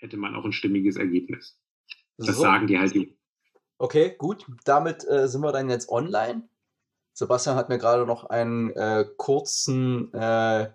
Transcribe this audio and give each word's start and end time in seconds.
hätte 0.00 0.16
man 0.16 0.34
auch 0.34 0.44
ein 0.44 0.52
stimmiges 0.52 0.96
Ergebnis. 0.96 1.58
Das 2.16 2.36
so. 2.36 2.42
sagen 2.42 2.66
die 2.66 2.78
halt. 2.78 2.94
Okay, 3.78 4.14
gut. 4.18 4.46
Damit 4.64 5.06
äh, 5.08 5.28
sind 5.28 5.42
wir 5.42 5.52
dann 5.52 5.70
jetzt 5.70 5.88
online. 5.88 6.48
Sebastian 7.12 7.56
hat 7.56 7.68
mir 7.68 7.78
gerade 7.78 8.06
noch 8.06 8.24
einen 8.24 8.70
äh, 8.70 9.04
kurzen 9.16 10.12
äh, 10.12 10.70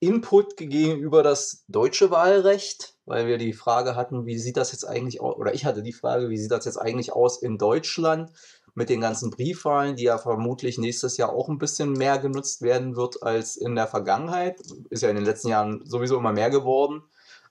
Input 0.00 0.56
gegeben 0.56 1.00
über 1.00 1.22
das 1.22 1.64
deutsche 1.66 2.10
Wahlrecht, 2.10 2.96
weil 3.04 3.26
wir 3.26 3.38
die 3.38 3.52
Frage 3.52 3.96
hatten, 3.96 4.26
wie 4.26 4.38
sieht 4.38 4.56
das 4.56 4.70
jetzt 4.70 4.84
eigentlich 4.84 5.20
aus, 5.20 5.36
oder 5.36 5.54
ich 5.54 5.64
hatte 5.64 5.82
die 5.82 5.92
Frage, 5.92 6.30
wie 6.30 6.38
sieht 6.38 6.52
das 6.52 6.64
jetzt 6.64 6.76
eigentlich 6.76 7.12
aus 7.12 7.42
in 7.42 7.58
Deutschland 7.58 8.30
mit 8.74 8.88
den 8.88 9.00
ganzen 9.00 9.30
Briefwahlen, 9.30 9.96
die 9.96 10.04
ja 10.04 10.18
vermutlich 10.18 10.78
nächstes 10.78 11.16
Jahr 11.16 11.32
auch 11.32 11.48
ein 11.48 11.58
bisschen 11.58 11.92
mehr 11.92 12.18
genutzt 12.18 12.62
werden 12.62 12.94
wird 12.94 13.24
als 13.24 13.56
in 13.56 13.74
der 13.74 13.88
Vergangenheit. 13.88 14.60
Ist 14.90 15.02
ja 15.02 15.10
in 15.10 15.16
den 15.16 15.24
letzten 15.24 15.48
Jahren 15.48 15.84
sowieso 15.84 16.16
immer 16.16 16.32
mehr 16.32 16.50
geworden, 16.50 17.02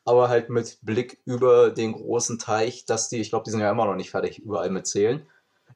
aber 0.08 0.30
halt 0.30 0.50
mit 0.50 0.80
Blick 0.82 1.20
über 1.26 1.70
den 1.70 1.92
großen 1.92 2.40
Teich, 2.40 2.86
dass 2.86 3.10
die, 3.10 3.20
ich 3.20 3.30
glaube, 3.30 3.44
die 3.44 3.52
sind 3.52 3.60
ja 3.60 3.70
immer 3.70 3.86
noch 3.86 3.96
nicht 3.96 4.10
fertig, 4.10 4.40
überall 4.40 4.70
mitzählen 4.70 5.28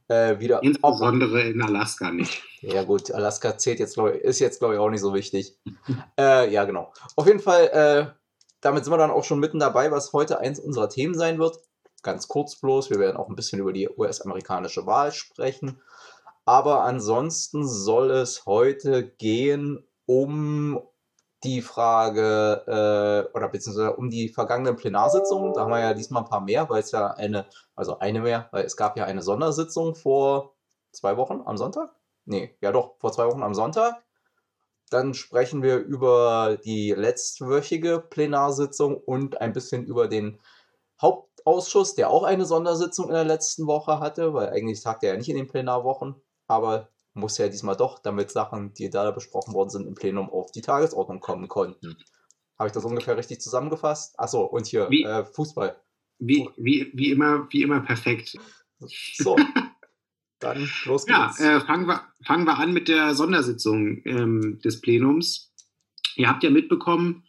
äh, 0.08 0.40
wieder. 0.40 0.64
Insbesondere 0.64 1.42
in 1.42 1.62
Alaska 1.62 2.12
nicht. 2.12 2.42
Ja, 2.62 2.84
gut, 2.84 3.12
Alaska 3.12 3.58
zählt 3.58 3.80
jetzt, 3.80 3.98
ich, 3.98 4.04
ist 4.22 4.40
jetzt, 4.40 4.60
glaube 4.60 4.76
ich, 4.76 4.80
auch 4.80 4.90
nicht 4.90 5.02
so 5.02 5.14
wichtig. 5.14 5.58
äh, 6.18 6.50
ja, 6.50 6.64
genau. 6.64 6.94
Auf 7.18 7.28
jeden 7.28 7.42
Fall, 7.42 7.68
äh, 7.68 8.06
damit 8.62 8.86
sind 8.86 8.94
wir 8.94 8.98
dann 8.98 9.12
auch 9.12 9.26
schon 9.26 9.40
mitten 9.40 9.60
dabei, 9.60 9.92
was 9.92 10.14
heute 10.14 10.40
eins 10.40 10.62
unserer 10.62 10.88
Themen 10.88 11.14
sein 11.14 11.38
wird. 11.38 11.58
Ganz 12.02 12.30
kurz 12.30 12.56
bloß, 12.56 12.90
wir 12.90 13.00
werden 13.00 13.18
auch 13.18 13.28
ein 13.28 13.36
bisschen 13.36 13.60
über 13.60 13.74
die 13.74 13.90
US-amerikanische 13.90 14.86
Wahl 14.86 15.12
sprechen. 15.12 15.82
Aber 16.46 16.86
ansonsten 16.86 17.68
soll 17.68 18.12
es 18.12 18.46
heute 18.46 19.04
gehen 19.04 19.86
um 20.06 20.82
die 21.44 21.62
Frage, 21.62 22.64
äh, 22.68 23.36
oder 23.36 23.50
beziehungsweise 23.50 23.96
um 23.96 24.10
die 24.10 24.30
vergangenen 24.30 24.76
Plenarsitzungen. 24.76 25.54
Da 25.54 25.62
haben 25.62 25.72
wir 25.72 25.80
ja 25.80 25.94
diesmal 25.94 26.24
ein 26.24 26.30
paar 26.30 26.42
mehr, 26.42 26.70
weil 26.70 26.82
es 26.82 26.92
ja 26.92 27.08
eine, 27.08 27.48
also 27.76 28.00
eine 28.00 28.22
mehr, 28.22 28.48
weil 28.52 28.66
es 28.66 28.78
gab 28.78 28.98
ja 28.98 29.06
eine 29.06 29.22
Sondersitzung 29.22 29.96
vor 29.96 30.56
zwei 30.92 31.18
Wochen 31.18 31.42
am 31.46 31.58
Sonntag. 31.58 31.90
Nee, 32.26 32.56
ja 32.62 32.72
doch, 32.72 32.96
vor 33.00 33.12
zwei 33.12 33.26
Wochen 33.28 33.44
am 33.44 33.56
Sonntag. 33.56 33.96
Dann 34.90 35.14
sprechen 35.14 35.64
wir 35.64 35.78
über 35.78 36.58
die 36.64 36.92
letztwöchige 36.92 38.00
Plenarsitzung 38.00 38.98
und 38.98 39.40
ein 39.42 39.54
bisschen 39.54 39.86
über 39.86 40.08
den 40.08 40.40
Hauptausschuss, 41.02 41.96
der 41.96 42.10
auch 42.10 42.24
eine 42.24 42.46
Sondersitzung 42.46 43.08
in 43.08 43.14
der 43.14 43.24
letzten 43.24 43.68
Woche 43.68 44.00
hatte, 44.00 44.34
weil 44.34 44.50
eigentlich 44.50 44.82
tagt 44.82 45.04
er 45.04 45.14
ja 45.14 45.18
nicht 45.18 45.30
in 45.30 45.38
den 45.38 45.48
Plenarwochen. 45.48 46.16
Aber 46.48 46.90
muss 47.14 47.38
ja 47.38 47.50
diesmal 47.50 47.76
doch, 47.76 48.00
damit 48.00 48.32
Sachen, 48.32 48.74
die 48.74 48.90
da 48.90 49.12
besprochen 49.12 49.54
worden 49.54 49.70
sind, 49.70 49.88
im 49.88 49.96
Plenum 49.96 50.30
auf 50.30 50.52
die 50.52 50.62
Tagesordnung 50.62 51.20
kommen 51.20 51.48
konnten. 51.48 51.98
Habe 52.58 52.68
ich 52.68 52.74
das 52.74 52.86
ungefähr 52.86 53.18
richtig 53.18 53.42
zusammengefasst? 53.42 54.20
Achso, 54.20 54.44
und 54.44 54.68
hier 54.68 54.90
wie, 54.90 55.04
äh, 55.04 55.26
Fußball. 55.26 55.82
Wie, 56.20 56.48
wie, 56.58 56.92
wie, 56.94 57.12
immer, 57.12 57.48
wie 57.50 57.64
immer 57.64 57.82
perfekt. 57.82 58.38
So, 58.80 59.36
dann 60.40 60.70
los 60.86 61.06
geht's. 61.06 61.40
Ja, 61.40 61.58
äh, 61.58 61.62
fangen, 61.62 61.88
wir, 61.88 62.02
fangen 62.26 62.46
wir 62.46 62.58
an 62.58 62.72
mit 62.72 62.88
der 62.88 63.16
Sondersitzung 63.16 64.02
ähm, 64.06 64.60
des 64.64 64.80
Plenums. 64.82 65.54
Ihr 66.16 66.30
habt 66.30 66.44
ja 66.44 66.50
mitbekommen, 66.50 67.24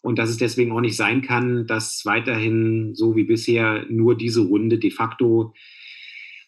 Und 0.02 0.18
dass 0.18 0.30
es 0.30 0.38
deswegen 0.38 0.72
auch 0.72 0.82
nicht 0.82 0.96
sein 0.96 1.22
kann, 1.22 1.68
dass 1.68 2.06
weiterhin 2.06 2.96
so 2.96 3.16
wie 3.16 3.24
bisher 3.24 3.86
nur 3.90 4.16
diese 4.16 4.42
Runde 4.42 4.78
de 4.78 4.92
facto 4.92 5.54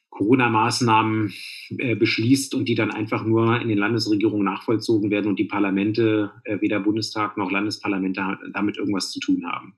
Corona-Maßnahmen 0.09 1.33
äh, 1.77 1.95
beschließt 1.95 2.53
und 2.53 2.65
die 2.65 2.75
dann 2.75 2.91
einfach 2.91 3.25
nur 3.25 3.59
in 3.59 3.69
den 3.69 3.77
Landesregierungen 3.77 4.45
nachvollzogen 4.45 5.09
werden 5.09 5.27
und 5.27 5.39
die 5.39 5.45
Parlamente, 5.45 6.31
äh, 6.43 6.59
weder 6.61 6.79
Bundestag 6.79 7.37
noch 7.37 7.51
Landesparlamente, 7.51 8.37
damit 8.53 8.77
irgendwas 8.77 9.11
zu 9.11 9.19
tun 9.19 9.45
haben. 9.45 9.73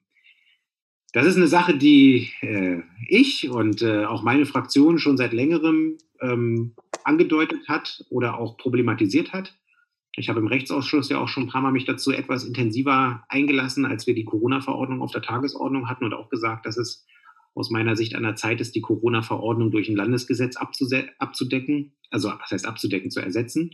Das 1.14 1.28
ist 1.28 1.38
eine 1.38 1.48
Sache, 1.48 1.78
die 1.78 2.32
äh, 2.42 2.82
ich 3.08 3.50
und 3.50 3.84
äh, 3.84 4.06
auch 4.06 4.24
meine 4.24 4.48
Fraktion 4.48 4.98
schon 4.98 5.16
seit 5.16 5.32
längerem 5.32 5.98
ähm, 6.20 6.74
angedeutet 7.04 7.68
hat 7.70 8.04
oder 8.10 8.40
auch 8.40 8.58
problematisiert 8.58 9.32
hat. 9.32 9.56
Ich 10.16 10.30
habe 10.30 10.40
im 10.40 10.48
Rechtsausschuss 10.48 11.10
ja 11.10 11.18
auch 11.18 11.28
schon 11.28 11.44
ein 11.44 11.50
paar 11.50 11.62
Mal 11.62 11.72
mich 11.72 11.86
dazu 11.86 12.12
etwas 12.12 12.44
intensiver 12.44 13.24
eingelassen, 13.30 13.86
als 13.86 14.06
wir 14.06 14.14
die 14.14 14.26
Corona-Verordnung 14.26 15.02
auf 15.02 15.12
der 15.12 15.24
Tagesordnung 15.24 15.90
hatten 15.90 16.06
und 16.06 16.14
auch 16.14 16.30
gesagt, 16.30 16.66
dass 16.66 16.78
es 16.78 17.06
aus 17.56 17.70
meiner 17.70 17.96
Sicht 17.96 18.16
an 18.16 18.24
der 18.24 18.36
Zeit 18.36 18.62
ist, 18.62 18.76
die 18.76 18.82
Corona-Verordnung 18.82 19.72
durch 19.72 19.90
ein 19.90 19.96
Landesgesetz 19.96 20.56
abzudecken, 20.56 21.94
also 22.10 22.30
was 22.30 22.52
heißt 22.52 22.66
abzudecken, 22.66 23.12
zu 23.12 23.20
ersetzen. 23.22 23.72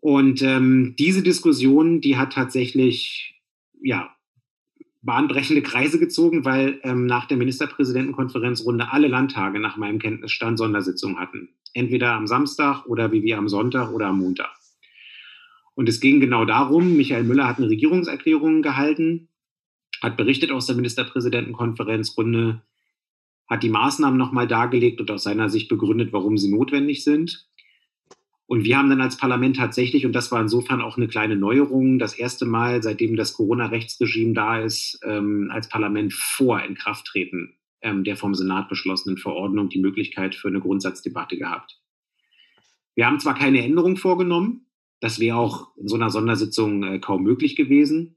Und 0.00 0.42
ähm, 0.42 0.94
diese 0.98 1.22
Diskussion, 1.22 2.00
die 2.00 2.16
hat 2.16 2.32
tatsächlich 2.32 3.40
ja, 3.80 4.14
bahnbrechende 5.02 5.62
Kreise 5.62 5.98
gezogen, 5.98 6.44
weil 6.44 6.80
ähm, 6.82 7.06
nach 7.06 7.26
der 7.26 7.36
Ministerpräsidentenkonferenzrunde 7.36 8.90
alle 8.90 9.08
Landtage 9.08 9.60
nach 9.60 9.76
meinem 9.76 9.98
Kenntnisstand 9.98 10.58
Sondersitzungen 10.58 11.18
hatten. 11.18 11.50
Entweder 11.74 12.12
am 12.12 12.26
Samstag 12.26 12.86
oder 12.86 13.12
wie 13.12 13.22
wir 13.22 13.38
am 13.38 13.48
Sonntag 13.48 13.92
oder 13.92 14.08
am 14.08 14.18
Montag. 14.18 14.61
Und 15.74 15.88
es 15.88 16.00
ging 16.00 16.20
genau 16.20 16.44
darum, 16.44 16.96
Michael 16.96 17.24
Müller 17.24 17.46
hat 17.48 17.58
eine 17.58 17.68
Regierungserklärung 17.68 18.62
gehalten, 18.62 19.28
hat 20.02 20.16
berichtet 20.16 20.50
aus 20.50 20.66
der 20.66 20.76
Ministerpräsidentenkonferenzrunde, 20.76 22.62
hat 23.48 23.62
die 23.62 23.68
Maßnahmen 23.68 24.18
nochmal 24.18 24.46
dargelegt 24.46 25.00
und 25.00 25.10
aus 25.10 25.22
seiner 25.22 25.48
Sicht 25.48 25.68
begründet, 25.68 26.12
warum 26.12 26.36
sie 26.38 26.50
notwendig 26.50 27.04
sind. 27.04 27.48
Und 28.46 28.64
wir 28.64 28.76
haben 28.76 28.90
dann 28.90 29.00
als 29.00 29.16
Parlament 29.16 29.56
tatsächlich, 29.56 30.04
und 30.04 30.12
das 30.12 30.30
war 30.30 30.40
insofern 30.40 30.82
auch 30.82 30.98
eine 30.98 31.08
kleine 31.08 31.36
Neuerung, 31.36 31.98
das 31.98 32.14
erste 32.14 32.44
Mal, 32.44 32.82
seitdem 32.82 33.16
das 33.16 33.32
Corona-Rechtsregime 33.32 34.34
da 34.34 34.58
ist, 34.60 35.00
ähm, 35.04 35.48
als 35.50 35.68
Parlament 35.68 36.12
vor 36.12 36.62
Inkrafttreten 36.62 37.56
ähm, 37.82 38.04
der 38.04 38.16
vom 38.16 38.34
Senat 38.34 38.68
beschlossenen 38.68 39.18
Verordnung 39.18 39.68
die 39.68 39.80
Möglichkeit 39.80 40.34
für 40.34 40.48
eine 40.48 40.60
Grundsatzdebatte 40.60 41.36
gehabt. 41.36 41.80
Wir 42.94 43.06
haben 43.06 43.20
zwar 43.20 43.34
keine 43.34 43.62
Änderung 43.62 43.96
vorgenommen, 43.96 44.66
das 45.02 45.18
wäre 45.18 45.36
auch 45.36 45.76
in 45.76 45.88
so 45.88 45.96
einer 45.96 46.10
Sondersitzung 46.10 46.84
äh, 46.84 46.98
kaum 47.00 47.24
möglich 47.24 47.56
gewesen. 47.56 48.16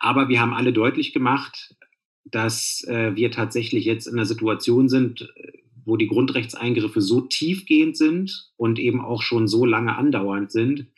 Aber 0.00 0.28
wir 0.28 0.40
haben 0.40 0.54
alle 0.54 0.72
deutlich 0.72 1.12
gemacht, 1.12 1.76
dass 2.24 2.84
äh, 2.88 3.14
wir 3.14 3.30
tatsächlich 3.30 3.84
jetzt 3.84 4.08
in 4.08 4.14
einer 4.14 4.26
Situation 4.26 4.88
sind, 4.88 5.32
äh, 5.36 5.52
wo 5.84 5.96
die 5.96 6.08
Grundrechtseingriffe 6.08 7.00
so 7.00 7.20
tiefgehend 7.20 7.96
sind 7.96 8.50
und 8.56 8.80
eben 8.80 9.00
auch 9.00 9.22
schon 9.22 9.46
so 9.46 9.64
lange 9.64 9.96
andauernd 9.96 10.50
sind, 10.50 10.88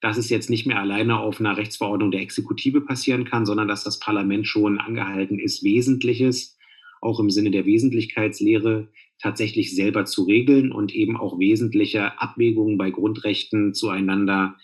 dass 0.00 0.16
es 0.16 0.30
jetzt 0.30 0.48
nicht 0.48 0.64
mehr 0.64 0.78
alleine 0.78 1.18
auf 1.18 1.40
einer 1.40 1.56
Rechtsverordnung 1.56 2.12
der 2.12 2.20
Exekutive 2.20 2.82
passieren 2.82 3.24
kann, 3.24 3.44
sondern 3.44 3.66
dass 3.66 3.82
das 3.82 3.98
Parlament 3.98 4.46
schon 4.46 4.78
angehalten 4.78 5.40
ist, 5.40 5.64
Wesentliches, 5.64 6.56
auch 7.00 7.18
im 7.18 7.30
Sinne 7.30 7.50
der 7.50 7.66
Wesentlichkeitslehre, 7.66 8.92
tatsächlich 9.24 9.74
selber 9.74 10.04
zu 10.04 10.22
regeln 10.24 10.70
und 10.70 10.94
eben 10.94 11.16
auch 11.16 11.38
wesentliche 11.38 12.20
Abwägungen 12.20 12.76
bei 12.76 12.90
Grundrechten 12.90 13.72
zueinander 13.72 14.58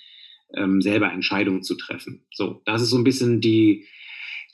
ähm, 0.55 0.83
selber 0.83 1.11
Entscheidungen 1.11 1.63
zu 1.63 1.77
treffen. 1.77 2.27
So, 2.31 2.61
das 2.67 2.83
ist 2.83 2.91
so 2.91 2.99
ein 2.99 3.05
bisschen 3.05 3.41
die, 3.41 3.87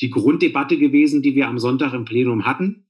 die 0.01 0.11
Grunddebatte 0.11 0.79
gewesen, 0.79 1.23
die 1.23 1.35
wir 1.35 1.49
am 1.49 1.59
Sonntag 1.59 1.93
im 1.93 2.05
Plenum 2.05 2.47
hatten. 2.47 2.85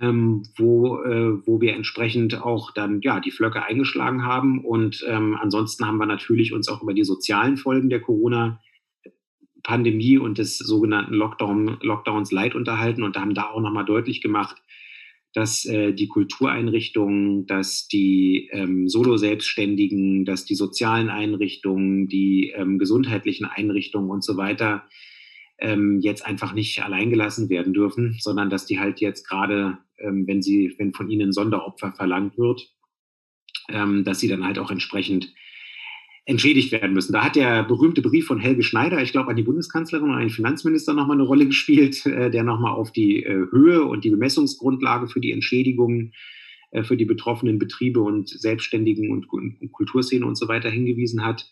Ähm, 0.00 0.42
wo, 0.56 1.02
äh, 1.02 1.46
wo 1.46 1.62
wir 1.62 1.74
entsprechend 1.74 2.42
auch 2.42 2.72
dann 2.72 3.00
ja 3.00 3.20
die 3.20 3.30
Flöcke 3.30 3.64
eingeschlagen 3.64 4.24
haben. 4.24 4.62
Und 4.62 5.02
ähm, 5.08 5.34
ansonsten 5.40 5.86
haben 5.86 5.98
wir 5.98 6.06
natürlich 6.06 6.52
uns 6.52 6.68
auch 6.68 6.82
über 6.82 6.92
die 6.94 7.04
sozialen 7.04 7.56
Folgen 7.56 7.88
der 7.88 8.00
Corona-Pandemie 8.00 10.18
und 10.18 10.36
des 10.36 10.58
sogenannten 10.58 11.14
Lockdown, 11.14 11.78
Lockdowns 11.80 12.32
Leid 12.32 12.54
unterhalten 12.54 13.02
und 13.02 13.16
haben 13.16 13.32
da 13.34 13.44
auch 13.44 13.62
nochmal 13.62 13.86
deutlich 13.86 14.20
gemacht, 14.20 14.62
dass 15.34 15.64
äh, 15.64 15.92
die 15.92 16.08
Kultureinrichtungen, 16.08 17.46
dass 17.46 17.86
die 17.86 18.48
ähm, 18.52 18.88
Solo-Selbstständigen, 18.88 20.24
dass 20.24 20.44
die 20.44 20.54
sozialen 20.54 21.10
Einrichtungen, 21.10 22.08
die 22.08 22.52
ähm, 22.56 22.78
gesundheitlichen 22.78 23.44
Einrichtungen 23.44 24.10
und 24.10 24.24
so 24.24 24.36
weiter 24.36 24.84
ähm, 25.58 26.00
jetzt 26.00 26.24
einfach 26.24 26.54
nicht 26.54 26.82
alleingelassen 26.82 27.50
werden 27.50 27.72
dürfen, 27.72 28.16
sondern 28.20 28.48
dass 28.48 28.66
die 28.66 28.78
halt 28.78 29.00
jetzt 29.00 29.28
gerade, 29.28 29.78
ähm, 29.98 30.26
wenn 30.26 30.40
sie, 30.40 30.74
wenn 30.78 30.94
von 30.94 31.10
ihnen 31.10 31.32
Sonderopfer 31.32 31.92
verlangt 31.92 32.38
wird, 32.38 32.72
ähm, 33.68 34.04
dass 34.04 34.20
sie 34.20 34.28
dann 34.28 34.44
halt 34.44 34.58
auch 34.58 34.70
entsprechend 34.70 35.34
entschädigt 36.28 36.72
werden 36.72 36.92
müssen. 36.92 37.14
Da 37.14 37.24
hat 37.24 37.36
der 37.36 37.64
berühmte 37.64 38.02
Brief 38.02 38.26
von 38.26 38.38
Helge 38.38 38.62
Schneider, 38.62 39.00
ich 39.00 39.12
glaube, 39.12 39.30
an 39.30 39.36
die 39.36 39.42
Bundeskanzlerin 39.42 40.10
und 40.10 40.14
an 40.14 40.20
den 40.20 40.30
Finanzminister 40.30 40.92
nochmal 40.92 41.16
eine 41.16 41.26
Rolle 41.26 41.46
gespielt, 41.46 42.04
äh, 42.04 42.30
der 42.30 42.44
nochmal 42.44 42.72
auf 42.72 42.92
die 42.92 43.24
äh, 43.24 43.46
Höhe 43.50 43.82
und 43.82 44.04
die 44.04 44.10
Bemessungsgrundlage 44.10 45.08
für 45.08 45.20
die 45.20 45.32
Entschädigungen 45.32 46.12
äh, 46.70 46.84
für 46.84 46.98
die 46.98 47.06
betroffenen 47.06 47.58
Betriebe 47.58 48.02
und 48.02 48.28
Selbstständigen 48.28 49.10
und, 49.10 49.26
Kulturszene 49.72 50.26
und 50.26 50.36
so 50.36 50.48
weiter 50.48 50.68
hingewiesen 50.68 51.24
hat. 51.24 51.50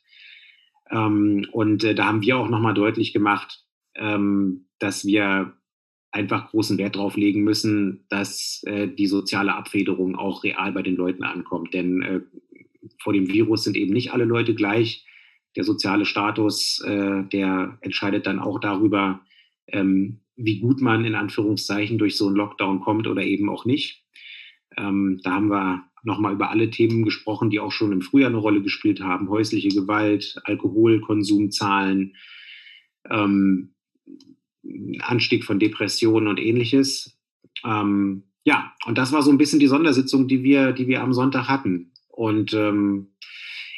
Ähm, 0.90 1.46
und 1.52 1.82
da 1.82 2.04
haben 2.04 2.20
wir 2.20 2.36
auch 2.36 2.50
nochmal 2.50 2.74
deutlich 2.74 3.14
gemacht, 3.14 3.64
ähm, 3.94 4.66
dass 4.78 5.06
wir 5.06 5.54
einfach 6.12 6.50
großen 6.50 6.76
Wert 6.76 6.96
darauf 6.96 7.16
legen 7.16 7.42
müssen, 7.44 8.06
dass 8.08 8.64
die 8.66 9.06
soziale 9.06 9.54
Abfederung 9.54 10.16
auch 10.16 10.44
real 10.44 10.72
bei 10.72 10.80
den 10.80 10.96
Leuten 10.96 11.24
ankommt. 11.24 11.74
Denn 11.74 12.24
vor 13.00 13.12
dem 13.12 13.28
Virus 13.28 13.64
sind 13.64 13.76
eben 13.76 13.92
nicht 13.92 14.12
alle 14.12 14.24
Leute 14.24 14.54
gleich. 14.54 15.06
Der 15.56 15.64
soziale 15.64 16.04
Status, 16.04 16.82
äh, 16.84 17.24
der 17.24 17.78
entscheidet 17.80 18.26
dann 18.26 18.38
auch 18.38 18.60
darüber, 18.60 19.20
ähm, 19.68 20.20
wie 20.36 20.60
gut 20.60 20.80
man 20.80 21.04
in 21.04 21.14
Anführungszeichen 21.14 21.98
durch 21.98 22.16
so 22.16 22.26
einen 22.26 22.36
Lockdown 22.36 22.80
kommt 22.80 23.06
oder 23.06 23.22
eben 23.22 23.48
auch 23.48 23.64
nicht. 23.64 24.04
Ähm, 24.76 25.20
da 25.22 25.32
haben 25.32 25.48
wir 25.48 25.84
nochmal 26.02 26.34
über 26.34 26.50
alle 26.50 26.70
Themen 26.70 27.04
gesprochen, 27.04 27.50
die 27.50 27.58
auch 27.58 27.72
schon 27.72 27.92
im 27.92 28.02
Frühjahr 28.02 28.28
eine 28.28 28.38
Rolle 28.38 28.62
gespielt 28.62 29.00
haben. 29.00 29.28
Häusliche 29.28 29.68
Gewalt, 29.68 30.40
Alkoholkonsumzahlen, 30.44 32.14
ähm, 33.10 33.74
Anstieg 35.00 35.44
von 35.44 35.58
Depressionen 35.58 36.28
und 36.28 36.38
ähnliches. 36.38 37.18
Ähm, 37.64 38.24
ja, 38.44 38.72
und 38.86 38.98
das 38.98 39.12
war 39.12 39.22
so 39.22 39.30
ein 39.30 39.38
bisschen 39.38 39.58
die 39.58 39.66
Sondersitzung, 39.66 40.28
die 40.28 40.42
wir, 40.42 40.72
die 40.72 40.86
wir 40.86 41.02
am 41.02 41.12
Sonntag 41.12 41.48
hatten. 41.48 41.92
Und 42.16 42.52
ähm, 42.54 43.14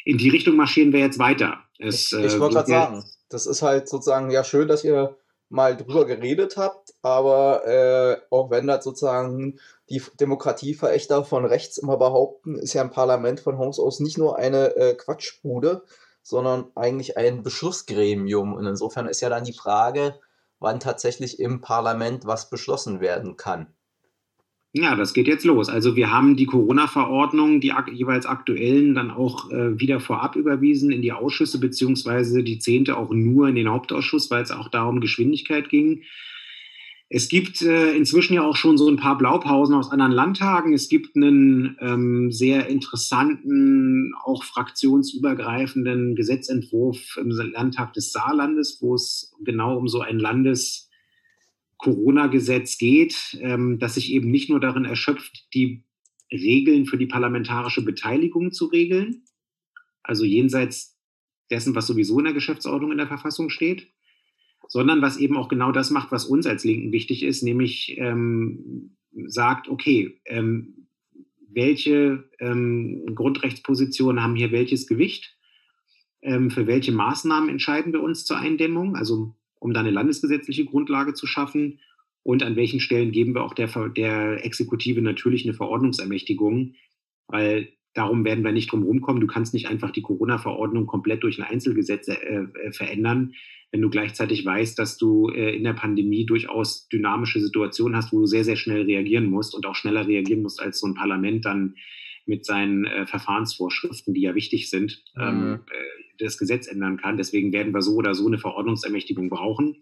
in 0.04 0.16
die 0.16 0.30
Richtung 0.30 0.56
marschieren 0.56 0.92
wir 0.92 1.00
jetzt 1.00 1.18
weiter. 1.18 1.58
Es, 1.78 2.12
ich, 2.12 2.24
ich 2.24 2.34
äh, 2.34 2.40
wollte 2.40 2.54
gerade 2.54 2.70
sagen, 2.70 3.04
das 3.28 3.46
ist 3.46 3.62
halt 3.62 3.88
sozusagen 3.88 4.30
ja 4.30 4.42
schön, 4.44 4.68
dass 4.68 4.84
ihr 4.84 5.16
mal 5.50 5.76
drüber 5.76 6.06
geredet 6.06 6.56
habt, 6.56 6.94
aber 7.02 7.66
äh, 7.66 8.16
auch 8.30 8.50
wenn 8.50 8.66
das 8.66 8.84
sozusagen 8.84 9.58
die 9.88 10.02
Demokratieverächter 10.20 11.24
von 11.24 11.44
rechts 11.44 11.78
immer 11.78 11.96
behaupten, 11.96 12.56
ist 12.56 12.74
ja 12.74 12.82
ein 12.82 12.90
Parlament 12.90 13.40
von 13.40 13.58
Haus 13.58 13.80
aus 13.80 14.00
nicht 14.00 14.18
nur 14.18 14.38
eine 14.38 14.76
äh, 14.76 14.94
Quatschbude, 14.94 15.84
sondern 16.22 16.66
eigentlich 16.74 17.16
ein 17.16 17.42
Beschlussgremium. 17.42 18.54
Und 18.54 18.66
insofern 18.66 19.08
ist 19.08 19.22
ja 19.22 19.30
dann 19.30 19.44
die 19.44 19.54
Frage, 19.54 20.20
wann 20.58 20.80
tatsächlich 20.80 21.40
im 21.40 21.60
Parlament 21.60 22.26
was 22.26 22.50
beschlossen 22.50 23.00
werden 23.00 23.36
kann. 23.36 23.74
Ja, 24.74 24.94
das 24.96 25.14
geht 25.14 25.28
jetzt 25.28 25.46
los. 25.46 25.70
Also 25.70 25.96
wir 25.96 26.12
haben 26.12 26.36
die 26.36 26.44
Corona-Verordnung, 26.44 27.60
die 27.60 27.72
ak 27.72 27.90
jeweils 27.90 28.26
aktuellen, 28.26 28.94
dann 28.94 29.10
auch 29.10 29.50
äh, 29.50 29.80
wieder 29.80 29.98
vorab 29.98 30.36
überwiesen 30.36 30.90
in 30.92 31.00
die 31.00 31.12
Ausschüsse, 31.12 31.58
beziehungsweise 31.58 32.44
die 32.44 32.58
zehnte 32.58 32.96
auch 32.98 33.10
nur 33.10 33.48
in 33.48 33.54
den 33.54 33.70
Hauptausschuss, 33.70 34.30
weil 34.30 34.42
es 34.42 34.50
auch 34.50 34.68
darum 34.68 35.00
Geschwindigkeit 35.00 35.70
ging. 35.70 36.02
Es 37.10 37.30
gibt 37.30 37.62
äh, 37.62 37.92
inzwischen 37.96 38.34
ja 38.34 38.42
auch 38.42 38.56
schon 38.56 38.76
so 38.76 38.86
ein 38.90 38.96
paar 38.96 39.16
Blaupausen 39.16 39.74
aus 39.74 39.90
anderen 39.90 40.12
Landtagen. 40.12 40.74
Es 40.74 40.90
gibt 40.90 41.16
einen 41.16 41.78
ähm, 41.80 42.30
sehr 42.30 42.68
interessanten, 42.68 44.12
auch 44.22 44.44
fraktionsübergreifenden 44.44 46.14
Gesetzentwurf 46.14 47.16
im 47.16 47.30
Landtag 47.30 47.94
des 47.94 48.12
Saarlandes, 48.12 48.78
wo 48.82 48.94
es 48.94 49.34
genau 49.42 49.78
um 49.78 49.88
so 49.88 50.02
ein 50.02 50.18
Landes- 50.18 50.87
Corona-Gesetz 51.78 52.76
geht, 52.78 53.38
ähm, 53.40 53.78
das 53.78 53.94
sich 53.94 54.12
eben 54.12 54.30
nicht 54.30 54.50
nur 54.50 54.60
darin 54.60 54.84
erschöpft, 54.84 55.48
die 55.54 55.84
Regeln 56.30 56.86
für 56.86 56.98
die 56.98 57.06
parlamentarische 57.06 57.82
Beteiligung 57.82 58.52
zu 58.52 58.66
regeln, 58.66 59.24
also 60.02 60.24
jenseits 60.24 60.98
dessen, 61.50 61.74
was 61.74 61.86
sowieso 61.86 62.18
in 62.18 62.24
der 62.24 62.34
Geschäftsordnung 62.34 62.92
in 62.92 62.98
der 62.98 63.06
Verfassung 63.06 63.48
steht, 63.48 63.88
sondern 64.66 65.00
was 65.00 65.16
eben 65.16 65.36
auch 65.36 65.48
genau 65.48 65.72
das 65.72 65.90
macht, 65.90 66.12
was 66.12 66.26
uns 66.26 66.46
als 66.46 66.64
Linken 66.64 66.92
wichtig 66.92 67.22
ist, 67.22 67.42
nämlich 67.42 67.96
ähm, 67.96 68.96
sagt, 69.26 69.68
okay, 69.68 70.20
ähm, 70.26 70.88
welche 71.48 72.28
ähm, 72.38 73.14
Grundrechtspositionen 73.14 74.22
haben 74.22 74.36
hier 74.36 74.52
welches 74.52 74.86
Gewicht? 74.86 75.36
Ähm, 76.20 76.50
für 76.50 76.66
welche 76.66 76.92
Maßnahmen 76.92 77.48
entscheiden 77.48 77.92
wir 77.92 78.02
uns 78.02 78.24
zur 78.24 78.38
Eindämmung? 78.38 78.96
Also 78.96 79.34
um 79.60 79.72
da 79.72 79.80
eine 79.80 79.90
landesgesetzliche 79.90 80.64
Grundlage 80.64 81.14
zu 81.14 81.26
schaffen? 81.26 81.80
Und 82.22 82.42
an 82.42 82.56
welchen 82.56 82.80
Stellen 82.80 83.12
geben 83.12 83.34
wir 83.34 83.42
auch 83.42 83.54
der, 83.54 83.68
der 83.90 84.44
Exekutive 84.44 85.00
natürlich 85.00 85.44
eine 85.44 85.54
Verordnungsermächtigung? 85.54 86.74
Weil 87.26 87.72
darum 87.94 88.24
werden 88.24 88.44
wir 88.44 88.52
nicht 88.52 88.70
drum 88.70 88.82
rumkommen. 88.82 89.20
Du 89.20 89.26
kannst 89.26 89.54
nicht 89.54 89.68
einfach 89.68 89.90
die 89.90 90.02
Corona-Verordnung 90.02 90.86
komplett 90.86 91.22
durch 91.22 91.38
ein 91.38 91.44
Einzelgesetz 91.44 92.08
äh, 92.08 92.14
äh, 92.14 92.72
verändern, 92.72 93.34
wenn 93.70 93.82
du 93.82 93.90
gleichzeitig 93.90 94.44
weißt, 94.44 94.78
dass 94.78 94.96
du 94.96 95.28
äh, 95.30 95.54
in 95.54 95.64
der 95.64 95.74
Pandemie 95.74 96.24
durchaus 96.24 96.88
dynamische 96.88 97.40
Situationen 97.40 97.96
hast, 97.96 98.12
wo 98.12 98.20
du 98.20 98.26
sehr, 98.26 98.44
sehr 98.44 98.56
schnell 98.56 98.82
reagieren 98.82 99.26
musst 99.26 99.54
und 99.54 99.66
auch 99.66 99.74
schneller 99.74 100.06
reagieren 100.06 100.42
musst, 100.42 100.60
als 100.60 100.80
so 100.80 100.86
ein 100.86 100.94
Parlament 100.94 101.44
dann 101.44 101.74
mit 102.24 102.44
seinen 102.44 102.84
äh, 102.84 103.06
Verfahrensvorschriften, 103.06 104.14
die 104.14 104.22
ja 104.22 104.34
wichtig 104.34 104.70
sind, 104.70 105.02
mhm. 105.14 105.22
ähm, 105.22 105.60
das 106.18 106.38
Gesetz 106.38 106.66
ändern 106.66 106.96
kann. 106.96 107.16
Deswegen 107.16 107.52
werden 107.52 107.72
wir 107.72 107.82
so 107.82 107.94
oder 107.94 108.14
so 108.14 108.26
eine 108.26 108.38
Verordnungsermächtigung 108.38 109.30
brauchen. 109.30 109.76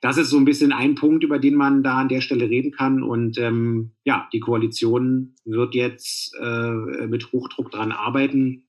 Das 0.00 0.18
ist 0.18 0.30
so 0.30 0.36
ein 0.36 0.44
bisschen 0.44 0.72
ein 0.72 0.94
Punkt, 0.94 1.24
über 1.24 1.38
den 1.38 1.54
man 1.54 1.82
da 1.82 1.98
an 1.98 2.08
der 2.08 2.20
Stelle 2.20 2.50
reden 2.50 2.70
kann. 2.70 3.02
Und 3.02 3.38
ähm, 3.38 3.92
ja, 4.04 4.28
die 4.32 4.40
Koalition 4.40 5.34
wird 5.44 5.74
jetzt 5.74 6.34
äh, 6.40 7.06
mit 7.06 7.32
Hochdruck 7.32 7.70
daran 7.70 7.92
arbeiten, 7.92 8.68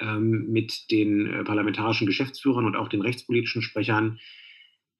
ähm, 0.00 0.46
mit 0.50 0.90
den 0.90 1.26
äh, 1.26 1.44
parlamentarischen 1.44 2.06
Geschäftsführern 2.06 2.64
und 2.64 2.76
auch 2.76 2.88
den 2.88 3.02
rechtspolitischen 3.02 3.62
Sprechern 3.62 4.18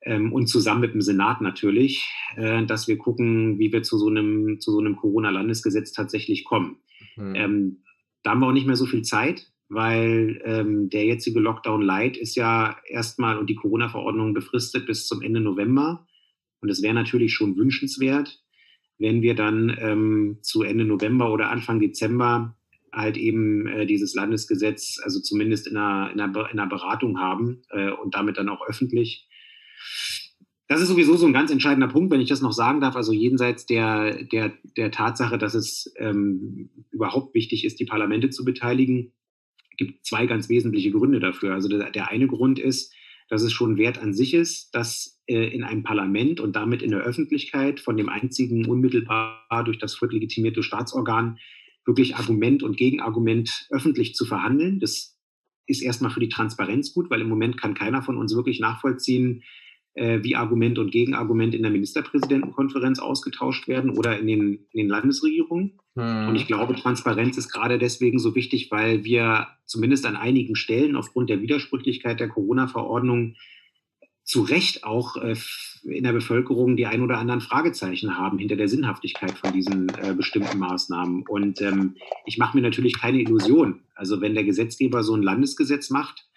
ähm, 0.03 0.33
und 0.33 0.47
zusammen 0.47 0.83
mit 0.83 0.95
dem 0.95 1.03
Senat 1.03 1.41
natürlich, 1.41 2.07
äh, 2.37 2.65
dass 2.67 2.89
wir 2.89 2.99
gucken, 2.99 3.59
wie 3.59 3.73
wir 3.73 3.83
zu 3.83 3.99
so 3.99 4.09
einem, 4.09 4.61
zu 4.61 4.73
so 4.73 4.79
einem 4.79 4.97
Corona-Landesgesetz 4.97 5.93
tatsächlich 5.93 6.45
kommen. 6.45 6.77
Mhm. 7.17 7.35
Ähm, 7.35 7.83
da 8.23 8.31
haben 8.31 8.41
wir 8.41 8.47
auch 8.47 8.53
nicht 8.53 8.67
mehr 8.67 8.77
so 8.77 8.87
viel 8.87 9.03
Zeit 9.03 9.51
weil 9.71 10.43
ähm, 10.45 10.91
der 10.91 11.07
jetzige 11.07 11.39
Lockdown 11.39 11.81
Light 11.81 12.17
ist 12.17 12.35
ja 12.35 12.77
erstmal 12.89 13.39
und 13.39 13.49
die 13.49 13.55
Corona-Verordnung 13.55 14.35
befristet 14.35 14.85
bis 14.85 15.07
zum 15.07 15.23
Ende 15.23 15.41
November. 15.41 16.07
Und 16.61 16.69
es 16.69 16.83
wäre 16.83 16.93
natürlich 16.93 17.33
schon 17.33 17.57
wünschenswert, 17.57 18.43
wenn 18.99 19.23
wir 19.23 19.35
dann 19.35 19.75
ähm, 19.81 20.39
zu 20.43 20.63
Ende 20.63 20.85
November 20.85 21.33
oder 21.33 21.51
Anfang 21.51 21.79
Dezember 21.79 22.57
halt 22.93 23.17
eben 23.17 23.69
äh, 23.69 23.87
dieses 23.87 24.15
Landesgesetz, 24.15 24.99
also 25.05 25.21
zumindest 25.21 25.69
in 25.69 25.77
einer, 25.77 26.11
in 26.13 26.21
einer, 26.21 26.51
in 26.51 26.59
einer 26.59 26.69
Beratung 26.69 27.21
haben 27.21 27.63
äh, 27.71 27.93
und 27.93 28.17
damit 28.17 28.39
dann 28.39 28.49
auch 28.49 28.67
öffentlich. 28.67 29.29
Das 30.67 30.81
ist 30.81 30.89
sowieso 30.89 31.17
so 31.17 31.27
ein 31.27 31.33
ganz 31.33 31.53
entscheidender 31.53 31.89
Punkt, 31.89 32.13
wenn 32.13 32.21
ich 32.21 32.29
das 32.29 32.43
noch 32.43 32.53
sagen 32.53 32.81
darf. 32.81 32.97
Also 32.97 33.13
jenseits 33.13 33.67
der, 33.67 34.25
der, 34.25 34.53
der 34.77 34.91
Tatsache, 34.91 35.39
dass 35.39 35.55
es 35.55 35.93
ähm, 35.97 36.71
überhaupt 36.91 37.35
wichtig 37.35 37.65
ist, 37.65 37.79
die 37.79 37.87
Parlamente 37.87 38.31
zu 38.31 38.45
beteiligen, 38.45 39.13
gibt 39.81 40.05
zwei 40.05 40.27
ganz 40.27 40.51
wesentliche 40.51 40.91
Gründe 40.91 41.21
dafür. 41.21 41.55
Also 41.55 41.69
der, 41.69 41.91
der 41.91 42.11
eine 42.11 42.27
Grund 42.27 42.59
ist, 42.59 42.95
dass 43.31 43.43
es 43.43 43.53
schon 43.53 43.79
Wert 43.79 43.99
an 43.99 44.13
sich 44.13 44.35
ist, 44.35 44.75
dass 44.75 45.19
äh, 45.27 45.49
in 45.55 45.65
einem 45.65 45.83
Parlament 45.83 46.39
und 46.39 46.55
damit 46.55 46.83
in 46.83 46.91
der 46.91 47.01
Öffentlichkeit 47.01 47.81
von 47.81 47.97
dem 47.97 48.11
einzigen 48.11 48.67
unmittelbar 48.67 49.65
durch 49.65 49.79
das 49.79 49.95
Volk 49.95 50.13
legitimierte 50.13 50.63
Staatsorgan 50.63 51.39
wirklich 51.87 52.17
Argument 52.17 52.63
und 52.63 52.77
Gegenargument 52.77 53.69
öffentlich 53.71 54.15
zu 54.15 54.27
verhandeln. 54.27 54.81
Das 54.81 55.17
ist 55.67 55.81
erstmal 55.81 56.11
für 56.11 56.21
die 56.21 56.29
Transparenz 56.29 56.93
gut, 56.93 57.09
weil 57.09 57.23
im 57.23 57.29
Moment 57.29 57.59
kann 57.59 57.73
keiner 57.73 58.03
von 58.03 58.19
uns 58.19 58.35
wirklich 58.35 58.61
nachvollziehen, 58.61 59.43
wie 59.95 60.37
Argument 60.37 60.79
und 60.79 60.93
Gegenargument 60.93 61.55
in 61.55 61.63
der 61.63 61.71
Ministerpräsidentenkonferenz 61.73 63.01
ausgetauscht 63.01 63.67
werden 63.67 63.91
oder 63.91 64.19
in 64.19 64.27
den, 64.29 64.67
in 64.71 64.79
den 64.79 64.89
Landesregierungen. 64.89 65.81
Hm. 65.97 66.29
Und 66.29 66.37
ich 66.37 66.47
glaube, 66.47 66.77
Transparenz 66.77 67.37
ist 67.37 67.53
gerade 67.53 67.79
deswegen 67.79 68.19
so 68.19 68.35
wichtig, 68.37 68.71
weil 68.71 69.05
wir 69.05 69.49
zumindest 69.67 70.07
an 70.07 70.17
einigen 70.17 70.55
Stellen 70.55 70.97
aufgrund 70.97 71.29
der 71.29 71.41
Widersprüchlichkeit 71.41 72.21
der 72.21 72.29
Corona-Verordnung 72.29 73.35
zu 74.31 74.43
Recht 74.43 74.85
auch 74.85 75.17
äh, 75.17 75.35
in 75.83 76.05
der 76.05 76.13
Bevölkerung 76.13 76.77
die 76.77 76.87
ein 76.87 77.03
oder 77.03 77.19
anderen 77.19 77.41
Fragezeichen 77.41 78.17
haben 78.17 78.39
hinter 78.39 78.55
der 78.55 78.69
Sinnhaftigkeit 78.69 79.33
von 79.33 79.53
diesen 79.53 79.89
äh, 79.89 80.15
bestimmten 80.15 80.59
Maßnahmen. 80.59 81.25
Und 81.29 81.61
ähm, 81.61 81.97
ich 82.27 82.39
mache 82.39 82.57
mir 82.57 82.63
natürlich 82.63 83.01
keine 83.01 83.21
Illusion. 83.21 83.81
Also 83.97 84.21
wenn 84.21 84.35
der 84.35 84.45
Gesetzgeber 84.45 85.03
so 85.03 85.17
ein 85.17 85.23
Landesgesetz 85.23 85.91
macht 85.91 86.30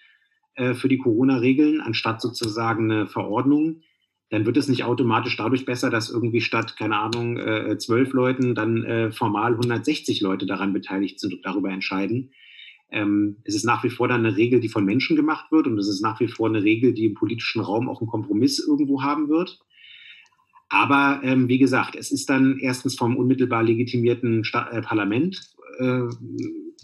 äh, 0.54 0.74
für 0.74 0.88
die 0.88 0.98
Corona-Regeln, 0.98 1.80
anstatt 1.80 2.20
sozusagen 2.20 2.90
eine 2.90 3.06
Verordnung, 3.06 3.82
dann 4.30 4.46
wird 4.46 4.56
es 4.56 4.68
nicht 4.68 4.84
automatisch 4.84 5.36
dadurch 5.36 5.64
besser, 5.64 5.90
dass 5.90 6.10
irgendwie 6.10 6.40
statt, 6.40 6.76
keine 6.76 6.98
Ahnung, 6.98 7.36
äh, 7.38 7.78
zwölf 7.78 8.12
Leuten 8.12 8.54
dann 8.54 8.82
äh, 8.82 9.12
formal 9.12 9.52
160 9.52 10.20
Leute 10.20 10.46
daran 10.46 10.72
beteiligt 10.72 11.20
sind 11.20 11.34
und 11.34 11.44
darüber 11.44 11.70
entscheiden. 11.70 12.32
Ähm, 12.90 13.36
es 13.44 13.54
ist 13.54 13.64
nach 13.64 13.84
wie 13.84 13.90
vor 13.90 14.08
dann 14.08 14.24
eine 14.24 14.36
Regel, 14.36 14.60
die 14.60 14.68
von 14.68 14.84
Menschen 14.84 15.16
gemacht 15.16 15.52
wird 15.52 15.66
und 15.66 15.78
es 15.78 15.88
ist 15.88 16.00
nach 16.00 16.20
wie 16.20 16.28
vor 16.28 16.48
eine 16.48 16.62
Regel, 16.62 16.94
die 16.94 17.04
im 17.04 17.14
politischen 17.14 17.60
Raum 17.60 17.88
auch 17.88 18.00
einen 18.00 18.10
Kompromiss 18.10 18.58
irgendwo 18.58 19.02
haben 19.02 19.28
wird. 19.28 19.60
Aber 20.74 21.20
ähm, 21.22 21.48
wie 21.48 21.58
gesagt, 21.58 21.94
es 21.94 22.10
ist 22.10 22.28
dann 22.28 22.58
erstens 22.58 22.96
vom 22.96 23.16
unmittelbar 23.16 23.62
legitimierten 23.62 24.42
Sta 24.42 24.68
äh, 24.70 24.82
Parlament 24.82 25.40
äh, 25.78 26.02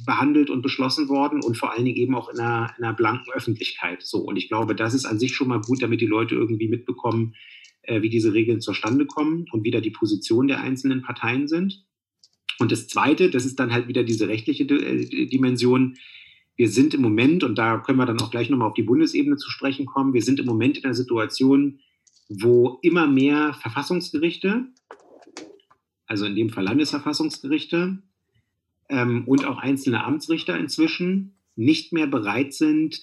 behandelt 0.07 0.49
und 0.49 0.63
beschlossen 0.63 1.09
worden 1.09 1.43
und 1.43 1.57
vor 1.57 1.73
allen 1.73 1.85
Dingen 1.85 1.97
eben 1.97 2.15
auch 2.15 2.33
in 2.33 2.39
einer, 2.39 2.73
in 2.79 2.85
einer, 2.85 2.95
blanken 2.95 3.33
Öffentlichkeit. 3.33 4.03
So 4.03 4.19
und 4.19 4.37
ich 4.37 4.47
glaube, 4.47 4.77
das 4.77 4.95
ist 4.95 5.07
an 5.07 5.19
sich 5.19 5.35
schon 5.35 5.49
mal 5.49 5.61
gut, 5.61 5.83
damit 5.83 6.01
die 6.01 6.07
Leute 6.07 6.37
irgendwie 6.37 6.69
mitbekommen, 6.69 7.35
äh, 7.83 8.01
wie 8.01 8.11
diese 8.11 8.33
Regeln 8.33 8.61
zustande 8.61 9.07
kommen 9.07 9.47
und 9.51 9.65
wie 9.65 9.73
da 9.73 9.81
die 9.81 9.91
Positionen 9.91 10.47
der 10.47 10.61
einzelnen 10.61 11.03
Parteien 11.03 11.49
sind. 11.49 11.85
Und 12.61 12.71
das 12.71 12.87
Zweite, 12.87 13.29
das 13.29 13.45
ist 13.45 13.59
dann 13.59 13.73
halt 13.73 13.89
wieder 13.89 14.05
diese 14.05 14.29
rechtliche 14.29 14.63
äh, 14.63 15.27
Dimension. 15.27 15.97
Wir 16.55 16.69
sind 16.69 16.95
im 16.95 17.03
Moment, 17.03 17.43
und 17.43 17.59
da 17.59 17.79
können 17.79 17.99
wir 17.99 18.07
dann 18.07 18.21
auch 18.21 18.31
gleich 18.31 18.51
nochmal 18.51 18.69
auf 18.69 18.75
die 18.75 18.85
Bundesebene 18.85 19.37
zu 19.37 19.51
sprechen 19.51 19.87
kommen, 19.87 20.15
wir 20.15 20.23
sind 20.23 20.39
im 20.39 20.47
Moment 20.47 20.79
in 20.79 20.85
einer 20.85 20.95
Situation, 20.95 21.81
wo 22.31 22.79
immer 22.81 23.09
mehr 23.09 23.55
Verfassungsgerichte, 23.55 24.69
also 26.07 26.25
in 26.25 26.37
dem 26.37 26.51
Fall 26.51 26.65
Landesverfassungsgerichte 26.65 28.03
ähm, 28.89 29.25
und 29.27 29.45
auch 29.45 29.59
einzelne 29.59 30.05
Amtsrichter 30.05 30.57
inzwischen 30.57 31.37
nicht 31.57 31.93
mehr 31.93 32.07
bereit 32.07 32.55
sind, 32.55 33.01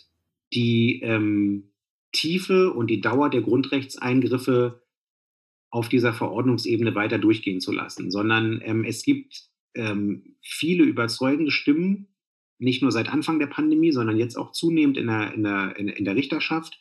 die 0.53 1.01
ähm, 1.01 1.71
Tiefe 2.13 2.71
und 2.71 2.89
die 2.89 3.01
Dauer 3.01 3.29
der 3.29 3.41
Grundrechtseingriffe 3.41 4.81
auf 5.69 5.89
dieser 5.89 6.13
Verordnungsebene 6.13 6.95
weiter 6.95 7.19
durchgehen 7.19 7.59
zu 7.59 7.73
lassen, 7.73 8.09
sondern 8.09 8.61
ähm, 8.63 8.85
es 8.85 9.03
gibt 9.03 9.49
ähm, 9.75 10.37
viele 10.41 10.85
überzeugende 10.85 11.51
Stimmen, 11.51 12.07
nicht 12.59 12.81
nur 12.81 12.93
seit 12.93 13.09
Anfang 13.09 13.39
der 13.39 13.47
Pandemie, 13.47 13.91
sondern 13.91 14.17
jetzt 14.17 14.37
auch 14.37 14.53
zunehmend 14.53 14.97
in 14.97 15.07
der, 15.07 15.33
in 15.33 15.43
der, 15.43 15.75
in, 15.75 15.89
in 15.89 16.05
der 16.05 16.15
Richterschaft 16.15 16.79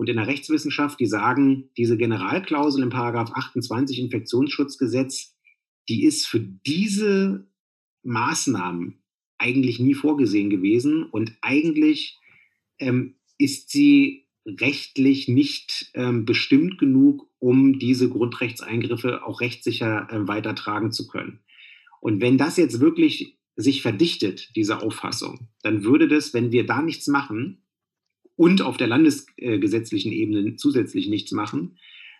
und 0.00 0.08
in 0.08 0.16
der 0.16 0.28
Rechtswissenschaft, 0.28 0.98
die 0.98 1.04
sagen, 1.04 1.68
diese 1.76 1.98
Generalklausel 1.98 2.82
im 2.82 2.88
Paragraph 2.88 3.32
28 3.32 3.98
Infektionsschutzgesetz, 3.98 5.36
die 5.90 6.04
ist 6.04 6.26
für 6.26 6.40
diese 6.40 7.46
Maßnahmen 8.02 9.02
eigentlich 9.36 9.78
nie 9.78 9.92
vorgesehen 9.92 10.48
gewesen 10.48 11.02
und 11.02 11.36
eigentlich 11.42 12.18
ähm, 12.78 13.16
ist 13.36 13.68
sie 13.68 14.24
rechtlich 14.46 15.28
nicht 15.28 15.90
ähm, 15.92 16.24
bestimmt 16.24 16.78
genug, 16.78 17.28
um 17.38 17.78
diese 17.78 18.08
Grundrechtseingriffe 18.08 19.26
auch 19.26 19.42
rechtssicher 19.42 20.08
äh, 20.10 20.26
weitertragen 20.26 20.92
zu 20.92 21.08
können. 21.08 21.40
Und 22.00 22.22
wenn 22.22 22.38
das 22.38 22.56
jetzt 22.56 22.80
wirklich 22.80 23.36
sich 23.54 23.82
verdichtet, 23.82 24.56
diese 24.56 24.80
Auffassung, 24.80 25.48
dann 25.62 25.84
würde 25.84 26.08
das, 26.08 26.32
wenn 26.32 26.52
wir 26.52 26.64
da 26.64 26.80
nichts 26.80 27.06
machen 27.06 27.66
und 28.40 28.62
auf 28.62 28.78
der 28.78 28.86
landesgesetzlichen 28.86 30.12
Ebene 30.12 30.56
zusätzlich 30.56 31.10
nichts 31.10 31.30
machen, 31.30 31.76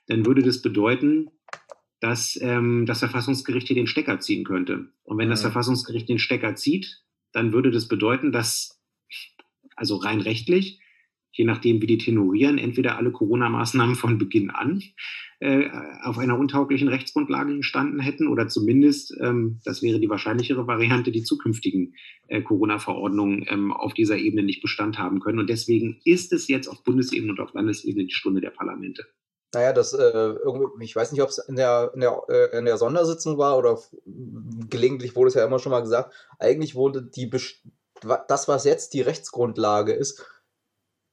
dann 0.07 0.27
würde 0.27 0.43
das 0.43 0.61
bedeuten, 0.61 1.31
dass 1.99 2.39
ähm, 2.43 2.85
das 2.85 2.99
Verfassungsgericht 2.99 3.69
hier 3.69 3.77
den 3.77 3.87
Stecker 3.87 4.21
ziehen 4.21 4.45
könnte. 4.45 4.93
Und 5.03 5.17
wenn 5.17 5.31
das 5.31 5.41
Verfassungsgericht 5.41 6.11
den 6.11 6.19
Stecker 6.19 6.55
zieht, 6.57 7.03
dann 7.33 7.55
würde 7.55 7.71
das 7.71 7.89
bedeuten, 7.89 8.33
dass, 8.33 8.83
also 9.77 9.97
rein 9.97 10.21
rechtlich, 10.21 10.83
je 11.41 11.47
nachdem, 11.47 11.81
wie 11.81 11.87
die 11.87 11.97
tenorieren, 11.97 12.59
entweder 12.59 12.99
alle 12.99 13.13
Corona-Maßnahmen 13.13 13.95
von 13.95 14.19
Beginn 14.19 14.51
an 14.51 14.83
äh, 15.39 15.71
auf 16.03 16.19
einer 16.19 16.39
untauglichen 16.39 16.89
Rechtsgrundlage 16.89 17.57
gestanden 17.57 17.99
hätten 17.99 18.29
oder 18.29 18.47
zumindest, 18.47 19.17
ähm, 19.23 19.59
das 19.65 19.83
wäre 19.83 20.01
die 20.01 20.11
wahrscheinlichere 20.11 20.67
Variante, 20.67 21.11
die 21.11 21.23
zukünftigen 21.23 21.95
äh, 22.29 22.43
Corona-Verordnungen 22.43 23.47
ähm, 23.49 23.73
auf 23.73 23.95
dieser 23.95 24.19
Ebene 24.19 24.43
nicht 24.43 24.61
Bestand 24.61 24.99
haben 24.99 25.21
können. 25.21 25.39
Und 25.39 25.49
deswegen 25.49 25.99
ist 26.05 26.35
es 26.35 26.47
jetzt 26.47 26.69
auf 26.69 26.85
Bundesebene 26.85 27.33
und 27.33 27.41
auf 27.41 27.55
Landesebene 27.55 28.05
die 28.05 28.13
Stunde 28.13 28.43
der 28.43 28.51
Parlamente. 28.51 29.07
Naja, 29.55 29.73
das, 29.73 29.95
äh, 29.95 30.35
ich 30.81 30.95
weiß 30.95 31.11
nicht, 31.11 31.23
ob 31.23 31.31
es 31.31 31.39
in 31.39 31.57
der, 31.57 31.91
in, 31.95 32.01
der, 32.01 32.53
in 32.53 32.67
der 32.67 32.77
Sondersitzung 32.77 33.39
war 33.39 33.57
oder 33.57 33.79
gelegentlich 34.69 35.17
wurde 35.17 35.29
es 35.29 35.35
ja 35.35 35.47
immer 35.47 35.59
schon 35.59 35.73
mal 35.73 35.81
gesagt, 35.81 36.13
eigentlich 36.39 36.75
wurde 36.75 37.03
die, 37.03 37.31
das, 38.29 38.47
was 38.47 38.65
jetzt 38.65 38.93
die 38.93 39.01
Rechtsgrundlage 39.01 39.93
ist, 39.93 40.23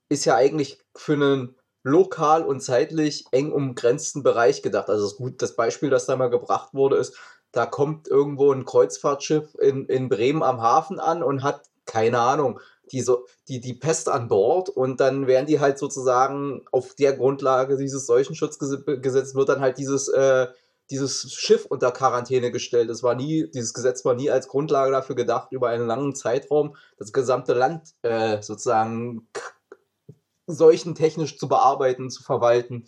ist 0.10 0.26
ja 0.26 0.36
eigentlich 0.36 0.80
für 0.96 1.14
einen 1.14 1.56
lokal 1.84 2.44
und 2.44 2.62
zeitlich 2.62 3.26
eng 3.32 3.52
umgrenzten 3.52 4.24
Bereich 4.24 4.62
gedacht. 4.62 4.90
Also 4.90 5.06
das, 5.06 5.16
gut, 5.16 5.42
das 5.42 5.56
Beispiel, 5.56 5.90
das 5.90 6.06
da 6.06 6.16
mal 6.16 6.30
gebracht 6.30 6.74
wurde, 6.74 6.98
ist, 6.98 7.18
da 7.52 7.66
kommt 7.66 8.08
irgendwo 8.08 8.52
ein 8.52 8.66
Kreuzfahrtschiff 8.66 9.56
in, 9.60 9.86
in 9.86 10.10
Bremen 10.10 10.44
am 10.44 10.62
Hafen 10.62 11.00
an 11.00 11.24
und 11.24 11.44
hat, 11.44 11.62
keine 11.86 12.20
Ahnung, 12.20 12.60
die, 12.92 13.02
so, 13.02 13.26
die, 13.48 13.60
die 13.60 13.74
Pest 13.74 14.10
an 14.10 14.28
Bord 14.28 14.70
und 14.70 15.00
dann 15.00 15.28
werden 15.28 15.46
die 15.46 15.60
halt 15.60 15.78
sozusagen 15.78 16.66
auf 16.72 16.94
der 16.96 17.14
Grundlage 17.14 17.78
dieses 17.78 18.06
Seuchenschutzgesetzes 18.06 19.36
wird 19.36 19.50
dann 19.50 19.62
halt 19.62 19.78
dieses, 19.78 20.08
äh, 20.10 20.48
dieses 20.90 21.34
Schiff 21.34 21.66
unter 21.66 21.92
Quarantäne 21.92 22.52
gestellt. 22.52 22.90
Es 22.90 23.04
war 23.04 23.16
nie, 23.16 23.50
dieses 23.52 23.74
Gesetz 23.74 24.06
war 24.06 24.16
nie 24.16 24.30
als 24.30 24.48
Grundlage 24.48 24.92
dafür 24.92 25.16
gedacht, 25.16 25.52
über 25.52 25.70
einen 25.70 25.88
langen 25.88 26.16
Zeitraum 26.16 26.76
das 26.98 27.12
gesamte 27.12 27.54
Land 27.54 27.94
äh, 28.04 28.42
sozusagen 28.42 29.28
seuchentechnisch 30.48 31.38
zu 31.38 31.48
bearbeiten, 31.48 32.10
zu 32.10 32.24
verwalten. 32.24 32.88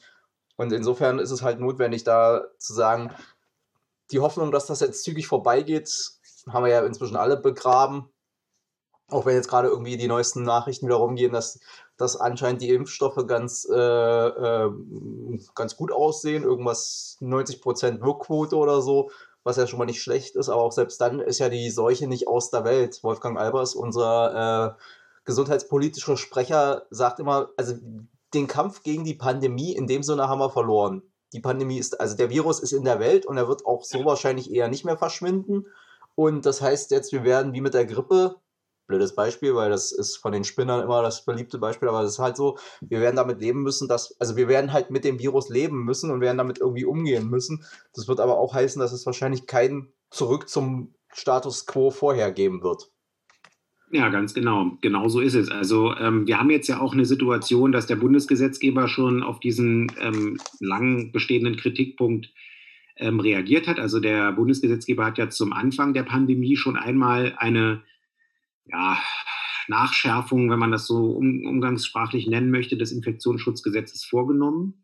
Und 0.56 0.74
insofern 0.74 1.20
ist 1.20 1.32
es 1.32 1.42
halt 1.42 1.60
notwendig, 1.60 2.04
da 2.04 2.46
zu 2.58 2.74
sagen, 2.74 3.14
die 4.12 4.20
Hoffnung, 4.20 4.52
dass 4.52 4.66
das 4.66 4.80
jetzt 4.80 5.04
zügig 5.04 5.28
vorbeigeht, 5.28 5.90
haben 6.50 6.66
wir 6.66 6.72
ja 6.72 6.86
inzwischen 6.86 7.16
alle 7.16 7.38
begraben. 7.38 8.10
Auch 9.10 9.26
wenn 9.26 9.36
jetzt 9.36 9.50
gerade 9.50 9.68
irgendwie 9.68 9.98
die 9.98 10.08
neuesten 10.08 10.44
Nachrichten 10.44 10.88
wieder 10.88 10.98
rumgehen, 10.98 11.32
dass, 11.32 11.60
dass 11.98 12.16
anscheinend 12.16 12.62
die 12.62 12.70
Impfstoffe 12.70 13.26
ganz, 13.28 13.68
äh, 13.70 13.76
äh, 13.76 14.72
ganz 15.56 15.76
gut 15.76 15.92
aussehen, 15.92 16.44
irgendwas 16.44 17.18
90% 17.22 18.02
Wirkquote 18.02 18.56
oder 18.56 18.82
so, 18.82 19.10
was 19.44 19.58
ja 19.58 19.66
schon 19.66 19.80
mal 19.80 19.86
nicht 19.86 20.02
schlecht 20.02 20.36
ist, 20.36 20.50
aber 20.50 20.62
auch 20.62 20.72
selbst 20.72 21.02
dann 21.02 21.20
ist 21.20 21.40
ja 21.40 21.50
die 21.50 21.72
Seuche 21.72 22.08
nicht 22.08 22.28
aus 22.28 22.52
der 22.52 22.66
Welt. 22.66 23.04
Wolfgang 23.04 23.40
Albers, 23.40 23.74
unser 23.74 24.76
äh, 24.78 24.82
gesundheitspolitischer 25.30 26.18
Sprecher, 26.18 26.88
sagt 26.90 27.20
immer, 27.20 27.50
also 27.56 27.76
den 28.34 28.48
Kampf 28.48 28.84
gegen 28.84 29.04
die 29.04 29.14
Pandemie 29.14 29.76
in 29.76 29.88
dem 29.88 30.02
Sinne 30.04 30.28
haben 30.28 30.40
wir 30.40 30.50
verloren. 30.50 31.04
Die 31.34 31.40
Pandemie 31.40 31.78
ist, 31.78 32.02
also 32.02 32.18
der 32.18 32.32
Virus 32.32 32.60
ist 32.60 32.72
in 32.72 32.84
der 32.84 33.00
Welt 33.00 33.28
und 33.28 33.38
er 33.38 33.48
wird 33.48 33.66
auch 33.66 33.84
so 33.84 34.04
wahrscheinlich 34.06 34.52
eher 34.52 34.68
nicht 34.68 34.86
mehr 34.86 34.98
verschwinden. 34.98 35.68
Und 36.16 36.48
das 36.48 36.62
heißt 36.62 36.90
jetzt, 36.90 37.12
wir 37.12 37.24
werden 37.24 37.54
wie 37.54 37.62
mit 37.62 37.76
der 37.76 37.86
Grippe 37.86 38.38
blödes 38.88 39.14
Beispiel, 39.14 39.54
weil 39.54 39.70
das 39.70 39.92
ist 39.92 40.18
von 40.18 40.32
den 40.32 40.44
Spinnern 40.44 40.82
immer 40.82 41.04
das 41.04 41.24
beliebte 41.24 41.60
Beispiel, 41.60 41.88
aber 41.88 42.02
es 42.02 42.14
ist 42.14 42.20
halt 42.20 42.36
so, 42.36 42.58
wir 42.82 43.00
werden 43.00 43.18
damit 43.18 43.40
leben 43.40 43.62
müssen, 43.62 43.88
dass, 43.88 44.20
also 44.20 44.36
wir 44.36 44.48
werden 44.48 44.74
halt 44.74 44.90
mit 44.90 45.04
dem 45.04 45.20
Virus 45.20 45.50
leben 45.50 45.86
müssen 45.86 46.10
und 46.10 46.22
werden 46.22 46.40
damit 46.40 46.58
irgendwie 46.58 46.86
umgehen 46.86 47.30
müssen. 47.30 47.64
Das 47.94 48.08
wird 48.08 48.20
aber 48.20 48.40
auch 48.40 48.56
heißen, 48.56 48.80
dass 48.80 48.92
es 48.92 49.06
wahrscheinlich 49.06 49.46
keinen 49.46 49.94
zurück 50.10 50.50
zum 50.50 50.96
Status 51.14 51.68
quo 51.68 51.92
vorher 51.92 52.32
geben 52.32 52.64
wird. 52.64 52.90
Ja, 53.92 54.10
ganz 54.10 54.36
genau. 54.36 54.78
Genau 54.82 55.08
so 55.08 55.20
ist 55.20 55.34
es. 55.34 55.50
Also 55.50 55.96
ähm, 55.96 56.28
wir 56.28 56.40
haben 56.40 56.52
jetzt 56.52 56.68
ja 56.68 56.80
auch 56.80 56.94
eine 56.94 57.06
Situation, 57.06 57.72
dass 57.72 57.88
der 57.88 57.96
Bundesgesetzgeber 57.96 58.88
schon 58.88 59.24
auf 59.24 59.40
diesen 59.40 59.92
ähm, 60.00 60.38
lang 60.60 61.12
bestehenden 61.12 61.58
Kritikpunkt 61.58 62.32
ähm, 62.98 63.20
reagiert 63.20 63.68
hat. 63.68 63.80
Also 63.80 64.00
der 64.00 64.32
Bundesgesetzgeber 64.34 65.06
hat 65.06 65.18
ja 65.18 65.30
zum 65.30 65.54
Anfang 65.54 65.94
der 65.94 66.04
Pandemie 66.04 66.56
schon 66.56 66.76
einmal 66.76 67.34
eine 67.38 67.82
ja, 68.66 69.02
Nachschärfung, 69.68 70.52
wenn 70.52 70.60
man 70.60 70.72
das 70.72 70.86
so 70.86 71.12
um, 71.12 71.46
umgangssprachlich 71.46 72.28
nennen 72.28 72.52
möchte, 72.52 72.78
des 72.78 72.92
Infektionsschutzgesetzes 72.92 74.06
vorgenommen. 74.06 74.84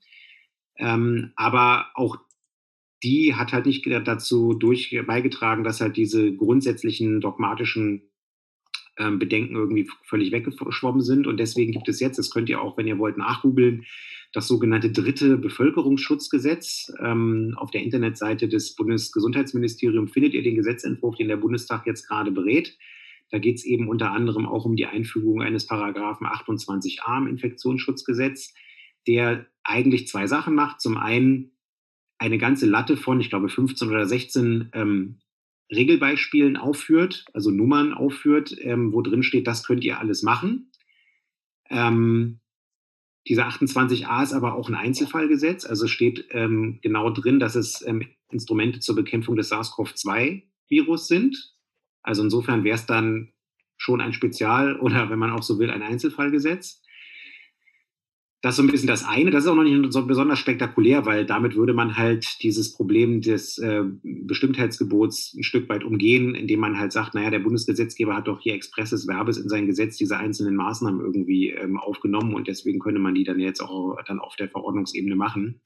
Ähm, 0.78 1.32
aber 1.36 1.92
auch 1.94 2.18
die 3.04 3.36
hat 3.36 3.54
halt 3.54 3.68
nicht 3.68 3.86
dazu 3.86 4.54
durch 4.54 5.00
beigetragen, 5.06 5.64
dass 5.64 5.80
halt 5.80 5.96
diese 5.96 6.36
grundsätzlichen 6.36 7.22
dogmatischen 7.22 8.10
ähm, 8.98 9.20
Bedenken 9.20 9.56
irgendwie 9.56 9.90
völlig 10.04 10.32
weggeschwommen 10.32 11.02
sind. 11.02 11.28
Und 11.28 11.38
deswegen 11.40 11.72
gibt 11.72 11.90
es 11.90 12.00
jetzt, 12.00 12.18
das 12.18 12.32
könnt 12.32 12.50
ihr 12.50 12.62
auch, 12.62 12.78
wenn 12.78 12.88
ihr 12.88 12.98
wollt, 12.98 13.18
nachgoogeln, 13.18 13.86
das 14.34 14.48
sogenannte 14.48 14.92
dritte 14.92 15.38
Bevölkerungsschutzgesetz. 15.38 16.92
Ähm, 17.02 17.54
auf 17.58 17.72
der 17.72 17.84
Internetseite 17.84 18.48
des 18.48 18.76
Bundesgesundheitsministeriums 18.76 20.12
findet 20.12 20.34
ihr 20.34 20.44
den 20.44 20.56
Gesetzentwurf, 20.56 21.16
den 21.16 21.28
der 21.28 21.38
Bundestag 21.38 21.86
jetzt 21.86 22.08
gerade 22.08 22.32
berät. 22.32 22.78
Da 23.32 23.40
geht 23.40 23.58
es 23.58 23.66
eben 23.66 23.88
unter 23.88 24.12
anderem 24.12 24.46
auch 24.46 24.66
um 24.66 24.76
die 24.76 24.86
Einfügung 24.86 25.42
eines 25.42 25.66
Paragraphen 25.66 26.28
28a 26.28 27.18
im 27.18 27.28
Infektionsschutzgesetz, 27.28 28.54
der 29.08 29.48
eigentlich 29.64 30.08
zwei 30.08 30.28
Sachen 30.28 30.54
macht. 30.54 30.82
Zum 30.82 30.98
einen 30.98 31.52
eine 32.18 32.38
ganze 32.38 32.66
Latte 32.66 32.98
von, 32.98 33.20
ich 33.20 33.30
glaube, 33.30 33.50
15 33.50 33.90
oder 33.90 34.06
16 34.06 34.70
ähm, 34.74 35.20
Regelbeispielen 35.72 36.58
aufführt, 36.58 37.26
also 37.34 37.52
Nummern 37.52 37.94
aufführt, 37.94 38.56
ähm, 38.60 38.94
wo 38.94 39.02
drin 39.02 39.24
steht, 39.24 39.48
das 39.48 39.66
könnt 39.66 39.84
ihr 39.84 40.00
alles 40.00 40.22
machen. 40.24 40.72
Ähm, 41.70 42.40
diese 43.28 43.46
28a 43.46 44.24
ist 44.24 44.34
aber 44.34 44.54
auch 44.54 44.70
ein 44.70 44.76
Einzelfallgesetz, 44.76 45.66
also 45.66 45.88
steht 45.88 46.28
ähm, 46.30 46.80
genau 46.82 47.10
drin, 47.10 47.40
dass 47.40 47.56
es 47.56 47.84
ähm, 47.88 48.08
Instrumente 48.30 48.80
zur 48.80 48.96
Bekämpfung 48.96 49.36
des 49.36 49.50
SARS-CoV-2-Virus 49.50 51.08
sind. 51.08 51.56
Also 52.04 52.22
insofern 52.22 52.64
wäre 52.64 52.76
es 52.76 52.86
dann 52.86 53.34
schon 53.78 54.02
ein 54.02 54.14
Spezial- 54.14 54.80
oder, 54.80 55.10
wenn 55.10 55.20
man 55.20 55.32
auch 55.32 55.44
so 55.44 55.58
will, 55.58 55.72
ein 55.72 55.82
Einzelfallgesetz. 55.82 56.84
Das 58.46 58.54
ist 58.54 58.58
so 58.58 58.62
ein 58.64 58.68
bisschen 58.68 58.86
das 58.86 59.04
eine. 59.04 59.32
Das 59.32 59.44
ist 59.44 59.50
auch 59.50 59.56
noch 59.56 59.64
nicht 59.64 59.92
so 59.92 60.06
besonders 60.06 60.38
spektakulär, 60.38 61.08
weil 61.08 61.26
damit 61.26 61.56
würde 61.56 61.74
man 61.74 61.98
halt 61.98 62.44
dieses 62.44 62.74
Problem 62.74 63.22
des 63.22 63.58
äh, 63.58 63.82
Bestimmtheitsgebots 64.04 65.34
ein 65.34 65.42
Stück 65.42 65.68
weit 65.68 65.84
umgehen, 65.84 66.36
indem 66.36 66.60
man 66.60 66.78
halt 66.78 66.92
sagt, 66.92 67.16
naja, 67.16 67.32
der 67.32 67.40
Bundesgesetzgeber 67.40 68.16
hat 68.16 68.28
doch 68.28 68.40
hier 68.40 68.54
expresses 68.54 69.08
Verbes 69.08 69.40
in 69.40 69.50
sein 69.50 69.66
Gesetz 69.66 69.98
diese 69.98 70.18
einzelnen 70.18 70.56
Maßnahmen 70.58 71.02
irgendwie 71.02 71.50
ähm, 71.50 71.80
aufgenommen 71.80 72.36
und 72.36 72.48
deswegen 72.48 72.78
könnte 72.78 73.00
man 73.00 73.16
die 73.16 73.24
dann 73.24 73.40
jetzt 73.40 73.62
auch 73.62 73.98
dann 74.06 74.20
auf 74.20 74.36
der 74.36 74.50
Verordnungsebene 74.50 75.16
machen. 75.16 75.60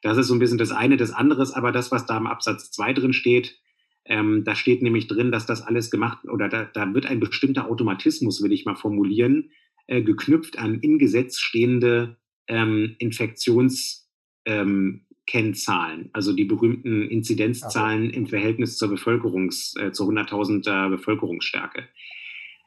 Das 0.00 0.16
ist 0.16 0.28
so 0.28 0.34
ein 0.34 0.38
bisschen 0.38 0.58
das 0.58 0.70
eine. 0.70 0.96
Das 0.96 1.10
andere 1.10 1.42
ist 1.42 1.54
aber 1.54 1.72
das, 1.72 1.90
was 1.90 2.06
da 2.06 2.16
im 2.16 2.28
Absatz 2.28 2.70
2 2.70 2.92
drin 2.92 3.12
steht. 3.12 3.58
Ähm, 4.04 4.44
da 4.44 4.54
steht 4.54 4.82
nämlich 4.82 5.08
drin, 5.08 5.32
dass 5.32 5.46
das 5.46 5.62
alles 5.62 5.90
gemacht 5.90 6.28
oder 6.28 6.48
da, 6.48 6.62
da 6.62 6.94
wird 6.94 7.06
ein 7.06 7.18
bestimmter 7.18 7.68
Automatismus, 7.68 8.40
will 8.40 8.52
ich 8.52 8.66
mal 8.66 8.76
formulieren, 8.76 9.50
äh, 9.86 10.02
geknüpft 10.02 10.58
an 10.58 10.80
im 10.80 10.98
Gesetz 10.98 11.38
stehende 11.38 12.16
ähm, 12.46 12.96
Infektionskennzahlen, 12.98 14.04
ähm, 14.46 16.10
also 16.12 16.32
die 16.32 16.44
berühmten 16.44 17.02
Inzidenzzahlen 17.02 18.08
okay. 18.08 18.16
im 18.16 18.26
Verhältnis 18.26 18.76
zur 18.76 18.88
Bevölkerungs, 18.88 19.74
äh, 19.76 19.92
zur 19.92 20.08
100.000er 20.08 20.90
Bevölkerungsstärke. 20.90 21.88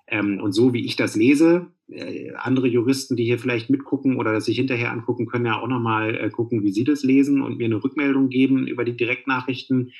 Ähm, 0.07 0.39
und 0.41 0.53
so 0.53 0.73
wie 0.73 0.85
ich 0.85 0.95
das 0.95 1.15
lese, 1.15 1.67
äh, 1.89 2.31
andere 2.35 2.67
Juristen, 2.67 3.15
die 3.15 3.25
hier 3.25 3.39
vielleicht 3.39 3.69
mitgucken 3.69 4.17
oder 4.17 4.33
das 4.33 4.45
sich 4.45 4.57
hinterher 4.57 4.91
angucken, 4.91 5.25
können 5.25 5.45
ja 5.45 5.59
auch 5.59 5.67
nochmal 5.67 6.15
äh, 6.15 6.29
gucken, 6.29 6.63
wie 6.63 6.71
sie 6.71 6.85
das 6.85 7.03
lesen 7.03 7.41
und 7.41 7.57
mir 7.57 7.65
eine 7.65 7.83
Rückmeldung 7.83 8.29
geben 8.29 8.67
über 8.67 8.85
die 8.85 8.95
Direktnachrichten 8.95 9.91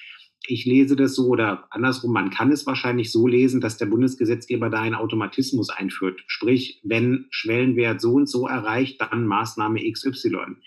ich 0.45 0.65
lese 0.65 0.95
das 0.95 1.15
so 1.15 1.27
oder 1.27 1.67
andersrum, 1.71 2.13
man 2.13 2.29
kann 2.29 2.51
es 2.51 2.65
wahrscheinlich 2.65 3.11
so 3.11 3.27
lesen, 3.27 3.61
dass 3.61 3.77
der 3.77 3.87
Bundesgesetzgeber 3.87 4.69
da 4.69 4.81
einen 4.81 4.95
Automatismus 4.95 5.69
einführt. 5.69 6.23
Sprich, 6.27 6.81
wenn 6.83 7.25
Schwellenwert 7.29 8.01
so 8.01 8.13
und 8.13 8.29
so 8.29 8.47
erreicht, 8.47 9.01
dann 9.01 9.27
Maßnahme 9.27 9.79
XY. 9.91 10.57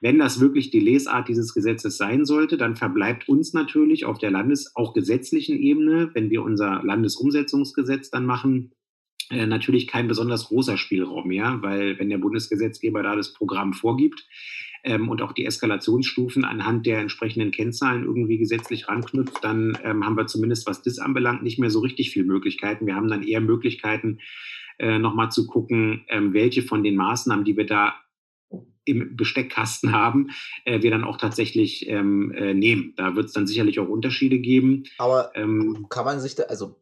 Wenn 0.00 0.18
das 0.18 0.40
wirklich 0.40 0.70
die 0.70 0.80
Lesart 0.80 1.28
dieses 1.28 1.54
Gesetzes 1.54 1.96
sein 1.96 2.24
sollte, 2.24 2.56
dann 2.56 2.76
verbleibt 2.76 3.28
uns 3.28 3.54
natürlich 3.54 4.04
auf 4.04 4.18
der 4.18 4.30
Landes-, 4.30 4.76
auch 4.76 4.92
gesetzlichen 4.92 5.58
Ebene, 5.58 6.10
wenn 6.14 6.30
wir 6.30 6.42
unser 6.42 6.82
Landesumsetzungsgesetz 6.84 8.10
dann 8.10 8.26
machen, 8.26 8.72
äh, 9.30 9.46
natürlich 9.46 9.86
kein 9.86 10.06
besonders 10.06 10.48
großer 10.48 10.76
Spielraum 10.76 11.28
mehr, 11.28 11.58
weil 11.62 11.98
wenn 11.98 12.10
der 12.10 12.18
Bundesgesetzgeber 12.18 13.02
da 13.02 13.16
das 13.16 13.32
Programm 13.32 13.72
vorgibt, 13.72 14.24
ähm, 14.86 15.08
und 15.08 15.20
auch 15.20 15.32
die 15.32 15.44
Eskalationsstufen 15.44 16.44
anhand 16.44 16.86
der 16.86 17.00
entsprechenden 17.00 17.50
Kennzahlen 17.50 18.04
irgendwie 18.04 18.38
gesetzlich 18.38 18.88
ranknüpft, 18.88 19.42
dann 19.42 19.76
ähm, 19.82 20.06
haben 20.06 20.16
wir 20.16 20.26
zumindest, 20.26 20.66
was 20.66 20.82
das 20.82 20.98
anbelangt, 20.98 21.42
nicht 21.42 21.58
mehr 21.58 21.70
so 21.70 21.80
richtig 21.80 22.10
viele 22.10 22.24
Möglichkeiten. 22.24 22.86
Wir 22.86 22.94
haben 22.94 23.08
dann 23.08 23.22
eher 23.22 23.40
Möglichkeiten, 23.40 24.20
äh, 24.78 24.98
nochmal 24.98 25.30
zu 25.30 25.46
gucken, 25.46 26.04
ähm, 26.08 26.32
welche 26.32 26.62
von 26.62 26.82
den 26.82 26.96
Maßnahmen, 26.96 27.44
die 27.44 27.56
wir 27.56 27.66
da 27.66 27.94
im 28.84 29.16
Besteckkasten 29.16 29.92
haben, 29.92 30.30
äh, 30.64 30.80
wir 30.80 30.92
dann 30.92 31.02
auch 31.02 31.16
tatsächlich 31.16 31.88
ähm, 31.88 32.30
äh, 32.32 32.54
nehmen. 32.54 32.94
Da 32.96 33.16
wird 33.16 33.26
es 33.26 33.32
dann 33.32 33.48
sicherlich 33.48 33.80
auch 33.80 33.88
Unterschiede 33.88 34.38
geben. 34.38 34.84
Aber 34.98 35.32
ähm, 35.34 35.86
kann 35.90 36.04
man 36.04 36.20
sich 36.20 36.36
da, 36.36 36.44
also 36.44 36.80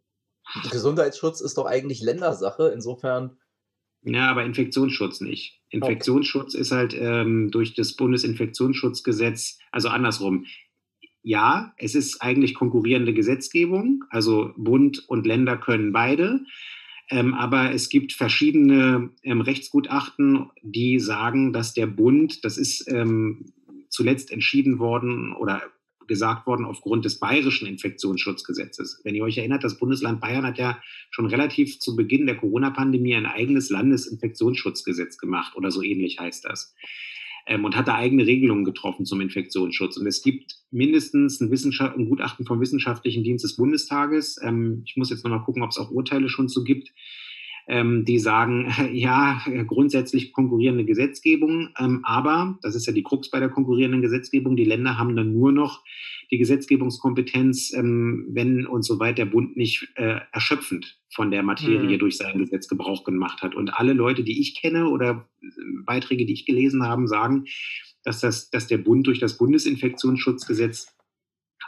Gesundheitsschutz 0.71 1.40
ist 1.40 1.57
doch 1.57 1.64
eigentlich 1.64 2.03
Ländersache, 2.03 2.71
insofern 2.75 3.38
ja, 4.05 4.31
aber 4.31 4.45
Infektionsschutz 4.45 5.21
nicht. 5.21 5.61
Infektionsschutz 5.71 6.55
okay. 6.55 6.61
ist 6.61 6.73
halt 6.73 6.97
ähm, 6.99 7.51
durch 7.51 7.75
das 7.75 7.97
Bundesinfektionsschutzgesetz, 7.97 9.59
also 9.73 9.88
andersrum. 9.88 10.47
Ja, 11.23 11.73
es 11.79 11.95
ist 11.95 12.21
eigentlich 12.21 12.55
konkurrierende 12.55 13.14
Gesetzgebung, 13.14 14.05
also 14.11 14.53
Bund 14.57 15.03
und 15.09 15.27
Länder 15.27 15.57
können 15.57 15.93
beide. 15.93 16.45
Ähm, 17.11 17.35
aber 17.35 17.73
es 17.73 17.88
gibt 17.88 18.12
verschiedene 18.12 19.11
ähm, 19.23 19.40
Rechtsgutachten, 19.40 20.51
die 20.62 20.99
sagen, 20.99 21.53
dass 21.53 21.75
der 21.75 21.87
Bund, 21.87 22.45
das 22.45 22.59
ist 22.59 22.90
ähm, 22.90 23.53
zuletzt 23.88 24.31
entschieden 24.31 24.79
worden 24.79 25.33
oder 25.33 25.62
gesagt 26.09 26.47
worden 26.47 26.64
aufgrund 26.64 27.05
des 27.05 27.19
bayerischen 27.19 27.67
Infektionsschutzgesetzes. 27.67 29.01
Wenn 29.05 29.14
ihr 29.14 29.25
euch 29.25 29.38
erinnert, 29.38 29.64
das 29.64 29.79
Bundesland 29.79 30.21
Bayern 30.21 30.47
hat 30.47 30.59
ja 30.59 30.79
schon 31.11 31.27
relativ 31.27 31.79
zu 31.79 31.97
Beginn 31.97 32.27
der 32.27 32.37
Corona-Pandemie 32.37 33.14
ein 33.14 33.27
eigenes 33.27 33.71
Landesinfektionsschutzgesetz 33.71 35.19
gemacht 35.19 35.57
oder 35.57 35.71
so 35.71 35.83
ähnlich 35.83 36.19
heißt 36.19 36.45
das. 36.45 36.75
Ähm, 37.47 37.64
und 37.64 37.77
hat 37.77 37.88
da 37.88 37.97
eigene 37.97 38.27
Regelungen 38.27 38.64
getroffen 38.64 39.05
zum 39.05 39.21
Infektionsschutz. 39.21 39.99
Und 39.99 40.07
es 40.07 40.23
gibt 40.23 40.57
mindestens 40.71 41.40
ein, 41.40 41.51
Wissenschaft 41.51 41.97
ein 41.97 42.09
Gutachten 42.09 42.47
vom 42.47 42.61
Wissenschaftlichen 42.61 43.23
Dienst 43.23 43.45
des 43.45 43.57
Bundestages. 43.57 44.38
Ähm, 44.43 44.83
ich 44.87 44.97
muss 44.97 45.11
jetzt 45.11 45.25
nochmal 45.25 45.43
gucken, 45.43 45.62
ob 45.62 45.71
es 45.71 45.79
auch 45.79 45.90
Urteile 45.90 46.29
schon 46.29 46.49
zu 46.49 46.64
gibt 46.64 46.90
ähm, 47.66 48.05
die 48.05 48.18
sagen, 48.18 48.72
ja, 48.92 49.42
grundsätzlich 49.66 50.33
konkurrierende 50.33 50.85
Gesetzgebung, 50.85 51.70
ähm, 51.79 52.00
aber, 52.05 52.59
das 52.62 52.74
ist 52.74 52.87
ja 52.87 52.92
die 52.92 53.03
Krux 53.03 53.31
bei 53.31 53.40
der 53.40 53.48
konkurrierenden 53.48 54.03
Gesetzgebung, 54.03 54.57
die 54.57 54.64
Länder 54.64 54.98
haben 54.98 55.16
dann 55.16 55.33
nur 55.33 55.53
noch 55.53 55.83
die 56.31 56.38
Gesetzgebungskompetenz, 56.38 57.72
ähm, 57.74 58.27
wenn 58.31 58.66
und 58.66 58.83
soweit 58.83 59.18
der 59.18 59.27
Bund 59.27 59.57
nicht 59.57 59.88
äh, 59.94 60.20
erschöpfend 60.33 60.98
von 61.12 61.31
der 61.31 61.42
Materie 61.42 61.94
mhm. 61.94 61.98
durch 61.98 62.16
sein 62.16 62.38
Gesetz 62.38 62.68
Gebrauch 62.68 63.05
gemacht 63.05 63.42
hat. 63.42 63.55
Und 63.55 63.70
alle 63.70 63.92
Leute, 63.92 64.24
die 64.24 64.40
ich 64.40 64.61
kenne 64.61 64.88
oder 64.88 65.29
äh, 65.42 65.46
Beiträge, 65.85 66.27
die 66.27 66.33
ich 66.33 66.46
gelesen 66.46 66.83
habe, 66.83 67.07
sagen, 67.07 67.44
dass, 68.03 68.20
das, 68.20 68.50
dass 68.50 68.66
der 68.66 68.79
Bund 68.79 69.07
durch 69.07 69.18
das 69.18 69.38
Bundesinfektionsschutzgesetz 69.38 70.94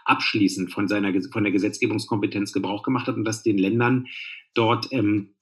abschließend 0.05 0.73
von 0.73 0.89
seiner 0.89 1.13
von 1.33 1.43
der 1.43 1.53
Gesetzgebungskompetenz 1.53 2.53
Gebrauch 2.53 2.83
gemacht 2.83 3.09
hat 3.09 3.17
und 3.17 3.25
dass 3.25 3.43
den 3.43 3.59
Ländern 3.59 4.07
dort 4.55 4.89
ähm, 4.93 5.36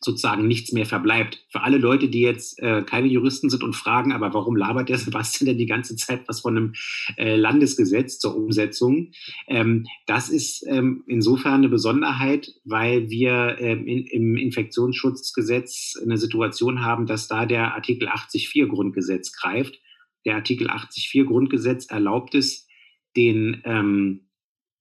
sozusagen 0.00 0.46
nichts 0.46 0.72
mehr 0.72 0.86
verbleibt. 0.86 1.44
Für 1.48 1.62
alle 1.62 1.78
Leute, 1.78 2.08
die 2.08 2.20
jetzt 2.20 2.58
äh, 2.60 2.82
keine 2.82 3.08
Juristen 3.08 3.50
sind 3.50 3.62
und 3.62 3.76
fragen, 3.76 4.12
aber 4.12 4.32
warum 4.32 4.56
labert 4.56 4.88
der 4.88 4.98
Sebastian 4.98 5.46
denn 5.46 5.58
die 5.58 5.66
ganze 5.66 5.96
Zeit 5.96 6.22
was 6.26 6.40
von 6.40 6.56
einem 6.56 6.72
äh, 7.16 7.36
Landesgesetz 7.36 8.18
zur 8.18 8.36
Umsetzung? 8.36 9.12
Ähm, 9.46 9.86
das 10.06 10.28
ist 10.28 10.64
ähm, 10.66 11.04
insofern 11.06 11.54
eine 11.54 11.68
Besonderheit, 11.68 12.52
weil 12.64 13.10
wir 13.10 13.56
ähm, 13.58 13.86
in, 13.86 14.06
im 14.06 14.36
Infektionsschutzgesetz 14.36 15.94
eine 16.02 16.16
Situation 16.16 16.82
haben, 16.82 17.06
dass 17.06 17.28
da 17.28 17.46
der 17.46 17.74
Artikel 17.74 18.08
80.4 18.08 18.66
Grundgesetz 18.66 19.32
greift. 19.32 19.80
Der 20.24 20.36
Artikel 20.36 20.70
80.4 20.70 21.24
Grundgesetz 21.24 21.86
erlaubt 21.86 22.34
es, 22.34 22.66
den 23.16 23.62
ähm, 23.64 24.20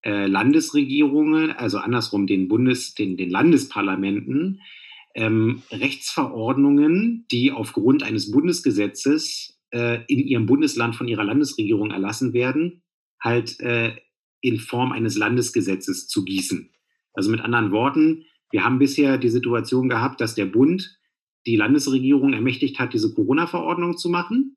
äh, 0.03 0.27
Landesregierungen, 0.27 1.51
also 1.51 1.77
andersrum 1.77 2.27
den 2.27 2.47
Bundes, 2.47 2.93
den, 2.93 3.17
den 3.17 3.29
Landesparlamenten, 3.29 4.61
ähm, 5.19 5.63
Rechtsverordnungen, 5.69 7.25
die 7.29 7.51
aufgrund 7.51 8.03
eines 8.03 8.31
Bundesgesetzes 8.31 9.59
äh, 9.71 9.99
in 10.07 10.19
ihrem 10.19 10.45
Bundesland 10.45 10.95
von 10.95 11.09
ihrer 11.09 11.25
Landesregierung 11.25 11.91
erlassen 11.91 12.33
werden, 12.33 12.83
halt 13.21 13.59
äh, 13.59 13.97
in 14.41 14.59
Form 14.59 14.93
eines 14.93 15.17
Landesgesetzes 15.17 16.07
zu 16.07 16.23
gießen. 16.23 16.71
Also 17.13 17.29
mit 17.29 17.41
anderen 17.41 17.71
Worten, 17.71 18.25
wir 18.51 18.63
haben 18.63 18.79
bisher 18.79 19.17
die 19.17 19.29
Situation 19.29 19.89
gehabt, 19.89 20.21
dass 20.21 20.35
der 20.35 20.45
Bund 20.45 20.97
die 21.45 21.57
Landesregierung 21.57 22.31
ermächtigt 22.33 22.79
hat, 22.79 22.93
diese 22.93 23.13
Corona-Verordnung 23.13 23.97
zu 23.97 24.09
machen. 24.09 24.55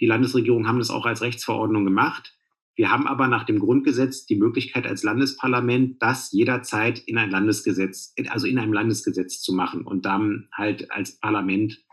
Die 0.00 0.06
Landesregierung 0.06 0.66
haben 0.66 0.78
das 0.78 0.90
auch 0.90 1.04
als 1.04 1.20
Rechtsverordnung 1.20 1.84
gemacht. 1.84 2.34
Wir 2.74 2.90
haben 2.90 3.06
aber 3.06 3.28
nach 3.28 3.44
dem 3.44 3.58
Grundgesetz 3.58 4.24
die 4.24 4.36
Möglichkeit 4.36 4.86
als 4.86 5.02
Landesparlament, 5.02 6.02
das 6.02 6.32
jederzeit 6.32 7.00
in 7.00 7.18
ein 7.18 7.30
Landesgesetz, 7.30 8.14
also 8.28 8.46
in 8.46 8.58
einem 8.58 8.72
Landesgesetz 8.72 9.42
zu 9.42 9.52
machen 9.52 9.82
und 9.82 10.06
dann 10.06 10.48
halt 10.52 10.90
als 10.90 11.20
Parlament, 11.20 11.84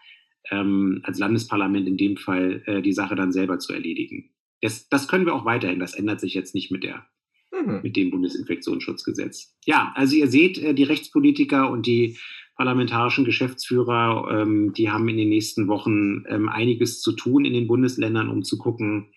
ähm, 0.52 1.02
als 1.04 1.20
Landesparlament 1.20 1.88
in 1.88 1.98
dem 1.98 2.18
Fall 2.18 2.63
äh, 2.65 2.82
die 2.82 2.94
Sache 2.94 3.15
dann 3.15 3.34
selber 3.34 3.60
zu 3.60 3.74
erledigen. 3.74 4.32
Das, 4.62 4.88
das 4.89 5.08
können 5.08 5.26
wir 5.26 5.36
auch 5.36 5.46
weiterhin. 5.46 5.80
Das 5.80 5.94
ändert 5.94 6.22
sich 6.22 6.34
jetzt 6.34 6.56
nicht 6.56 6.72
mit 6.72 6.84
der 6.84 7.06
mhm. 7.52 7.82
mit 7.84 7.96
dem 7.96 8.12
Bundesinfektionsschutzgesetz. 8.12 9.56
Ja, 9.65 9.92
also 9.96 10.15
ihr 10.15 10.28
seht, 10.28 10.58
äh, 10.58 10.74
die 10.74 10.84
Rechtspolitiker 10.84 11.70
und 11.70 11.86
die 11.86 12.18
parlamentarischen 12.56 13.26
Geschäftsführer. 13.26 14.42
Ähm, 14.42 14.74
die 14.74 14.89
haben 14.89 15.08
in 15.08 15.18
den 15.18 15.30
nächsten 15.30 15.68
Wochen 15.68 16.26
ähm, 16.28 16.50
einiges 16.50 17.02
zu 17.02 17.13
tun 17.13 17.46
in 17.46 17.54
den 17.54 17.68
Bundesländern, 17.68 18.30
um 18.30 18.44
zu 18.44 18.58
gucken, 18.58 19.13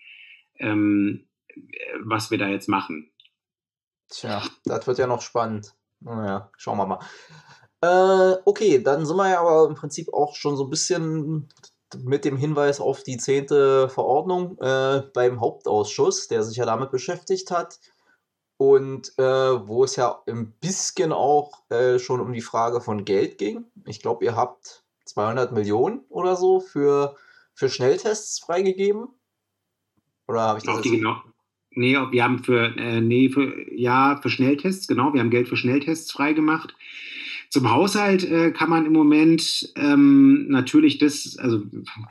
ähm, 0.59 1.25
was 2.03 2.31
wir 2.31 2.37
da 2.37 2.47
jetzt 2.47 2.69
machen. 2.69 3.11
Tja, 4.09 4.43
das 4.65 4.85
wird 4.87 4.97
ja 4.97 5.07
noch 5.07 5.21
spannend. 5.21 5.73
Naja, 5.99 6.51
schauen 6.57 6.77
wir 6.77 6.85
mal. 6.85 6.99
Äh, 7.81 8.37
okay, 8.45 8.81
dann 8.81 9.05
sind 9.05 9.17
wir 9.17 9.29
ja 9.29 9.41
aber 9.41 9.67
im 9.67 9.75
Prinzip 9.75 10.13
auch 10.13 10.35
schon 10.35 10.55
so 10.55 10.65
ein 10.65 10.69
bisschen 10.69 11.49
mit 11.97 12.25
dem 12.25 12.37
Hinweis 12.37 12.79
auf 12.79 13.03
die 13.03 13.17
zehnte 13.17 13.89
Verordnung 13.89 14.57
äh, 14.59 15.03
beim 15.13 15.41
Hauptausschuss, 15.41 16.27
der 16.27 16.43
sich 16.43 16.57
ja 16.57 16.65
damit 16.65 16.91
beschäftigt 16.91 17.51
hat. 17.51 17.79
Und 18.57 19.17
äh, 19.17 19.67
wo 19.67 19.83
es 19.83 19.95
ja 19.95 20.21
ein 20.27 20.53
bisschen 20.53 21.11
auch 21.11 21.69
äh, 21.69 21.99
schon 21.99 22.21
um 22.21 22.31
die 22.31 22.41
Frage 22.41 22.81
von 22.81 23.03
Geld 23.03 23.37
ging. 23.37 23.65
Ich 23.85 24.01
glaube, 24.01 24.23
ihr 24.23 24.35
habt 24.35 24.83
200 25.05 25.51
Millionen 25.51 26.05
oder 26.09 26.35
so 26.35 26.59
für, 26.59 27.17
für 27.53 27.69
Schnelltests 27.69 28.39
freigegeben. 28.39 29.09
Oder 30.27 30.41
habe 30.41 30.59
ich 30.59 30.65
das 30.65 30.77
jetzt... 30.77 30.83
Genau. 30.85 31.15
Nee, 31.75 31.97
wir 32.11 32.23
haben 32.23 32.43
für, 32.43 32.75
äh, 32.77 33.01
nee, 33.01 33.29
für, 33.29 33.71
ja, 33.73 34.19
für 34.21 34.29
Schnelltests, 34.29 34.87
genau, 34.87 35.13
wir 35.13 35.21
haben 35.21 35.29
Geld 35.29 35.47
für 35.47 35.57
Schnelltests 35.57 36.11
freigemacht. 36.11 36.75
Zum 37.53 37.69
Haushalt 37.69 38.23
äh, 38.23 38.49
kann 38.51 38.71
man 38.71 38.87
im 38.87 38.93
Moment 38.93 39.71
ähm, 39.75 40.47
natürlich 40.47 40.97
das, 40.97 41.37
also 41.37 41.61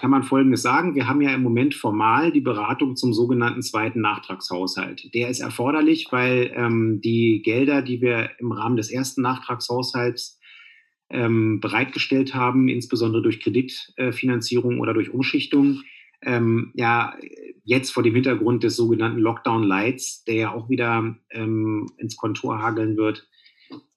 kann 0.01 0.11
man 0.11 0.23
Folgendes 0.23 0.63
sagen. 0.63 0.95
Wir 0.95 1.09
haben 1.09 1.21
ja 1.21 1.35
im 1.35 1.43
Moment 1.43 1.75
formal 1.75 2.31
die 2.31 2.41
Beratung 2.41 2.95
zum 2.95 3.13
sogenannten 3.13 3.61
zweiten 3.61 4.01
Nachtragshaushalt. 4.01 5.13
Der 5.15 5.31
ist 5.31 5.41
erforderlich, 5.41 6.07
weil 6.13 6.53
ähm, 6.55 7.01
die 7.01 7.43
Gelder, 7.43 7.83
die 7.83 8.01
wir 8.01 8.31
im 8.39 8.53
Rahmen 8.53 8.77
des 8.77 8.89
ersten 8.93 9.23
Nachtragshaushalts 9.23 10.39
ähm, 11.11 11.59
bereitgestellt 11.59 12.37
haben, 12.37 12.69
insbesondere 12.69 13.23
durch 13.23 13.41
Kreditfinanzierung 13.41 14.79
oder 14.79 14.95
durch 14.95 15.11
Umschichtung, 15.11 15.83
ähm, 16.25 16.73
ja, 16.75 17.17
jetzt 17.65 17.91
vor 17.91 18.03
dem 18.03 18.15
Hintergrund 18.15 18.63
des 18.63 18.77
sogenannten 18.77 19.19
Lockdown 19.19 19.63
Lights, 19.63 20.25
der 20.25 20.35
ja 20.35 20.55
auch 20.55 20.69
wieder 20.69 21.17
ähm, 21.31 21.91
ins 21.97 22.17
Kontor 22.17 22.61
hageln 22.61 22.97
wird, 22.97 23.29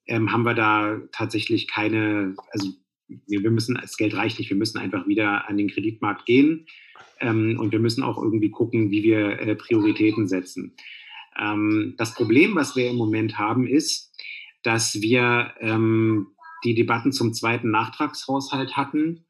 ähm, 0.08 0.32
haben 0.32 0.44
wir 0.44 0.54
da 0.54 1.00
tatsächlich 1.12 1.68
keine, 1.68 2.36
also 2.52 2.70
wir, 3.08 3.44
wir, 3.44 3.52
müssen, 3.52 3.76
das 3.80 3.98
Geld 3.98 4.16
reicht 4.16 4.40
nicht, 4.40 4.50
wir 4.50 4.58
müssen 4.58 4.78
einfach 4.78 5.08
wieder 5.08 5.50
an 5.50 5.58
den 5.58 5.70
Kreditmarkt 5.70 6.26
gehen 6.26 6.68
ähm, 7.20 7.58
und 7.60 7.72
wir 7.72 7.80
müssen 7.80 8.04
auch 8.04 8.22
irgendwie 8.22 8.52
gucken, 8.52 8.92
wie 8.92 9.04
wir 9.04 9.40
äh, 9.40 9.56
Prioritäten 9.56 10.28
setzen. 10.28 10.76
Ähm, 11.40 11.96
das 11.98 12.14
Problem, 12.14 12.56
was 12.56 12.76
wir 12.76 12.90
im 12.90 12.98
Moment 12.98 13.38
haben, 13.38 13.68
ist, 13.68 14.12
dass 14.64 15.02
wir 15.02 15.54
ähm, 15.60 16.28
die 16.64 16.76
Debatten 16.76 17.12
zum 17.12 17.34
zweiten 17.34 17.70
Nachtragshaushalt 17.70 18.76
hatten 18.76 19.26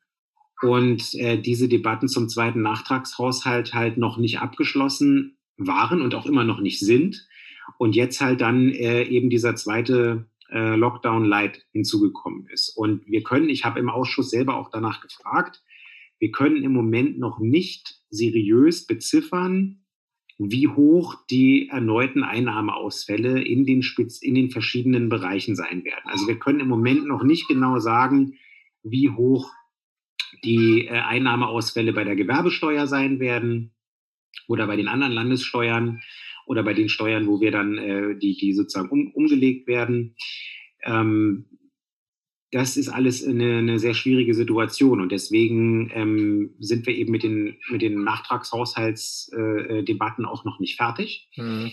und 0.61 1.13
äh, 1.15 1.37
diese 1.37 1.67
Debatten 1.67 2.07
zum 2.07 2.29
zweiten 2.29 2.61
Nachtragshaushalt 2.61 3.73
halt 3.73 3.97
noch 3.97 4.17
nicht 4.17 4.39
abgeschlossen 4.39 5.37
waren 5.57 6.01
und 6.01 6.15
auch 6.15 6.25
immer 6.25 6.43
noch 6.43 6.59
nicht 6.59 6.79
sind. 6.79 7.27
Und 7.77 7.95
jetzt 7.95 8.21
halt 8.21 8.41
dann 8.41 8.69
äh, 8.69 9.03
eben 9.03 9.29
dieser 9.29 9.55
zweite 9.55 10.27
äh, 10.49 10.75
Lockdown 10.75 11.25
Light 11.25 11.65
hinzugekommen 11.71 12.47
ist. 12.51 12.69
Und 12.69 13.05
wir 13.07 13.23
können, 13.23 13.49
ich 13.49 13.65
habe 13.65 13.79
im 13.79 13.89
Ausschuss 13.89 14.29
selber 14.29 14.57
auch 14.57 14.69
danach 14.69 15.01
gefragt, 15.01 15.63
wir 16.19 16.31
können 16.31 16.63
im 16.63 16.71
Moment 16.71 17.17
noch 17.17 17.39
nicht 17.39 17.99
seriös 18.09 18.87
beziffern, 18.87 19.81
wie 20.37 20.67
hoch 20.67 21.15
die 21.29 21.69
erneuten 21.69 22.23
Einnahmeausfälle 22.23 23.41
in 23.41 23.65
den, 23.65 23.83
Spitz, 23.83 24.21
in 24.21 24.35
den 24.35 24.49
verschiedenen 24.49 25.09
Bereichen 25.09 25.55
sein 25.55 25.83
werden. 25.83 26.03
Also 26.05 26.27
wir 26.27 26.37
können 26.37 26.59
im 26.59 26.67
Moment 26.67 27.05
noch 27.05 27.23
nicht 27.23 27.47
genau 27.47 27.79
sagen, 27.79 28.35
wie 28.83 29.09
hoch 29.09 29.51
die 30.45 30.87
äh, 30.87 30.91
Einnahmeausfälle 30.91 31.93
bei 31.93 32.03
der 32.03 32.15
Gewerbesteuer 32.15 32.87
sein 32.87 33.19
werden 33.19 33.71
oder 34.47 34.65
bei 34.67 34.75
den 34.75 34.87
anderen 34.87 35.13
Landessteuern 35.13 36.01
oder 36.45 36.61
bei 36.63 36.73
den 36.73 36.89
Steuern, 36.89 37.27
wo 37.27 37.39
wir 37.41 37.51
dann, 37.51 37.77
äh, 37.77 38.17
die, 38.17 38.35
die 38.37 38.53
sozusagen 38.53 38.89
um, 38.89 39.11
umgelegt 39.11 39.67
werden. 39.67 40.15
Ähm, 40.83 41.45
das 42.51 42.77
ist 42.77 42.89
alles 42.89 43.27
eine, 43.27 43.57
eine, 43.57 43.79
sehr 43.79 43.95
schwierige 43.95 44.35
Situation 44.35 45.01
und 45.01 45.11
deswegen 45.11 45.89
ähm, 45.93 46.53
sind 46.59 46.85
wir 46.85 46.95
eben 46.95 47.11
mit 47.11 47.23
den, 47.23 47.57
mit 47.69 47.81
den 47.81 48.01
Nachtragshaushaltsdebatten 48.03 50.23
äh, 50.23 50.27
auch 50.27 50.45
noch 50.45 50.59
nicht 50.59 50.77
fertig. 50.77 51.27
Mhm. 51.35 51.71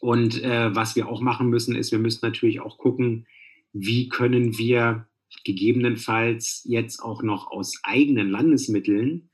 Und 0.00 0.42
äh, 0.42 0.74
was 0.74 0.96
wir 0.96 1.08
auch 1.08 1.20
machen 1.22 1.48
müssen, 1.48 1.76
ist, 1.76 1.92
wir 1.92 2.00
müssen 2.00 2.26
natürlich 2.26 2.58
auch 2.60 2.76
gucken, 2.76 3.26
wie 3.72 4.08
können 4.08 4.58
wir 4.58 5.06
gegebenenfalls 5.44 6.62
jetzt 6.64 7.00
auch 7.00 7.22
noch 7.22 7.50
aus 7.50 7.80
eigenen 7.84 8.30
Landesmitteln 8.30 9.30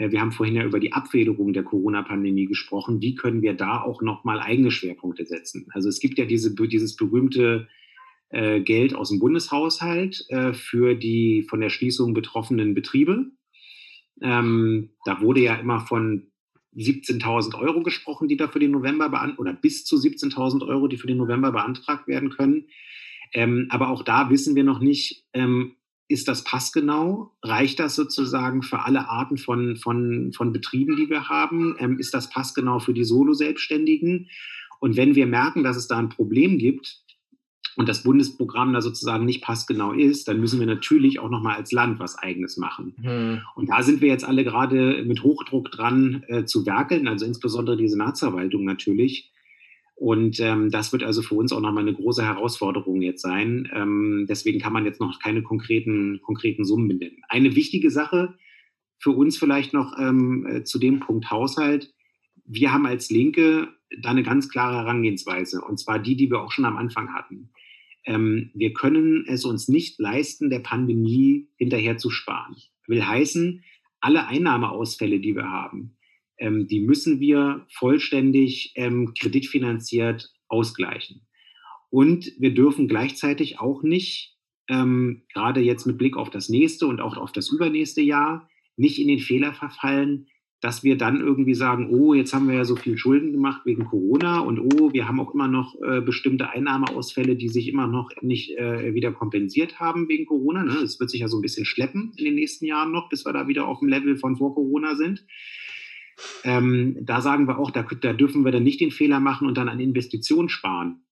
äh, 0.00 0.10
wir 0.10 0.20
haben 0.20 0.32
vorhin 0.32 0.56
ja 0.56 0.64
über 0.64 0.80
die 0.80 0.92
Abfederung 0.92 1.52
der 1.52 1.62
Corona-Pandemie 1.62 2.46
gesprochen. 2.46 3.00
Wie 3.00 3.14
können 3.14 3.42
wir 3.42 3.54
da 3.54 3.82
auch 3.82 4.02
nochmal 4.02 4.40
eigene 4.40 4.70
Schwerpunkte 4.70 5.26
setzen? 5.26 5.66
Also 5.70 5.88
es 5.88 6.00
gibt 6.00 6.18
ja 6.18 6.24
diese, 6.24 6.54
dieses 6.54 6.96
berühmte 6.96 7.68
äh, 8.30 8.60
Geld 8.60 8.94
aus 8.94 9.10
dem 9.10 9.20
Bundeshaushalt 9.20 10.24
äh, 10.30 10.52
für 10.54 10.94
die 10.94 11.42
von 11.48 11.60
der 11.60 11.70
Schließung 11.70 12.14
betroffenen 12.14 12.74
Betriebe. 12.74 13.26
Ähm, 14.22 14.90
da 15.04 15.20
wurde 15.20 15.40
ja 15.40 15.56
immer 15.56 15.80
von 15.80 16.26
17.000 16.76 17.58
Euro 17.58 17.82
gesprochen, 17.82 18.28
die 18.28 18.36
da 18.36 18.48
für 18.48 18.60
den 18.60 18.70
November 18.70 19.08
beantragt 19.08 19.40
oder 19.40 19.52
bis 19.52 19.84
zu 19.84 19.96
17.000 19.96 20.66
Euro, 20.66 20.86
die 20.86 20.96
für 20.96 21.08
den 21.08 21.16
November 21.16 21.52
beantragt 21.52 22.06
werden 22.06 22.30
können. 22.30 22.68
Ähm, 23.32 23.66
aber 23.70 23.90
auch 23.90 24.02
da 24.02 24.30
wissen 24.30 24.56
wir 24.56 24.64
noch 24.64 24.80
nicht, 24.80 25.24
ähm, 25.32 25.76
ist 26.08 26.26
das 26.26 26.42
passgenau? 26.42 27.30
Reicht 27.42 27.78
das 27.78 27.94
sozusagen 27.94 28.62
für 28.62 28.80
alle 28.80 29.08
Arten 29.08 29.38
von, 29.38 29.76
von, 29.76 30.32
von 30.32 30.52
Betrieben, 30.52 30.96
die 30.96 31.08
wir 31.08 31.28
haben? 31.28 31.76
Ähm, 31.78 31.98
ist 31.98 32.14
das 32.14 32.30
passgenau 32.30 32.80
für 32.80 32.92
die 32.92 33.04
Solo-Selbstständigen? 33.04 34.28
Und 34.80 34.96
wenn 34.96 35.14
wir 35.14 35.26
merken, 35.26 35.62
dass 35.62 35.76
es 35.76 35.86
da 35.86 35.98
ein 35.98 36.08
Problem 36.08 36.58
gibt 36.58 37.00
und 37.76 37.88
das 37.88 38.02
Bundesprogramm 38.02 38.72
da 38.72 38.80
sozusagen 38.80 39.24
nicht 39.24 39.42
passgenau 39.42 39.92
ist, 39.92 40.26
dann 40.26 40.40
müssen 40.40 40.58
wir 40.58 40.66
natürlich 40.66 41.20
auch 41.20 41.30
nochmal 41.30 41.56
als 41.56 41.70
Land 41.70 42.00
was 42.00 42.18
Eigenes 42.18 42.56
machen. 42.56 42.94
Hm. 43.00 43.40
Und 43.54 43.70
da 43.70 43.82
sind 43.82 44.00
wir 44.00 44.08
jetzt 44.08 44.24
alle 44.24 44.42
gerade 44.42 45.04
mit 45.06 45.22
Hochdruck 45.22 45.70
dran 45.70 46.24
äh, 46.26 46.44
zu 46.44 46.66
werkeln, 46.66 47.06
also 47.06 47.24
insbesondere 47.24 47.76
die 47.76 47.88
Senatsverwaltung 47.88 48.64
natürlich, 48.64 49.30
und 50.00 50.40
ähm, 50.40 50.70
das 50.70 50.92
wird 50.92 51.02
also 51.02 51.20
für 51.20 51.34
uns 51.34 51.52
auch 51.52 51.60
nochmal 51.60 51.82
eine 51.86 51.92
große 51.92 52.24
Herausforderung 52.24 53.02
jetzt 53.02 53.20
sein. 53.20 53.70
Ähm, 53.74 54.24
deswegen 54.26 54.58
kann 54.58 54.72
man 54.72 54.86
jetzt 54.86 54.98
noch 54.98 55.20
keine 55.20 55.42
konkreten, 55.42 56.22
konkreten 56.22 56.64
Summen 56.64 56.88
benennen. 56.88 57.18
Eine 57.28 57.54
wichtige 57.54 57.90
Sache 57.90 58.32
für 58.98 59.10
uns 59.10 59.36
vielleicht 59.36 59.74
noch 59.74 59.92
ähm, 59.98 60.46
äh, 60.46 60.64
zu 60.64 60.78
dem 60.78 61.00
Punkt 61.00 61.30
Haushalt. 61.30 61.92
Wir 62.46 62.72
haben 62.72 62.86
als 62.86 63.10
Linke 63.10 63.68
da 64.00 64.08
eine 64.08 64.22
ganz 64.22 64.48
klare 64.48 64.78
Herangehensweise, 64.78 65.60
und 65.60 65.78
zwar 65.78 65.98
die, 65.98 66.16
die 66.16 66.30
wir 66.30 66.40
auch 66.40 66.50
schon 66.50 66.64
am 66.64 66.78
Anfang 66.78 67.12
hatten. 67.12 67.50
Ähm, 68.06 68.52
wir 68.54 68.72
können 68.72 69.26
es 69.28 69.44
uns 69.44 69.68
nicht 69.68 70.00
leisten, 70.00 70.48
der 70.48 70.60
Pandemie 70.60 71.50
hinterher 71.56 71.98
zu 71.98 72.08
sparen. 72.08 72.56
Will 72.86 73.04
heißen, 73.04 73.62
alle 74.00 74.26
Einnahmeausfälle, 74.26 75.20
die 75.20 75.36
wir 75.36 75.50
haben, 75.50 75.98
ähm, 76.40 76.66
die 76.66 76.80
müssen 76.80 77.20
wir 77.20 77.66
vollständig 77.70 78.72
ähm, 78.74 79.12
kreditfinanziert 79.18 80.32
ausgleichen. 80.48 81.26
Und 81.90 82.32
wir 82.38 82.54
dürfen 82.54 82.88
gleichzeitig 82.88 83.60
auch 83.60 83.82
nicht, 83.82 84.36
ähm, 84.68 85.22
gerade 85.32 85.60
jetzt 85.60 85.86
mit 85.86 85.98
Blick 85.98 86.16
auf 86.16 86.30
das 86.30 86.48
nächste 86.48 86.86
und 86.86 87.00
auch 87.00 87.16
auf 87.16 87.32
das 87.32 87.50
übernächste 87.50 88.00
Jahr, 88.00 88.48
nicht 88.76 88.98
in 88.98 89.08
den 89.08 89.18
Fehler 89.18 89.52
verfallen, 89.52 90.26
dass 90.60 90.84
wir 90.84 90.96
dann 90.96 91.20
irgendwie 91.20 91.54
sagen, 91.54 91.88
oh, 91.90 92.12
jetzt 92.12 92.34
haben 92.34 92.48
wir 92.48 92.54
ja 92.54 92.64
so 92.64 92.76
viel 92.76 92.98
Schulden 92.98 93.32
gemacht 93.32 93.62
wegen 93.64 93.86
Corona 93.86 94.40
und 94.40 94.60
oh, 94.60 94.92
wir 94.92 95.08
haben 95.08 95.18
auch 95.18 95.32
immer 95.32 95.48
noch 95.48 95.74
äh, 95.82 96.02
bestimmte 96.02 96.50
Einnahmeausfälle, 96.50 97.34
die 97.34 97.48
sich 97.48 97.68
immer 97.68 97.86
noch 97.86 98.10
nicht 98.20 98.58
äh, 98.58 98.94
wieder 98.94 99.10
kompensiert 99.12 99.80
haben 99.80 100.08
wegen 100.08 100.26
Corona. 100.26 100.62
Ne? 100.64 100.74
Wird 100.74 101.10
sich 101.10 101.20
ja 101.20 101.28
so 101.28 101.38
ein 101.38 101.42
bisschen 101.42 101.64
schleppen 101.64 102.12
in 102.16 102.26
den 102.26 102.34
nächsten 102.34 102.66
Jahren 102.66 102.92
noch, 102.92 103.08
bis 103.08 103.24
wir 103.24 103.32
da 103.32 103.48
wieder 103.48 103.66
auf 103.66 103.78
dem 103.78 103.88
Level 103.88 104.16
von 104.16 104.36
vor 104.36 104.54
Corona 104.54 104.96
sind. 104.96 105.24
Ähm, 106.44 106.96
da 107.00 107.20
sagen 107.20 107.46
wir 107.46 107.58
auch, 107.58 107.70
da, 107.70 107.82
da, 107.82 108.12
dürfen 108.12 108.44
wir 108.44 108.52
dann 108.52 108.62
nicht 108.62 108.80
den 108.80 108.90
Fehler 108.90 109.20
machen 109.20 109.46
und 109.46 109.56
dann 109.56 109.68
an 109.68 109.80
Investitionen 109.80 110.48
sparen. 110.48 111.02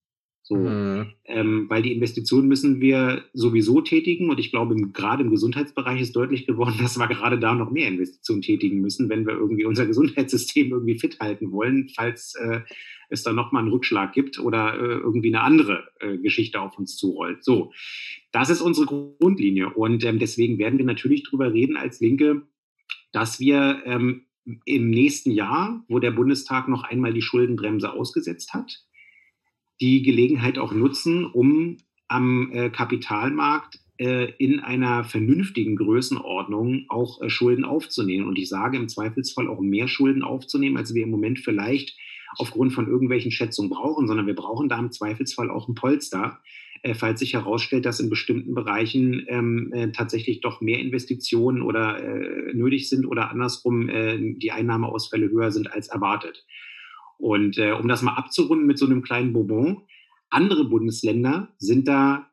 So, 0.49 0.57
mhm. 0.57 1.13
ähm, 1.27 1.67
weil 1.69 1.83
die 1.83 1.93
Investitionen 1.93 2.49
müssen 2.49 2.81
wir 2.81 3.23
sowieso 3.35 3.83
tätigen 3.83 4.31
und 4.31 4.41
ich 4.41 4.51
glaube, 4.51 4.77
gerade 4.95 5.23
im 5.23 5.31
Gesundheitsbereich 5.31 6.01
ist 6.01 6.17
deutlich 6.17 6.47
geworden, 6.47 6.77
dass 6.81 6.99
wir 6.99 7.07
gerade 7.07 7.39
da 7.39 7.55
noch 7.55 7.71
mehr 7.71 7.87
Investitionen 7.87 8.41
tätigen 8.41 8.81
müssen, 8.81 9.11
wenn 9.11 9.27
wir 9.27 9.35
irgendwie 9.35 9.67
unser 9.67 9.85
Gesundheitssystem 9.87 10.71
irgendwie 10.71 10.99
fit 10.99 11.21
halten 11.21 11.53
wollen, 11.53 11.91
falls 11.95 12.35
äh, 12.37 12.61
es 13.11 13.23
da 13.25 13.35
nochmal 13.35 13.63
einen 13.63 13.73
Rückschlag 13.73 14.15
gibt 14.15 14.39
oder 14.39 14.73
äh, 14.73 14.99
irgendwie 14.99 15.35
eine 15.35 15.43
andere 15.43 15.89
äh, 16.01 16.17
Geschichte 16.17 16.63
auf 16.63 16.79
uns 16.79 16.97
zurollt. 16.97 17.45
So, 17.45 17.73
das 18.33 18.49
ist 18.49 18.63
unsere 18.63 18.87
Grundlinie 18.87 19.69
und 19.75 20.03
ähm, 20.07 20.19
deswegen 20.19 20.59
werden 20.59 20.79
wir 20.79 20.87
natürlich 20.87 21.25
drüber 21.25 21.53
reden 21.53 21.77
als 21.77 22.01
Linke, 22.01 22.49
dass 23.13 23.39
wir 23.39 23.83
ähm, 23.85 24.28
im 24.65 24.91
nächsten 24.91 25.31
Jahr, 25.31 25.85
wo 25.89 25.99
der 25.99 26.11
Bundestag 26.11 26.69
noch 26.69 26.83
einmal 26.83 27.13
die 27.13 27.23
Schuldenbremse 27.23 27.93
ausgesetzt 27.93 28.55
hat, 28.55 28.85
die 29.81 30.03
Gelegenheit 30.03 30.59
auch 30.59 30.73
nutzen, 30.73 31.25
um 31.25 31.77
am 32.09 32.51
äh, 32.53 32.71
Kapitalmarkt 32.71 33.79
äh, 33.99 34.33
in 34.39 34.61
einer 34.61 35.05
vernünftigen 35.05 35.77
Größenordnung 35.77 36.87
auch 36.89 37.21
äh, 37.21 37.29
Schulden 37.29 37.65
aufzunehmen. 37.65 38.27
Und 38.27 38.39
ich 38.39 38.49
sage 38.49 38.79
im 38.79 38.89
Zweifelsfall 38.89 39.49
auch 39.49 39.61
mehr 39.61 39.89
Schulden 39.89 40.23
aufzunehmen, 40.23 40.77
als 40.77 40.95
wir 40.95 41.03
im 41.03 41.11
Moment 41.11 41.41
vielleicht 41.41 41.97
aufgrund 42.37 42.73
von 42.73 42.89
irgendwelchen 42.89 43.31
Schätzungen 43.31 43.71
brauchen, 43.71 44.07
sondern 44.07 44.27
wir 44.27 44.35
brauchen 44.35 44.69
da 44.69 44.79
im 44.79 44.93
Zweifelsfall 44.93 45.51
auch 45.51 45.69
ein 45.69 45.75
Polster, 45.75 46.41
falls 46.95 47.21
sich 47.21 47.35
herausstellt, 47.35 47.85
dass 47.85 48.01
in 48.01 48.11
bestimmten 48.11 48.55
Bereichen 48.55 49.25
ähm, 49.29 49.73
äh, 49.73 49.93
tatsächlich 49.93 50.41
doch 50.41 50.61
mehr 50.61 50.79
Investitionen 50.79 51.63
oder 51.63 52.03
äh, 52.03 52.53
nötig 52.55 52.89
sind 52.89 53.07
oder 53.07 53.31
andersrum 53.31 53.89
äh, 53.89 54.19
die 54.19 54.53
Einnahmeausfälle 54.53 55.31
höher 55.31 55.51
sind 55.51 55.73
als 55.73 55.89
erwartet. 55.89 56.45
Und 57.19 57.59
äh, 57.59 57.73
um 57.73 57.89
das 57.89 58.03
mal 58.03 58.15
abzurunden 58.15 58.67
mit 58.67 58.79
so 58.79 58.87
einem 58.87 59.03
kleinen 59.03 59.33
Bonbon, 59.33 59.83
andere 60.31 60.65
Bundesländer 60.65 61.55
sind 61.59 61.89
da 61.89 62.31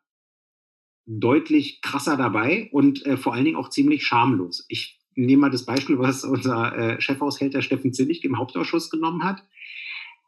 deutlich 1.05 1.81
krasser 1.81 2.17
dabei 2.17 2.69
und 2.71 3.05
äh, 3.05 3.17
vor 3.17 3.33
allen 3.33 3.45
Dingen 3.45 3.57
auch 3.57 3.69
ziemlich 3.69 4.05
schamlos. 4.05 4.65
Ich 4.69 4.99
nehme 5.15 5.41
mal 5.41 5.51
das 5.51 5.65
Beispiel, 5.65 5.99
was 5.99 6.23
unser 6.23 6.77
äh, 6.77 7.01
Chefhaushälter 7.01 7.61
Steffen 7.61 7.93
Zinnig 7.93 8.23
im 8.23 8.37
Hauptausschuss 8.37 8.89
genommen 8.89 9.23
hat. 9.23 9.43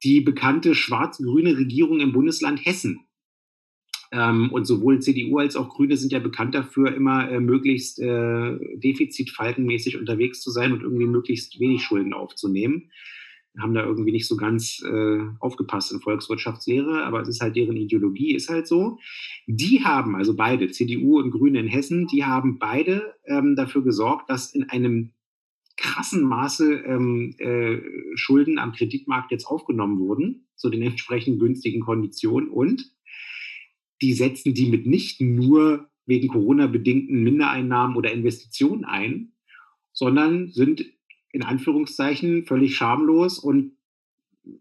Die 0.04 0.22
bekannte 0.22 0.76
schwarz-grüne 0.76 1.58
Regierung 1.58 2.00
im 2.00 2.14
Bundesland 2.14 2.64
Hessen. 2.66 3.07
Ähm, 4.12 4.52
und 4.52 4.66
sowohl 4.66 5.00
CDU 5.00 5.38
als 5.40 5.56
auch 5.56 5.70
Grüne 5.70 5.98
sind 5.98 6.12
ja 6.12 6.20
bekannt 6.20 6.56
dafür, 6.56 6.94
immer 6.96 7.30
äh, 7.30 7.40
möglichst 7.40 8.00
äh, 8.00 8.58
defizitfalkenmäßig 8.78 9.98
unterwegs 9.98 10.42
zu 10.42 10.52
sein 10.52 10.72
und 10.72 10.82
irgendwie 10.82 11.08
möglichst 11.08 11.60
wenig 11.60 11.84
Schulden 11.84 12.14
aufzunehmen 12.14 12.90
haben 13.60 13.74
da 13.74 13.84
irgendwie 13.84 14.12
nicht 14.12 14.28
so 14.28 14.38
ganz 14.38 14.84
äh, 14.84 15.20
aufgepasst 15.40 15.92
in 15.92 16.00
Volkswirtschaftslehre, 16.00 17.04
aber 17.04 17.22
es 17.22 17.28
ist 17.28 17.42
halt 17.42 17.56
deren 17.56 17.76
Ideologie, 17.76 18.36
ist 18.36 18.50
halt 18.50 18.68
so. 18.68 19.00
Die 19.48 19.84
haben, 19.84 20.16
also 20.16 20.36
beide, 20.36 20.70
CDU 20.70 21.20
und 21.20 21.32
Grüne 21.32 21.60
in 21.60 21.68
Hessen, 21.68 22.08
die 22.08 22.26
haben 22.26 22.60
beide 22.60 23.16
ähm, 23.26 23.56
dafür 23.56 23.84
gesorgt, 23.84 24.30
dass 24.30 24.54
in 24.54 24.70
einem 24.70 25.12
krassen 25.76 26.24
Maße 26.24 26.74
ähm, 26.86 27.36
äh, 27.38 27.82
Schulden 28.16 28.58
am 28.58 28.74
Kreditmarkt 28.74 29.32
jetzt 29.32 29.46
aufgenommen 29.46 30.00
wurden, 30.00 30.48
zu 30.56 30.70
den 30.70 30.82
entsprechend 30.82 31.40
günstigen 31.40 31.82
Konditionen 31.82 32.50
und 32.50 32.92
die 34.02 34.14
setzen 34.14 34.54
die 34.54 34.68
mit 34.68 34.86
nicht 34.86 35.22
nur 35.22 35.90
wegen 36.06 36.30
Corona-bedingten 36.30 37.24
Mindereinnahmen 37.24 37.98
oder 37.98 38.12
Investitionen 38.12 38.86
ein, 38.86 39.34
sondern 39.92 40.52
sind 40.52 40.86
in 41.32 41.44
Anführungszeichen 41.44 42.46
völlig 42.46 42.76
schamlos 42.76 43.40
und 43.40 43.74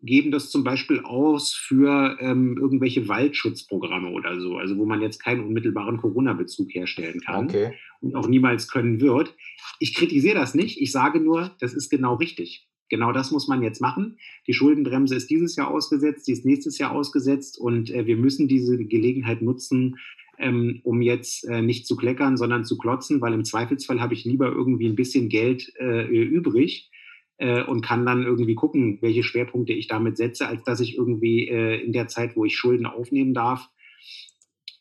geben 0.02 0.30
das 0.30 0.50
zum 0.50 0.64
Beispiel 0.64 1.00
aus 1.00 1.54
für 1.54 2.16
ähm, 2.20 2.58
irgendwelche 2.60 3.08
Waldschutzprogramme 3.08 4.10
oder 4.10 4.40
so, 4.40 4.56
also 4.56 4.76
wo 4.76 4.84
man 4.84 5.00
jetzt 5.00 5.22
keinen 5.22 5.44
unmittelbaren 5.44 5.98
Corona-Bezug 5.98 6.74
herstellen 6.74 7.20
kann 7.20 7.46
okay. 7.46 7.72
und 8.00 8.16
auch 8.16 8.26
niemals 8.26 8.68
können 8.68 9.00
wird. 9.00 9.34
Ich 9.78 9.94
kritisiere 9.94 10.34
das 10.34 10.54
nicht, 10.54 10.80
ich 10.80 10.90
sage 10.90 11.20
nur, 11.20 11.54
das 11.60 11.72
ist 11.72 11.88
genau 11.88 12.14
richtig. 12.14 12.68
Genau 12.88 13.12
das 13.12 13.30
muss 13.30 13.48
man 13.48 13.62
jetzt 13.62 13.80
machen. 13.80 14.18
Die 14.46 14.52
Schuldenbremse 14.52 15.16
ist 15.16 15.30
dieses 15.30 15.56
Jahr 15.56 15.70
ausgesetzt, 15.70 16.28
die 16.28 16.32
ist 16.32 16.44
nächstes 16.44 16.78
Jahr 16.78 16.92
ausgesetzt 16.92 17.58
und 17.58 17.90
äh, 17.90 18.06
wir 18.06 18.16
müssen 18.16 18.48
diese 18.48 18.78
Gelegenheit 18.78 19.42
nutzen, 19.42 19.96
ähm, 20.38 20.80
um 20.84 21.02
jetzt 21.02 21.44
äh, 21.48 21.62
nicht 21.62 21.86
zu 21.86 21.96
kleckern, 21.96 22.36
sondern 22.36 22.64
zu 22.64 22.78
klotzen, 22.78 23.20
weil 23.20 23.32
im 23.32 23.44
Zweifelsfall 23.44 24.00
habe 24.00 24.14
ich 24.14 24.24
lieber 24.24 24.48
irgendwie 24.48 24.86
ein 24.86 24.96
bisschen 24.96 25.28
Geld 25.28 25.72
äh, 25.78 26.06
übrig 26.06 26.90
äh, 27.38 27.62
und 27.62 27.82
kann 27.82 28.06
dann 28.06 28.22
irgendwie 28.22 28.54
gucken, 28.54 28.98
welche 29.00 29.22
Schwerpunkte 29.22 29.72
ich 29.72 29.88
damit 29.88 30.16
setze, 30.16 30.46
als 30.46 30.62
dass 30.64 30.80
ich 30.80 30.96
irgendwie 30.96 31.48
äh, 31.48 31.82
in 31.82 31.92
der 31.92 32.08
Zeit, 32.08 32.36
wo 32.36 32.44
ich 32.44 32.56
Schulden 32.56 32.86
aufnehmen 32.86 33.34
darf, 33.34 33.68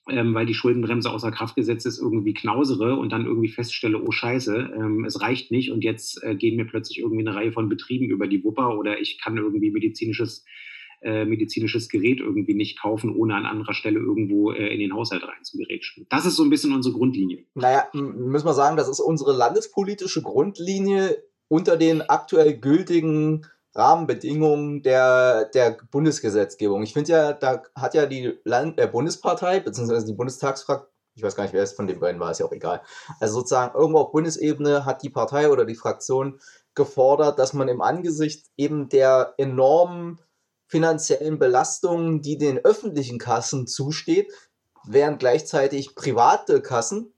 ähm, 0.09 0.33
weil 0.33 0.45
die 0.45 0.53
Schuldenbremse 0.53 1.11
außer 1.11 1.31
Kraft 1.31 1.55
gesetzt 1.55 1.85
ist, 1.85 1.99
irgendwie 1.99 2.33
knausere 2.33 2.95
und 2.95 3.11
dann 3.11 3.25
irgendwie 3.25 3.49
feststelle, 3.49 4.01
oh 4.01 4.11
scheiße, 4.11 4.73
ähm, 4.75 5.05
es 5.05 5.21
reicht 5.21 5.51
nicht 5.51 5.71
und 5.71 5.83
jetzt 5.83 6.23
äh, 6.23 6.35
gehen 6.35 6.57
mir 6.57 6.65
plötzlich 6.65 6.99
irgendwie 6.99 7.27
eine 7.27 7.35
Reihe 7.35 7.51
von 7.51 7.69
Betrieben 7.69 8.09
über 8.09 8.27
die 8.27 8.43
Wupper 8.43 8.77
oder 8.77 8.99
ich 8.99 9.19
kann 9.21 9.37
irgendwie 9.37 9.71
medizinisches 9.71 10.45
äh, 11.01 11.25
medizinisches 11.25 11.89
Gerät 11.89 12.19
irgendwie 12.19 12.55
nicht 12.55 12.81
kaufen, 12.81 13.15
ohne 13.15 13.35
an 13.35 13.45
anderer 13.45 13.73
Stelle 13.73 13.99
irgendwo 13.99 14.51
äh, 14.51 14.73
in 14.73 14.79
den 14.79 14.93
Haushalt 14.93 15.23
reinzugerätschen. 15.23 16.07
Das 16.09 16.25
ist 16.25 16.35
so 16.35 16.43
ein 16.43 16.49
bisschen 16.49 16.73
unsere 16.73 16.95
Grundlinie. 16.95 17.45
Naja, 17.53 17.87
müssen 17.93 18.47
wir 18.47 18.53
sagen, 18.53 18.77
das 18.77 18.89
ist 18.89 18.99
unsere 18.99 19.35
landespolitische 19.35 20.23
Grundlinie 20.23 21.17
unter 21.47 21.77
den 21.77 22.01
aktuell 22.01 22.57
gültigen 22.57 23.45
Rahmenbedingungen 23.75 24.81
der, 24.81 25.45
der 25.53 25.77
Bundesgesetzgebung. 25.91 26.81
Ich 26.83 26.93
finde 26.93 27.11
ja, 27.11 27.33
da 27.33 27.61
hat 27.75 27.93
ja 27.93 28.05
die 28.05 28.39
Land 28.45 28.79
äh, 28.79 28.87
Bundespartei, 28.87 29.59
beziehungsweise 29.59 30.05
die 30.05 30.13
Bundestagsfraktion, 30.13 30.89
ich 31.15 31.23
weiß 31.23 31.35
gar 31.35 31.43
nicht, 31.43 31.53
wer 31.53 31.63
es 31.63 31.73
von 31.73 31.87
den 31.87 31.99
beiden 31.99 32.19
war, 32.19 32.31
ist 32.31 32.39
ja 32.39 32.45
auch 32.45 32.51
egal. 32.51 32.81
Also 33.19 33.35
sozusagen 33.35 33.77
irgendwo 33.77 33.99
auf 33.99 34.11
Bundesebene 34.11 34.85
hat 34.85 35.01
die 35.01 35.09
Partei 35.09 35.49
oder 35.49 35.65
die 35.65 35.75
Fraktion 35.75 36.39
gefordert, 36.73 37.39
dass 37.39 37.53
man 37.53 37.69
im 37.69 37.81
Angesicht 37.81 38.47
eben 38.57 38.89
der 38.89 39.33
enormen 39.37 40.19
finanziellen 40.67 41.39
Belastungen, 41.39 42.21
die 42.21 42.37
den 42.37 42.57
öffentlichen 42.59 43.17
Kassen 43.17 43.67
zusteht, 43.67 44.31
während 44.85 45.19
gleichzeitig 45.19 45.95
private 45.95 46.61
Kassen, 46.61 47.13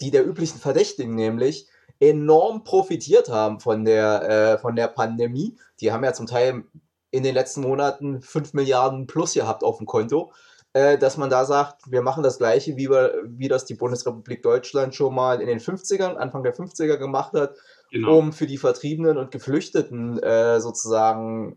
die 0.00 0.10
der 0.10 0.26
üblichen 0.26 0.58
Verdächtigen 0.58 1.14
nämlich, 1.14 1.68
enorm 2.00 2.64
profitiert 2.64 3.28
haben 3.28 3.60
von 3.60 3.84
der, 3.84 4.22
äh, 4.28 4.58
von 4.58 4.76
der 4.76 4.88
Pandemie. 4.88 5.56
Die 5.80 5.92
haben 5.92 6.04
ja 6.04 6.12
zum 6.12 6.26
Teil 6.26 6.64
in 7.10 7.22
den 7.22 7.34
letzten 7.34 7.62
Monaten 7.62 8.20
5 8.20 8.54
Milliarden 8.54 9.06
plus 9.06 9.34
gehabt 9.34 9.64
auf 9.64 9.78
dem 9.78 9.86
Konto, 9.86 10.32
äh, 10.72 10.98
dass 10.98 11.16
man 11.16 11.30
da 11.30 11.44
sagt, 11.44 11.90
wir 11.90 12.02
machen 12.02 12.22
das 12.22 12.38
gleiche, 12.38 12.76
wie, 12.76 12.90
wir, 12.90 13.14
wie 13.24 13.48
das 13.48 13.64
die 13.64 13.74
Bundesrepublik 13.74 14.42
Deutschland 14.42 14.94
schon 14.94 15.14
mal 15.14 15.40
in 15.40 15.46
den 15.46 15.60
50ern, 15.60 16.16
Anfang 16.16 16.42
der 16.42 16.54
50er 16.54 16.98
gemacht 16.98 17.32
hat, 17.32 17.56
genau. 17.90 18.18
um 18.18 18.32
für 18.32 18.46
die 18.46 18.58
Vertriebenen 18.58 19.16
und 19.16 19.30
Geflüchteten 19.30 20.18
äh, 20.22 20.60
sozusagen 20.60 21.56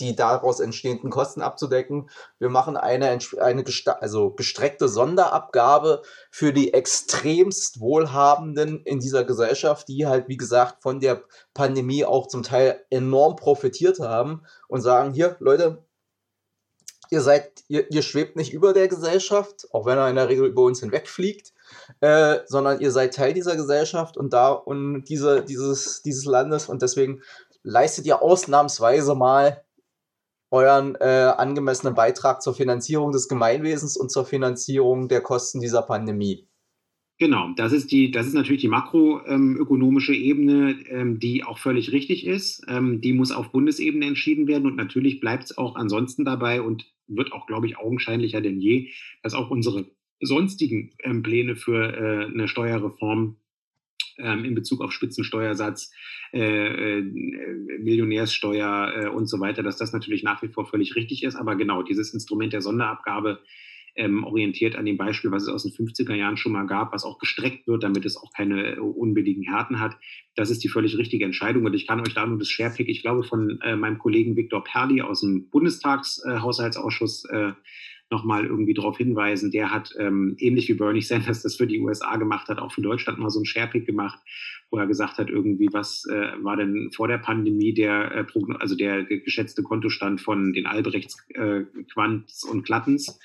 die 0.00 0.14
daraus 0.14 0.60
entstehenden 0.60 1.10
Kosten 1.10 1.42
abzudecken. 1.42 2.08
Wir 2.38 2.48
machen 2.48 2.76
eine, 2.76 3.18
eine 3.40 3.64
also 4.00 4.30
gestreckte 4.30 4.88
Sonderabgabe 4.88 6.02
für 6.30 6.52
die 6.52 6.72
extremst 6.72 7.80
Wohlhabenden 7.80 8.82
in 8.84 9.00
dieser 9.00 9.24
Gesellschaft, 9.24 9.88
die 9.88 10.06
halt, 10.06 10.28
wie 10.28 10.36
gesagt, 10.36 10.82
von 10.82 11.00
der 11.00 11.22
Pandemie 11.54 12.04
auch 12.04 12.28
zum 12.28 12.42
Teil 12.42 12.84
enorm 12.90 13.36
profitiert 13.36 14.00
haben 14.00 14.42
und 14.68 14.80
sagen, 14.80 15.12
hier, 15.12 15.36
Leute, 15.40 15.84
ihr 17.10 17.20
seid, 17.20 17.64
ihr, 17.68 17.90
ihr 17.90 18.02
schwebt 18.02 18.36
nicht 18.36 18.52
über 18.52 18.72
der 18.72 18.88
Gesellschaft, 18.88 19.68
auch 19.72 19.86
wenn 19.86 19.98
er 19.98 20.08
in 20.08 20.16
der 20.16 20.28
Regel 20.28 20.46
über 20.46 20.62
uns 20.62 20.80
hinwegfliegt, 20.80 21.52
äh, 22.00 22.38
sondern 22.46 22.80
ihr 22.80 22.90
seid 22.90 23.14
Teil 23.14 23.34
dieser 23.34 23.56
Gesellschaft 23.56 24.16
und 24.16 24.32
da 24.32 24.50
und 24.50 25.04
diese, 25.04 25.42
dieses, 25.44 26.02
dieses 26.02 26.24
Landes 26.24 26.68
und 26.68 26.82
deswegen 26.82 27.22
leistet 27.62 28.06
ihr 28.06 28.22
ausnahmsweise 28.22 29.14
mal 29.14 29.64
euren 30.50 30.94
äh, 30.96 31.32
angemessenen 31.36 31.94
Beitrag 31.94 32.42
zur 32.42 32.54
Finanzierung 32.54 33.12
des 33.12 33.28
Gemeinwesens 33.28 33.96
und 33.96 34.10
zur 34.10 34.24
Finanzierung 34.24 35.08
der 35.08 35.20
Kosten 35.20 35.60
dieser 35.60 35.82
Pandemie. 35.82 36.48
Genau, 37.20 37.48
das 37.56 37.72
ist 37.72 37.90
die, 37.90 38.12
das 38.12 38.28
ist 38.28 38.34
natürlich 38.34 38.62
die 38.62 38.68
makroökonomische 38.68 40.14
ähm, 40.14 40.22
Ebene, 40.22 40.76
ähm, 40.88 41.18
die 41.18 41.42
auch 41.42 41.58
völlig 41.58 41.90
richtig 41.90 42.24
ist. 42.24 42.64
Ähm, 42.68 43.00
die 43.00 43.12
muss 43.12 43.32
auf 43.32 43.50
Bundesebene 43.50 44.06
entschieden 44.06 44.46
werden 44.46 44.66
und 44.66 44.76
natürlich 44.76 45.18
bleibt 45.18 45.44
es 45.44 45.58
auch 45.58 45.74
ansonsten 45.74 46.24
dabei 46.24 46.62
und 46.62 46.86
wird 47.08 47.32
auch, 47.32 47.46
glaube 47.46 47.66
ich, 47.66 47.76
augenscheinlicher 47.76 48.40
denn 48.40 48.60
je, 48.60 48.90
dass 49.22 49.34
auch 49.34 49.50
unsere 49.50 49.90
sonstigen 50.20 50.94
ähm, 51.02 51.22
Pläne 51.22 51.56
für 51.56 51.92
äh, 51.92 52.26
eine 52.26 52.46
Steuerreform 52.46 53.36
ähm, 54.18 54.44
in 54.44 54.54
Bezug 54.54 54.80
auf 54.80 54.92
Spitzensteuersatz, 54.92 55.92
äh, 56.32 56.98
äh, 56.98 57.02
Millionärssteuer 57.80 58.92
äh, 58.96 59.08
und 59.08 59.26
so 59.26 59.40
weiter, 59.40 59.62
dass 59.62 59.76
das 59.76 59.92
natürlich 59.92 60.22
nach 60.22 60.42
wie 60.42 60.48
vor 60.48 60.66
völlig 60.66 60.96
richtig 60.96 61.22
ist. 61.24 61.36
Aber 61.36 61.56
genau, 61.56 61.82
dieses 61.82 62.12
Instrument 62.12 62.52
der 62.52 62.60
Sonderabgabe 62.60 63.40
ähm, 63.98 64.24
orientiert 64.24 64.76
an 64.76 64.86
dem 64.86 64.96
Beispiel, 64.96 65.30
was 65.32 65.42
es 65.42 65.48
aus 65.48 65.64
den 65.64 65.72
50er 65.72 66.14
Jahren 66.14 66.36
schon 66.36 66.52
mal 66.52 66.66
gab, 66.66 66.92
was 66.92 67.04
auch 67.04 67.18
gestreckt 67.18 67.66
wird, 67.66 67.82
damit 67.82 68.06
es 68.06 68.16
auch 68.16 68.32
keine 68.32 68.76
äh, 68.76 68.78
unbilligen 68.78 69.42
Härten 69.42 69.80
hat. 69.80 69.96
Das 70.36 70.50
ist 70.50 70.62
die 70.62 70.68
völlig 70.68 70.96
richtige 70.96 71.24
Entscheidung. 71.24 71.64
Und 71.64 71.74
ich 71.74 71.86
kann 71.86 72.00
euch 72.00 72.14
da 72.14 72.24
nur 72.24 72.38
das 72.38 72.48
Sharepick, 72.48 72.88
ich 72.88 73.02
glaube, 73.02 73.24
von 73.24 73.60
äh, 73.62 73.74
meinem 73.74 73.98
Kollegen 73.98 74.36
Viktor 74.36 74.62
Perli 74.62 75.02
aus 75.02 75.22
dem 75.22 75.50
Bundestagshaushaltsausschuss 75.50 77.24
äh, 77.24 77.52
nochmal 78.10 78.46
irgendwie 78.46 78.74
darauf 78.74 78.96
hinweisen. 78.96 79.50
Der 79.50 79.70
hat 79.70 79.94
ähm, 79.98 80.36
ähnlich 80.38 80.68
wie 80.68 80.74
Bernie 80.74 81.02
Sanders 81.02 81.42
das 81.42 81.56
für 81.56 81.66
die 81.66 81.80
USA 81.80 82.16
gemacht 82.16 82.48
hat, 82.48 82.58
auch 82.58 82.72
für 82.72 82.82
Deutschland 82.82 83.18
mal 83.18 83.30
so 83.30 83.40
ein 83.40 83.44
Sharepick 83.44 83.86
gemacht, 83.86 84.18
wo 84.70 84.78
er 84.78 84.86
gesagt 84.86 85.18
hat, 85.18 85.30
irgendwie, 85.30 85.68
was 85.72 86.04
äh, 86.10 86.32
war 86.42 86.56
denn 86.56 86.90
vor 86.94 87.08
der 87.08 87.18
Pandemie 87.18 87.74
der, 87.74 88.12
äh, 88.12 88.42
also 88.58 88.76
der 88.76 89.04
geschätzte 89.04 89.62
Kontostand 89.62 90.20
von 90.20 90.52
den 90.52 90.66
Albrechts, 90.66 91.16
äh, 91.34 91.64
Quants 91.92 92.44
und 92.44 92.64
Klattens 92.64 93.18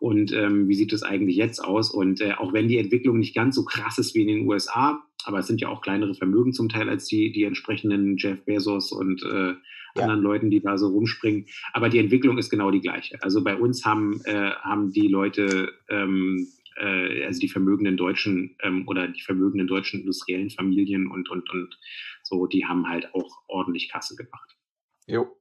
und 0.00 0.32
ähm, 0.32 0.66
wie 0.66 0.74
sieht 0.74 0.94
es 0.94 1.02
eigentlich 1.02 1.36
jetzt 1.36 1.62
aus? 1.62 1.90
Und 1.90 2.22
äh, 2.22 2.32
auch 2.32 2.54
wenn 2.54 2.68
die 2.68 2.78
Entwicklung 2.78 3.18
nicht 3.18 3.34
ganz 3.34 3.54
so 3.54 3.64
krass 3.64 3.98
ist 3.98 4.14
wie 4.14 4.22
in 4.22 4.28
den 4.28 4.48
USA, 4.48 5.02
aber 5.24 5.38
es 5.38 5.46
sind 5.46 5.60
ja 5.60 5.68
auch 5.68 5.82
kleinere 5.82 6.14
Vermögen 6.14 6.52
zum 6.52 6.68
Teil 6.68 6.88
als 6.88 7.06
die, 7.06 7.32
die 7.32 7.44
entsprechenden 7.44 8.16
Jeff 8.16 8.44
Bezos 8.44 8.92
und 8.92 9.22
äh, 9.22 9.54
ja. 9.94 10.02
anderen 10.02 10.22
Leuten, 10.22 10.50
die 10.50 10.60
da 10.60 10.78
so 10.78 10.88
rumspringen. 10.88 11.46
Aber 11.72 11.88
die 11.88 11.98
Entwicklung 11.98 12.38
ist 12.38 12.50
genau 12.50 12.70
die 12.70 12.80
gleiche. 12.80 13.22
Also 13.22 13.42
bei 13.42 13.56
uns 13.56 13.84
haben, 13.84 14.20
äh, 14.24 14.52
haben 14.62 14.92
die 14.92 15.08
Leute 15.08 15.72
ähm, 15.88 16.48
äh, 16.76 17.24
also 17.24 17.40
die 17.40 17.48
vermögenden 17.48 17.96
deutschen 17.96 18.56
ähm, 18.62 18.86
oder 18.88 19.08
die 19.08 19.22
vermögenden 19.22 19.66
deutschen 19.66 20.00
industriellen 20.00 20.50
Familien 20.50 21.10
und, 21.10 21.30
und, 21.30 21.50
und 21.50 21.78
so, 22.22 22.46
die 22.46 22.66
haben 22.66 22.88
halt 22.88 23.14
auch 23.14 23.42
ordentlich 23.48 23.90
Kasse 23.90 24.16
gemacht. 24.16 24.56
Jo. 25.06 25.36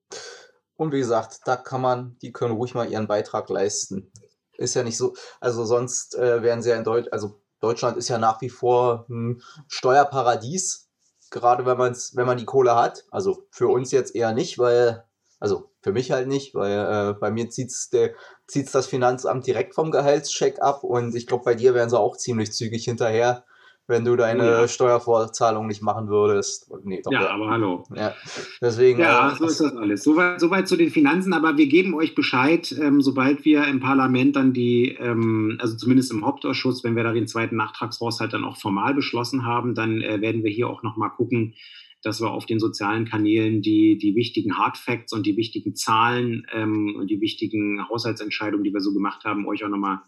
Und 0.75 0.93
wie 0.93 0.99
gesagt, 0.99 1.41
da 1.45 1.55
kann 1.55 1.81
man, 1.81 2.17
die 2.21 2.31
können 2.31 2.53
ruhig 2.53 2.73
mal 2.73 2.89
ihren 2.89 3.07
Beitrag 3.07 3.49
leisten. 3.49 4.11
Ist 4.53 4.75
ja 4.75 4.83
nicht 4.83 4.97
so, 4.97 5.13
also 5.39 5.65
sonst 5.65 6.15
äh, 6.15 6.41
wären 6.41 6.61
sie 6.61 6.69
ja 6.69 6.77
in 6.77 6.83
Deutschland, 6.83 7.13
also 7.13 7.41
Deutschland 7.59 7.97
ist 7.97 8.09
ja 8.09 8.17
nach 8.17 8.41
wie 8.41 8.49
vor 8.49 9.05
ein 9.09 9.41
Steuerparadies, 9.67 10.89
gerade 11.29 11.65
wenn 11.65 11.77
man 11.77 11.95
wenn 12.13 12.25
man 12.25 12.37
die 12.37 12.45
Kohle 12.45 12.75
hat. 12.75 13.05
Also 13.11 13.47
für 13.51 13.67
uns 13.67 13.91
jetzt 13.91 14.15
eher 14.15 14.33
nicht, 14.33 14.57
weil, 14.57 15.03
also 15.39 15.71
für 15.81 15.91
mich 15.91 16.11
halt 16.11 16.27
nicht, 16.27 16.55
weil 16.55 16.71
äh, 16.71 17.13
bei 17.13 17.31
mir 17.31 17.49
zieht 17.49 17.71
es 17.71 18.71
das 18.71 18.87
Finanzamt 18.87 19.47
direkt 19.47 19.75
vom 19.75 19.91
Gehaltscheck 19.91 20.61
ab 20.61 20.83
und 20.83 21.15
ich 21.15 21.27
glaube, 21.27 21.43
bei 21.43 21.55
dir 21.55 21.73
wären 21.73 21.89
sie 21.89 21.99
auch 21.99 22.17
ziemlich 22.17 22.51
zügig 22.53 22.83
hinterher, 22.85 23.45
wenn 23.89 24.05
du 24.05 24.15
deine 24.15 24.45
ja. 24.45 24.67
Steuervorzahlung 24.67 25.67
nicht 25.67 25.81
machen 25.81 26.07
würdest. 26.07 26.71
Nee, 26.83 27.01
doch, 27.03 27.11
ja, 27.11 27.23
ja, 27.23 27.29
aber 27.31 27.49
hallo. 27.49 27.83
Ja, 27.95 28.13
deswegen. 28.61 28.99
Ja, 28.99 29.31
äh, 29.31 29.35
so 29.35 29.45
ist 29.45 29.59
das 29.59 29.75
alles. 29.75 30.03
Soweit, 30.03 30.39
soweit 30.39 30.67
zu 30.67 30.77
den 30.77 30.91
Finanzen, 30.91 31.33
aber 31.33 31.57
wir 31.57 31.67
geben 31.67 31.95
euch 31.95 32.13
Bescheid, 32.13 32.71
ähm, 32.79 33.01
sobald 33.01 33.45
wir 33.45 33.65
im 33.65 33.79
Parlament 33.79 34.35
dann 34.35 34.53
die, 34.53 34.95
ähm, 34.99 35.57
also 35.59 35.75
zumindest 35.75 36.11
im 36.11 36.23
Hauptausschuss, 36.23 36.83
wenn 36.83 36.95
wir 36.95 37.03
da 37.03 37.11
den 37.11 37.27
zweiten 37.27 37.55
Nachtragshaushalt 37.55 38.31
dann 38.31 38.45
auch 38.45 38.57
formal 38.57 38.93
beschlossen 38.93 39.43
haben, 39.43 39.73
dann 39.73 40.01
äh, 40.01 40.21
werden 40.21 40.43
wir 40.43 40.51
hier 40.51 40.69
auch 40.69 40.83
nochmal 40.83 41.09
gucken, 41.09 41.55
dass 42.03 42.21
wir 42.21 42.31
auf 42.31 42.45
den 42.45 42.59
sozialen 42.59 43.05
Kanälen 43.05 43.61
die, 43.61 43.97
die 43.97 44.15
wichtigen 44.15 44.57
Hard 44.57 44.77
Facts 44.77 45.13
und 45.13 45.25
die 45.25 45.35
wichtigen 45.35 45.75
Zahlen 45.75 46.45
ähm, 46.53 46.95
und 46.97 47.09
die 47.09 47.19
wichtigen 47.21 47.87
Haushaltsentscheidungen, 47.89 48.63
die 48.63 48.73
wir 48.73 48.81
so 48.81 48.93
gemacht 48.93 49.25
haben, 49.25 49.47
euch 49.47 49.65
auch 49.65 49.69
nochmal 49.69 49.99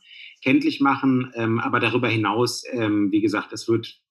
kenntlich 0.43 0.81
machen. 0.81 1.31
Ähm, 1.35 1.59
aber 1.59 1.79
darüber 1.79 2.07
hinaus, 2.07 2.63
ähm, 2.71 3.11
wie 3.11 3.21
gesagt, 3.21 3.53
es 3.53 3.67
wird 3.67 4.01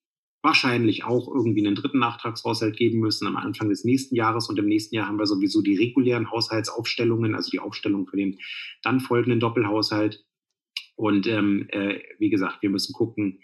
wahrscheinlich 0.43 1.05
auch 1.05 1.29
irgendwie 1.29 1.67
einen 1.67 1.75
dritten 1.75 1.99
Nachtragshaushalt 1.99 2.77
geben 2.77 3.01
müssen 3.01 3.27
am 3.27 3.37
Anfang 3.37 3.69
des 3.69 3.85
nächsten 3.85 4.15
Jahres. 4.15 4.49
Und 4.49 4.59
im 4.59 4.67
nächsten 4.67 4.95
Jahr 4.95 5.07
haben 5.07 5.19
wir 5.19 5.27
sowieso 5.27 5.61
die 5.63 5.77
regulären 5.77 6.31
Haushaltsaufstellungen, 6.31 7.35
also 7.35 7.51
die 7.51 7.61
Aufstellung 7.61 8.07
für 8.07 8.17
den 8.17 8.39
dann 8.83 9.01
folgenden 9.01 9.41
Doppelhaushalt. 9.41 10.25
Und 10.97 11.27
ähm, 11.27 11.67
äh, 11.69 12.01
wie 12.19 12.31
gesagt, 12.31 12.63
wir 12.63 12.71
müssen 12.71 12.93
gucken, 12.93 13.41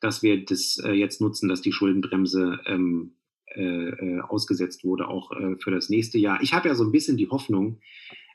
dass 0.00 0.22
wir 0.22 0.44
das 0.44 0.78
äh, 0.84 0.92
jetzt 0.92 1.20
nutzen, 1.20 1.48
dass 1.48 1.62
die 1.62 1.72
Schuldenbremse 1.72 2.60
ähm, 2.66 3.16
äh, 3.54 3.62
äh 3.62 4.20
ausgesetzt 4.20 4.84
wurde, 4.84 5.08
auch 5.08 5.32
äh, 5.32 5.56
für 5.56 5.70
das 5.70 5.88
nächste 5.88 6.18
Jahr. 6.18 6.42
Ich 6.42 6.52
habe 6.52 6.68
ja 6.68 6.74
so 6.74 6.84
ein 6.84 6.92
bisschen 6.92 7.16
die 7.16 7.28
Hoffnung, 7.28 7.80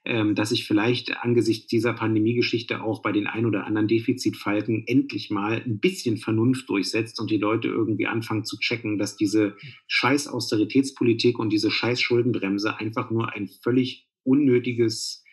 dass 0.03 0.49
sich 0.49 0.65
vielleicht 0.65 1.15
angesichts 1.17 1.67
dieser 1.67 1.93
Pandemiegeschichte 1.93 2.81
auch 2.81 3.03
bei 3.03 3.11
den 3.11 3.27
ein 3.27 3.45
oder 3.45 3.65
anderen 3.65 3.87
Defizitfalken 3.87 4.83
endlich 4.87 5.29
mal 5.29 5.61
ein 5.63 5.79
bisschen 5.79 6.17
Vernunft 6.17 6.67
durchsetzt 6.69 7.19
und 7.19 7.29
die 7.29 7.37
Leute 7.37 7.67
irgendwie 7.67 8.07
anfangen 8.07 8.43
zu 8.43 8.57
checken, 8.57 8.97
dass 8.97 9.15
diese 9.15 9.55
scheiß 9.87 10.27
Austeritätspolitik 10.27 11.37
und 11.37 11.51
diese 11.51 11.69
scheiß 11.69 12.01
Schuldenbremse 12.01 12.79
einfach 12.79 13.11
nur 13.11 13.31
ein 13.33 13.47
völlig 13.47 14.07
unnötiges 14.23 15.23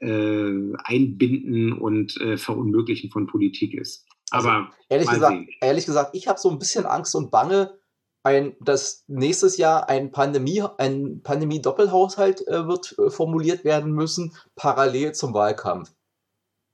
äh, 0.00 0.52
Einbinden 0.84 1.72
und 1.72 2.20
äh, 2.20 2.36
Verunmöglichen 2.36 3.10
von 3.10 3.26
Politik 3.26 3.74
ist. 3.74 4.06
Also, 4.30 4.48
Aber 4.48 4.70
ehrlich, 4.88 5.08
gesagt, 5.08 5.48
ehrlich 5.60 5.86
gesagt, 5.86 6.14
ich 6.14 6.26
habe 6.28 6.38
so 6.38 6.50
ein 6.50 6.58
bisschen 6.58 6.86
Angst 6.86 7.14
und 7.14 7.30
Bange, 7.30 7.78
ein, 8.22 8.56
dass 8.60 9.04
nächstes 9.08 9.56
Jahr 9.56 9.88
ein 9.88 10.12
Pandemie, 10.12 10.62
ein 10.78 11.22
Pandemie-Doppelhaushalt 11.22 12.46
äh, 12.46 12.66
wird 12.66 12.96
äh, 12.98 13.10
formuliert 13.10 13.64
werden 13.64 13.92
müssen, 13.92 14.34
parallel 14.54 15.12
zum 15.12 15.34
Wahlkampf. 15.34 15.92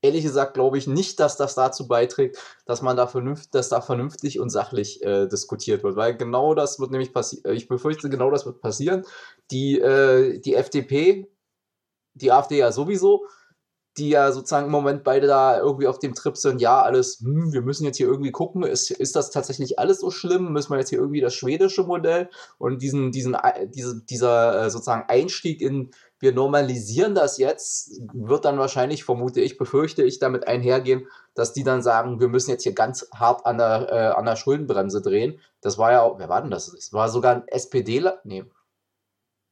Ehrlich 0.01 0.23
gesagt 0.23 0.55
glaube 0.55 0.79
ich 0.79 0.87
nicht, 0.87 1.19
dass 1.19 1.37
das 1.37 1.57
dazu 1.57 1.89
beiträgt, 1.89 2.39
dass 2.67 2.83
man 2.83 2.97
da 2.97 3.09
vernünftig, 3.09 3.51
dass 3.51 3.69
da 3.69 3.81
vernünftig 3.81 4.39
und 4.39 4.51
sachlich 4.51 5.03
äh, 5.03 5.27
diskutiert 5.27 5.83
wird, 5.83 5.97
weil 5.97 6.17
genau 6.17 6.55
das 6.55 6.79
wird 6.79 6.93
nämlich 6.93 7.13
passieren. 7.13 7.53
Ich 7.55 7.67
befürchte, 7.67 8.09
genau 8.09 8.31
das 8.31 8.47
wird 8.47 8.61
passieren. 8.61 9.05
Die, 9.51 9.81
äh, 9.81 10.39
die 10.39 10.55
FDP, 10.55 11.29
die 12.15 12.31
AfD 12.31 12.59
ja 12.59 12.71
sowieso, 12.71 13.27
die 13.99 14.11
ja 14.11 14.33
sozusagen 14.33 14.67
im 14.67 14.73
Moment 14.73 15.05
beide 15.05 15.27
da 15.27 15.59
irgendwie 15.59 15.87
auf 15.87 15.99
dem 15.99 16.15
Trip 16.15 16.37
sind, 16.37 16.61
ja, 16.61 16.81
alles, 16.83 17.21
hm, 17.21 17.53
wir 17.53 17.63
müssen 17.63 17.85
jetzt 17.85 17.97
hier 17.97 18.07
irgendwie 18.07 18.31
gucken, 18.31 18.63
ist, 18.63 18.91
ist 18.91 19.17
das 19.17 19.31
tatsächlich 19.31 19.79
alles 19.79 20.01
so 20.01 20.11
schlimm? 20.11 20.53
Müssen 20.53 20.71
wir 20.71 20.79
jetzt 20.79 20.91
hier 20.91 20.99
irgendwie 20.99 21.21
das 21.21 21.35
schwedische 21.35 21.83
Modell 21.83 22.31
und 22.59 22.83
diesen, 22.83 23.13
diesen, 23.13 23.37
diese, 23.75 24.03
dieser 24.05 24.65
äh, 24.65 24.71
sozusagen 24.71 25.09
Einstieg 25.09 25.61
in, 25.61 25.91
wir 26.21 26.33
normalisieren 26.33 27.15
das 27.15 27.39
jetzt, 27.39 28.01
wird 28.13 28.45
dann 28.45 28.59
wahrscheinlich, 28.59 29.05
vermute 29.05 29.41
ich, 29.41 29.59
befürchte 29.59 30.03
ich, 30.03 30.19
damit 30.19 30.49
einhergehen, 30.49 31.07
dass 31.35 31.53
die 31.53 31.63
dann 31.63 31.83
sagen, 31.83 32.21
wir 32.21 32.29
müssen 32.29 32.51
jetzt 32.51 32.65
hier 32.65 32.75
ganz 32.75 33.09
hart 33.15 33.47
an 33.47 33.59
der, 33.59 33.93
äh, 33.93 34.19
an 34.19 34.25
der 34.25 34.37
Schuldenbremse 34.37 35.01
drehen. 35.01 35.39
Das 35.61 35.79
war 35.79 35.93
ja, 35.93 36.11
wer 36.19 36.29
war 36.29 36.43
denn 36.43 36.51
das? 36.51 36.73
Das 36.73 36.93
war 36.93 37.09
sogar 37.09 37.35
ein 37.35 37.49
SPDler, 37.49 38.21
nee, 38.25 38.45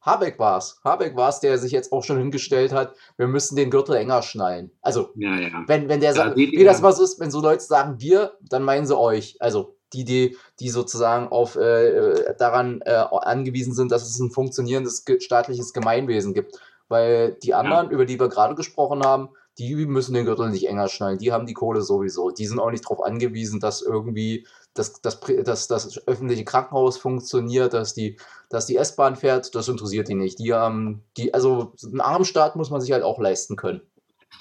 Habeck 0.06 0.38
war 0.38 0.58
es. 0.58 0.80
Habeck 0.84 1.16
war 1.16 1.28
es, 1.28 1.40
der 1.40 1.58
sich 1.58 1.72
jetzt 1.72 1.92
auch 1.92 2.04
schon 2.04 2.18
hingestellt 2.18 2.72
hat, 2.72 2.94
wir 3.16 3.26
müssen 3.26 3.56
den 3.56 3.70
Gürtel 3.70 3.96
enger 3.96 4.22
schnallen. 4.22 4.70
Also, 4.80 5.10
ja, 5.16 5.36
ja. 5.36 5.64
Wenn, 5.66 5.88
wenn 5.88 6.00
der 6.00 6.14
da 6.14 6.16
sagt, 6.16 6.36
wie 6.36 6.64
das 6.64 6.82
was 6.82 7.00
ist, 7.00 7.18
wenn 7.18 7.30
so 7.30 7.40
Leute 7.40 7.62
sagen 7.62 7.96
wir, 7.98 8.32
dann 8.40 8.62
meinen 8.62 8.86
sie 8.86 8.96
euch. 8.96 9.36
Also 9.40 9.76
die, 9.92 10.04
die, 10.04 10.36
die 10.60 10.68
sozusagen 10.68 11.28
auf, 11.28 11.56
äh, 11.56 12.34
daran 12.38 12.80
äh, 12.84 12.92
angewiesen 12.92 13.74
sind, 13.74 13.92
dass 13.92 14.08
es 14.08 14.18
ein 14.18 14.30
funktionierendes 14.30 15.04
staatliches 15.18 15.72
Gemeinwesen 15.72 16.34
gibt. 16.34 16.58
Weil 16.88 17.32
die 17.42 17.54
anderen, 17.54 17.86
ja. 17.86 17.92
über 17.92 18.06
die 18.06 18.20
wir 18.20 18.28
gerade 18.28 18.54
gesprochen 18.54 19.02
haben, 19.02 19.30
die 19.58 19.74
müssen 19.74 20.14
den 20.14 20.26
Gürtel 20.26 20.50
nicht 20.50 20.68
enger 20.68 20.88
schnallen. 20.88 21.18
Die 21.18 21.32
haben 21.32 21.46
die 21.46 21.54
Kohle 21.54 21.80
sowieso. 21.80 22.30
Die 22.30 22.46
sind 22.46 22.58
auch 22.58 22.70
nicht 22.70 22.84
darauf 22.84 23.02
angewiesen, 23.02 23.58
dass 23.58 23.80
irgendwie 23.80 24.46
das, 24.74 25.00
das, 25.00 25.20
das, 25.20 25.68
das 25.68 26.06
öffentliche 26.06 26.44
Krankenhaus 26.44 26.98
funktioniert, 26.98 27.72
dass 27.72 27.94
die, 27.94 28.18
dass 28.50 28.66
die 28.66 28.76
S-Bahn 28.76 29.16
fährt. 29.16 29.54
Das 29.54 29.68
interessiert 29.68 30.08
die 30.08 30.14
nicht. 30.14 30.38
Die 30.38 30.52
haben, 30.52 31.02
die, 31.16 31.32
also 31.32 31.72
einen 31.84 32.00
Armstaat 32.00 32.56
muss 32.56 32.70
man 32.70 32.80
sich 32.80 32.92
halt 32.92 33.02
auch 33.02 33.18
leisten 33.18 33.56
können. 33.56 33.80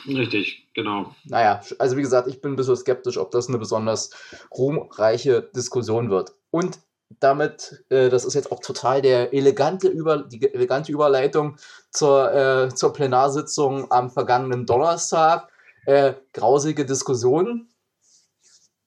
Richtig, 0.05 0.67
genau. 0.73 1.15
Naja, 1.25 1.61
also 1.79 1.95
wie 1.95 2.01
gesagt, 2.01 2.27
ich 2.27 2.41
bin 2.41 2.53
ein 2.53 2.55
bisschen 2.57 2.75
skeptisch, 2.75 3.17
ob 3.17 3.31
das 3.31 3.47
eine 3.47 3.57
besonders 3.57 4.11
ruhmreiche 4.51 5.49
Diskussion 5.55 6.09
wird. 6.09 6.33
Und 6.51 6.79
damit, 7.19 7.83
äh, 7.89 8.09
das 8.09 8.25
ist 8.25 8.33
jetzt 8.33 8.51
auch 8.51 8.59
total 8.59 9.01
der 9.01 9.33
elegante 9.33 9.87
Über, 9.87 10.23
die 10.23 10.53
elegante 10.53 10.91
Überleitung 10.91 11.57
zur, 11.91 12.33
äh, 12.33 12.69
zur 12.73 12.93
Plenarsitzung 12.93 13.91
am 13.91 14.09
vergangenen 14.09 14.65
Donnerstag. 14.65 15.49
Äh, 15.85 16.13
grausige 16.33 16.85
Diskussionen. 16.85 17.69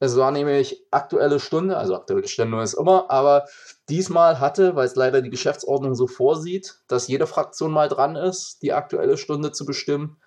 Es 0.01 0.17
war 0.17 0.31
nämlich 0.31 0.87
aktuelle 0.91 1.41
Stunde, 1.41 1.77
also 1.77 1.97
aktuelle 1.97 2.29
Stunde 2.29 2.63
ist 2.63 2.75
immer, 2.75 3.11
aber 3.11 3.47
diesmal 3.89 4.39
hatte, 4.39 4.77
weil 4.77 4.87
es 4.87 4.95
leider 4.95 5.23
die 5.23 5.31
Geschäftsordnung 5.31 5.97
so 5.97 6.07
vorsieht, 6.07 6.81
dass 6.87 7.09
jede 7.09 7.27
Fraktion 7.27 7.73
mal 7.73 7.89
dran 7.89 8.15
ist, 8.15 8.63
die 8.63 8.73
aktuelle 8.73 9.17
Stunde 9.17 9.51
zu 9.51 9.67
bestimmen, 9.67 10.21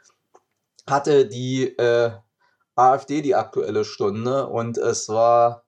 hatte 0.88 1.26
die 1.26 1.78
äh, 1.78 2.12
AfD 2.76 3.22
die 3.22 3.36
aktuelle 3.36 3.86
Stunde 3.86 4.48
und 4.48 4.78
es 4.78 5.08
war 5.08 5.64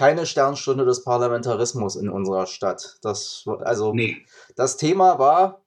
keine 0.00 0.24
Sternstunde 0.24 0.86
des 0.86 1.04
Parlamentarismus 1.04 1.94
in 1.94 2.08
unserer 2.08 2.46
Stadt. 2.46 2.96
Das, 3.02 3.44
also, 3.60 3.92
nee. 3.92 4.24
das 4.56 4.78
Thema 4.78 5.18
war, 5.18 5.62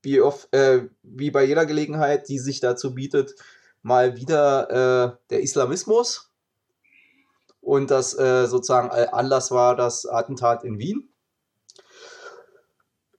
wie, 0.00 0.20
oft, 0.20 0.54
äh, 0.54 0.88
wie 1.02 1.32
bei 1.32 1.42
jeder 1.42 1.66
Gelegenheit, 1.66 2.28
die 2.28 2.38
sich 2.38 2.60
dazu 2.60 2.94
bietet, 2.94 3.34
mal 3.82 4.16
wieder 4.16 4.70
äh, 4.70 5.16
der 5.30 5.42
Islamismus. 5.42 6.30
Und 7.60 7.90
das 7.90 8.16
äh, 8.16 8.46
sozusagen 8.46 8.90
Anlass 8.90 9.50
war 9.50 9.74
das 9.74 10.06
Attentat 10.06 10.62
in 10.62 10.78
Wien. 10.78 11.12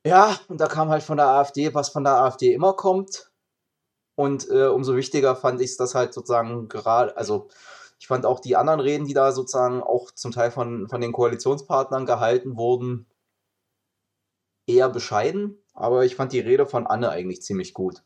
Ja, 0.05 0.39
und 0.47 0.61
da 0.61 0.67
kam 0.67 0.87
halt 0.87 1.03
von 1.03 1.17
der 1.17 1.27
AfD, 1.27 1.73
was 1.73 1.89
von 1.89 2.05
der 2.05 2.13
AfD 2.13 2.53
immer 2.53 2.71
kommt. 2.71 3.29
Und 4.15 4.49
äh, 4.49 4.67
umso 4.67 4.95
wichtiger 4.95 5.35
fand 5.35 5.59
ich 5.59 5.71
es, 5.71 5.77
dass 5.77 5.95
halt 5.95 6.13
sozusagen 6.13 6.69
gerade, 6.69 7.17
also 7.17 7.49
ich 8.03 8.07
fand 8.07 8.25
auch 8.25 8.41
die 8.41 8.57
anderen 8.57 8.81
Reden, 8.81 9.07
die 9.07 9.13
da 9.13 9.31
sozusagen 9.31 9.81
auch 9.81 10.11
zum 10.11 10.33
Teil 10.33 10.51
von, 10.51 10.89
von 10.89 10.99
den 10.99 11.13
Koalitionspartnern 11.13 12.05
gehalten 12.05 12.57
wurden, 12.57 13.05
eher 14.67 14.89
bescheiden. 14.89 15.55
Aber 15.73 16.03
ich 16.03 16.15
fand 16.15 16.33
die 16.33 16.41
Rede 16.41 16.65
von 16.65 16.85
Anne 16.85 17.11
eigentlich 17.11 17.41
ziemlich 17.43 17.73
gut. 17.73 18.03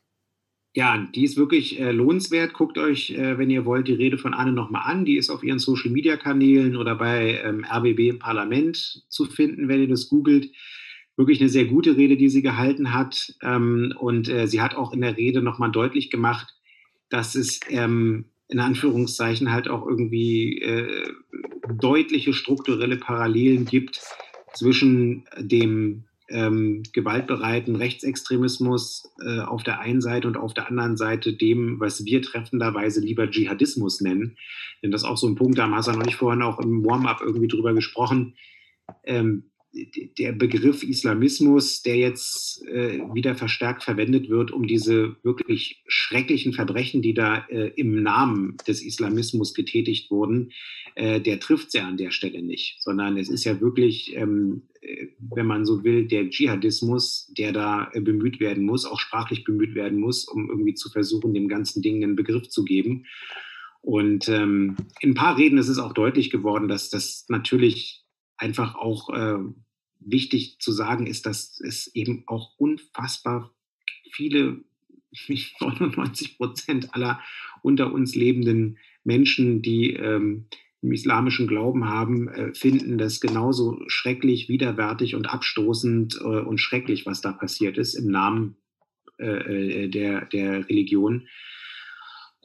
Ja, 0.76 1.08
die 1.16 1.24
ist 1.24 1.36
wirklich 1.36 1.80
äh, 1.80 1.90
lohnenswert. 1.90 2.54
Guckt 2.54 2.78
euch, 2.78 3.10
äh, 3.10 3.40
wenn 3.40 3.50
ihr 3.50 3.66
wollt, 3.66 3.88
die 3.88 3.96
Rede 3.96 4.20
von 4.20 4.36
Anne 4.36 4.52
nochmal 4.52 4.84
an. 4.86 5.04
Die 5.04 5.18
ist 5.18 5.32
auf 5.32 5.42
ihren 5.42 5.58
Social-Media-Kanälen 5.58 6.78
oder 6.78 6.94
bei 6.94 7.42
ähm, 7.44 7.66
RBB 7.66 8.02
im 8.10 8.20
Parlament 8.20 9.04
zu 9.10 9.26
finden, 9.26 9.68
wenn 9.68 9.82
ihr 9.82 9.90
das 9.90 10.10
googelt. 10.10 10.52
Wirklich 11.16 11.42
eine 11.42 11.50
sehr 11.50 11.66
gute 11.66 11.98
Rede, 11.98 12.18
die 12.18 12.30
sie 12.30 12.44
gehalten 12.44 12.94
hat. 12.94 13.34
Ähm, 13.42 13.96
und 13.98 14.30
äh, 14.30 14.46
sie 14.46 14.62
hat 14.62 14.76
auch 14.76 14.94
in 14.94 15.02
der 15.02 15.18
Rede 15.18 15.42
nochmal 15.42 15.72
deutlich 15.72 16.12
gemacht, 16.12 16.54
dass 17.10 17.34
es 17.34 17.62
ähm, 17.70 18.26
in 18.50 18.60
Anführungszeichen 18.60 19.52
halt 19.52 19.68
auch 19.68 19.86
irgendwie 19.86 20.62
äh, 20.62 21.12
deutliche 21.74 22.34
strukturelle 22.34 22.98
Parallelen 22.98 23.66
gibt 23.66 24.02
zwischen 24.54 25.26
dem 25.38 26.06
ähm, 26.30 26.84
gewaltbereiten 26.94 27.76
Rechtsextremismus 27.76 29.10
äh, 29.26 29.40
auf 29.40 29.64
der 29.64 29.80
einen 29.80 30.02
Seite 30.02 30.28
und 30.28 30.38
auf 30.38 30.54
der 30.54 30.68
anderen 30.68 30.98
Seite 30.98 31.34
dem, 31.34 31.80
was 31.80 32.04
wir 32.06 32.22
treffenderweise 32.22 33.00
lieber 33.00 33.30
Dschihadismus 33.30 34.02
nennen. 34.02 34.38
Denn 34.84 34.92
das 34.92 35.04
ist 35.04 35.08
auch 35.08 35.18
so 35.18 35.28
ein 35.28 35.36
Punkt, 35.36 35.58
da 35.58 35.64
haben 35.64 35.76
Hassan 35.76 35.98
und 35.98 36.08
ich 36.08 36.16
vorhin 36.16 36.42
auch 36.42 36.60
im 36.60 36.86
Warm-up 36.86 37.22
irgendwie 37.22 37.48
drüber 37.48 37.74
gesprochen. 37.74 38.36
Ähm, 39.04 39.52
der 40.18 40.32
Begriff 40.32 40.84
Islamismus, 40.84 41.82
der 41.82 41.98
jetzt 41.98 42.66
äh, 42.68 43.00
wieder 43.14 43.36
verstärkt 43.36 43.84
verwendet 43.84 44.30
wird, 44.30 44.52
um 44.52 44.68
diese 44.68 45.16
wirklich 45.24 45.84
schrecklichen 45.88 46.54
Verbrechen, 46.54 47.02
die 47.02 47.14
da 47.14 47.46
äh, 47.50 47.72
im 47.76 48.02
Namen 48.02 48.58
des 48.68 48.82
Islamismus 48.82 49.54
getätigt 49.54 50.10
wurden, 50.12 50.52
äh, 50.96 51.22
der 51.22 51.40
trifft 51.40 51.72
sie 51.72 51.80
an 51.80 51.98
der 51.98 52.12
Stelle 52.12 52.42
nicht, 52.42 52.78
sondern 52.82 53.18
es 53.18 53.30
ist 53.30 53.44
ja 53.44 53.62
wirklich, 53.62 54.16
ähm, 54.16 54.64
äh, 54.82 55.08
wenn 55.20 55.46
man 55.46 55.66
so 55.66 55.84
will, 55.84 56.08
der 56.08 56.30
Dschihadismus, 56.30 57.32
der 57.38 57.52
da 57.52 57.90
äh, 57.94 58.02
bemüht 58.02 58.40
werden 58.40 58.66
muss, 58.66 58.86
auch 58.86 59.00
sprachlich 59.00 59.44
bemüht 59.44 59.76
werden 59.76 60.00
muss, 60.00 60.28
um 60.28 60.50
irgendwie 60.50 60.74
zu 60.74 60.90
versuchen, 60.90 61.34
dem 61.34 61.48
ganzen 61.48 61.82
Ding 61.82 62.04
einen 62.04 62.16
Begriff 62.16 62.50
zu 62.50 62.66
geben. 62.66 63.06
Und 63.82 64.28
ähm, 64.28 64.76
in 65.00 65.12
ein 65.12 65.16
paar 65.16 65.38
Reden 65.38 65.58
ist 65.58 65.70
es 65.70 65.78
auch 65.78 65.94
deutlich 65.94 66.30
geworden, 66.30 66.68
dass 66.68 66.90
das 66.90 67.26
natürlich 67.30 68.04
einfach 68.38 68.76
auch 68.76 69.10
äh, 69.10 69.38
wichtig 70.00 70.58
zu 70.60 70.72
sagen 70.72 71.08
ist, 71.08 71.26
dass 71.26 71.60
es 71.60 71.88
eben 71.96 72.24
auch 72.28 72.54
unfassbar 72.58 73.54
viele, 74.12 74.64
99 75.60 76.38
Prozent 76.38 76.94
aller 76.94 77.22
unter 77.62 77.92
uns 77.92 78.16
lebenden 78.16 78.78
Menschen, 79.04 79.62
die 79.62 79.94
ähm, 79.94 80.48
im 80.82 80.92
islamischen 80.92 81.48
Glauben 81.48 81.90
haben, 81.90 82.28
äh, 82.28 82.54
finden 82.54 82.98
das 82.98 83.20
genauso 83.20 83.80
schrecklich, 83.88 84.48
widerwärtig 84.48 85.16
und 85.16 85.28
abstoßend 85.28 86.20
äh, 86.22 86.24
und 86.24 86.60
schrecklich, 86.60 87.06
was 87.06 87.22
da 87.22 87.32
passiert 87.32 87.78
ist 87.78 87.96
im 87.96 88.08
Namen 88.08 88.58
äh, 89.20 89.86
äh 89.86 89.88
der, 89.90 90.26
der 90.26 90.70
Religion. 90.70 91.28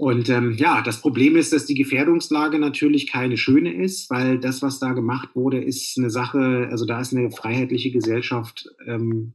Und 0.03 0.29
ähm, 0.31 0.55
ja, 0.55 0.83
das 0.83 1.01
Problem 1.01 1.37
ist, 1.37 1.53
dass 1.53 1.65
die 1.65 1.77
Gefährdungslage 1.77 2.59
natürlich 2.59 3.07
keine 3.07 3.37
schöne 3.37 3.73
ist, 3.73 4.11
weil 4.11 4.41
das, 4.41 4.61
was 4.61 4.81
da 4.81 4.95
gemacht 4.95 5.37
wurde, 5.37 5.63
ist 5.63 5.97
eine 5.97 6.11
Sache, 6.11 6.67
also 6.73 6.85
da 6.85 7.01
ist 7.01 7.15
eine 7.15 7.31
freiheitliche 7.31 7.93
Gesellschaft 7.93 8.69
ähm, 8.85 9.35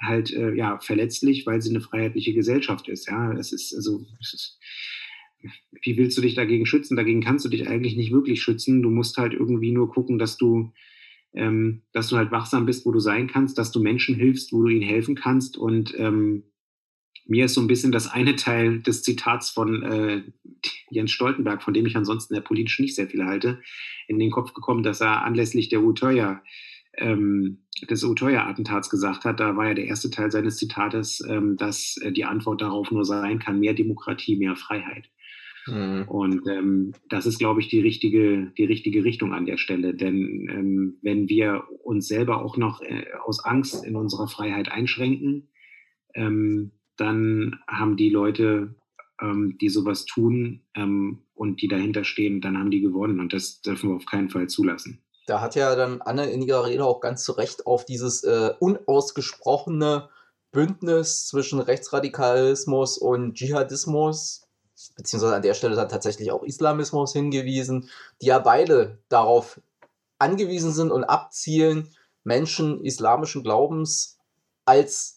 halt 0.00 0.32
äh, 0.32 0.54
ja 0.54 0.78
verletzlich, 0.78 1.44
weil 1.44 1.60
sie 1.60 1.68
eine 1.68 1.82
freiheitliche 1.82 2.32
Gesellschaft 2.32 2.88
ist. 2.88 3.06
Ja, 3.06 3.34
es 3.34 3.52
ist 3.52 3.74
also 3.74 4.06
es 4.18 4.32
ist, 4.32 4.58
wie 5.82 5.98
willst 5.98 6.16
du 6.16 6.22
dich 6.22 6.34
dagegen 6.34 6.64
schützen? 6.64 6.96
Dagegen 6.96 7.20
kannst 7.20 7.44
du 7.44 7.50
dich 7.50 7.68
eigentlich 7.68 7.96
nicht 7.96 8.12
wirklich 8.12 8.40
schützen. 8.40 8.82
Du 8.82 8.88
musst 8.88 9.18
halt 9.18 9.34
irgendwie 9.34 9.72
nur 9.72 9.90
gucken, 9.90 10.18
dass 10.18 10.38
du 10.38 10.72
ähm, 11.34 11.82
dass 11.92 12.08
du 12.08 12.16
halt 12.16 12.30
wachsam 12.30 12.64
bist, 12.64 12.86
wo 12.86 12.92
du 12.92 12.98
sein 12.98 13.26
kannst, 13.26 13.58
dass 13.58 13.72
du 13.72 13.82
Menschen 13.82 14.14
hilfst, 14.14 14.54
wo 14.54 14.62
du 14.62 14.68
ihnen 14.70 14.88
helfen 14.88 15.16
kannst 15.16 15.58
und 15.58 15.94
ähm, 15.98 16.44
mir 17.26 17.46
ist 17.46 17.54
so 17.54 17.60
ein 17.60 17.66
bisschen 17.66 17.92
das 17.92 18.10
eine 18.10 18.36
Teil 18.36 18.80
des 18.80 19.02
Zitats 19.02 19.50
von 19.50 19.82
äh, 19.82 20.22
Jens 20.90 21.10
Stoltenberg, 21.10 21.62
von 21.62 21.74
dem 21.74 21.86
ich 21.86 21.96
ansonsten 21.96 22.34
ja 22.34 22.40
politisch 22.40 22.78
nicht 22.80 22.94
sehr 22.94 23.08
viel 23.08 23.24
halte, 23.24 23.60
in 24.08 24.18
den 24.18 24.30
Kopf 24.30 24.52
gekommen, 24.52 24.82
dass 24.82 25.00
er 25.00 25.22
anlässlich 25.22 25.68
der 25.68 25.82
Utøya, 25.82 26.42
ähm, 26.96 27.58
des 27.90 28.04
Utøya-Attentats 28.04 28.90
gesagt 28.90 29.24
hat. 29.24 29.40
Da 29.40 29.56
war 29.56 29.68
ja 29.68 29.74
der 29.74 29.86
erste 29.86 30.10
Teil 30.10 30.30
seines 30.30 30.58
Zitates, 30.58 31.22
ähm, 31.28 31.56
dass 31.56 31.96
äh, 32.02 32.12
die 32.12 32.24
Antwort 32.24 32.60
darauf 32.60 32.90
nur 32.90 33.04
sein 33.04 33.38
kann, 33.38 33.60
mehr 33.60 33.74
Demokratie, 33.74 34.36
mehr 34.36 34.56
Freiheit. 34.56 35.10
Mhm. 35.66 36.04
Und 36.08 36.46
ähm, 36.46 36.92
das 37.08 37.26
ist, 37.26 37.38
glaube 37.38 37.60
ich, 37.60 37.68
die 37.68 37.80
richtige, 37.80 38.52
die 38.56 38.64
richtige 38.64 39.02
Richtung 39.02 39.32
an 39.32 39.46
der 39.46 39.56
Stelle. 39.56 39.94
Denn 39.94 40.48
ähm, 40.50 40.98
wenn 41.02 41.28
wir 41.28 41.64
uns 41.82 42.06
selber 42.06 42.44
auch 42.44 42.56
noch 42.56 42.82
äh, 42.82 43.06
aus 43.24 43.44
Angst 43.44 43.84
in 43.84 43.96
unserer 43.96 44.28
Freiheit 44.28 44.70
einschränken, 44.70 45.48
ähm, 46.14 46.72
dann 46.96 47.60
haben 47.68 47.96
die 47.96 48.10
Leute, 48.10 48.74
ähm, 49.20 49.56
die 49.60 49.68
sowas 49.68 50.04
tun 50.04 50.62
ähm, 50.74 51.22
und 51.34 51.62
die 51.62 51.68
dahinter 51.68 52.04
stehen, 52.04 52.40
dann 52.40 52.58
haben 52.58 52.70
die 52.70 52.80
gewonnen. 52.80 53.20
Und 53.20 53.32
das 53.32 53.60
dürfen 53.60 53.90
wir 53.90 53.96
auf 53.96 54.06
keinen 54.06 54.30
Fall 54.30 54.48
zulassen. 54.48 55.00
Da 55.26 55.40
hat 55.40 55.54
ja 55.54 55.74
dann 55.74 56.02
Anne 56.02 56.30
in 56.30 56.42
ihrer 56.42 56.66
Rede 56.66 56.84
auch 56.84 57.00
ganz 57.00 57.24
zu 57.24 57.32
Recht 57.32 57.66
auf 57.66 57.84
dieses 57.84 58.24
äh, 58.24 58.52
unausgesprochene 58.58 60.08
Bündnis 60.52 61.26
zwischen 61.26 61.60
Rechtsradikalismus 61.60 62.98
und 62.98 63.34
Dschihadismus, 63.34 64.46
beziehungsweise 64.96 65.34
an 65.34 65.42
der 65.42 65.54
Stelle 65.54 65.76
dann 65.76 65.88
tatsächlich 65.88 66.30
auch 66.30 66.42
Islamismus 66.42 67.12
hingewiesen, 67.12 67.88
die 68.20 68.26
ja 68.26 68.38
beide 68.38 68.98
darauf 69.08 69.60
angewiesen 70.18 70.72
sind 70.72 70.90
und 70.90 71.04
abzielen, 71.04 71.90
Menschen 72.22 72.84
islamischen 72.84 73.42
Glaubens 73.42 74.18
als 74.64 75.13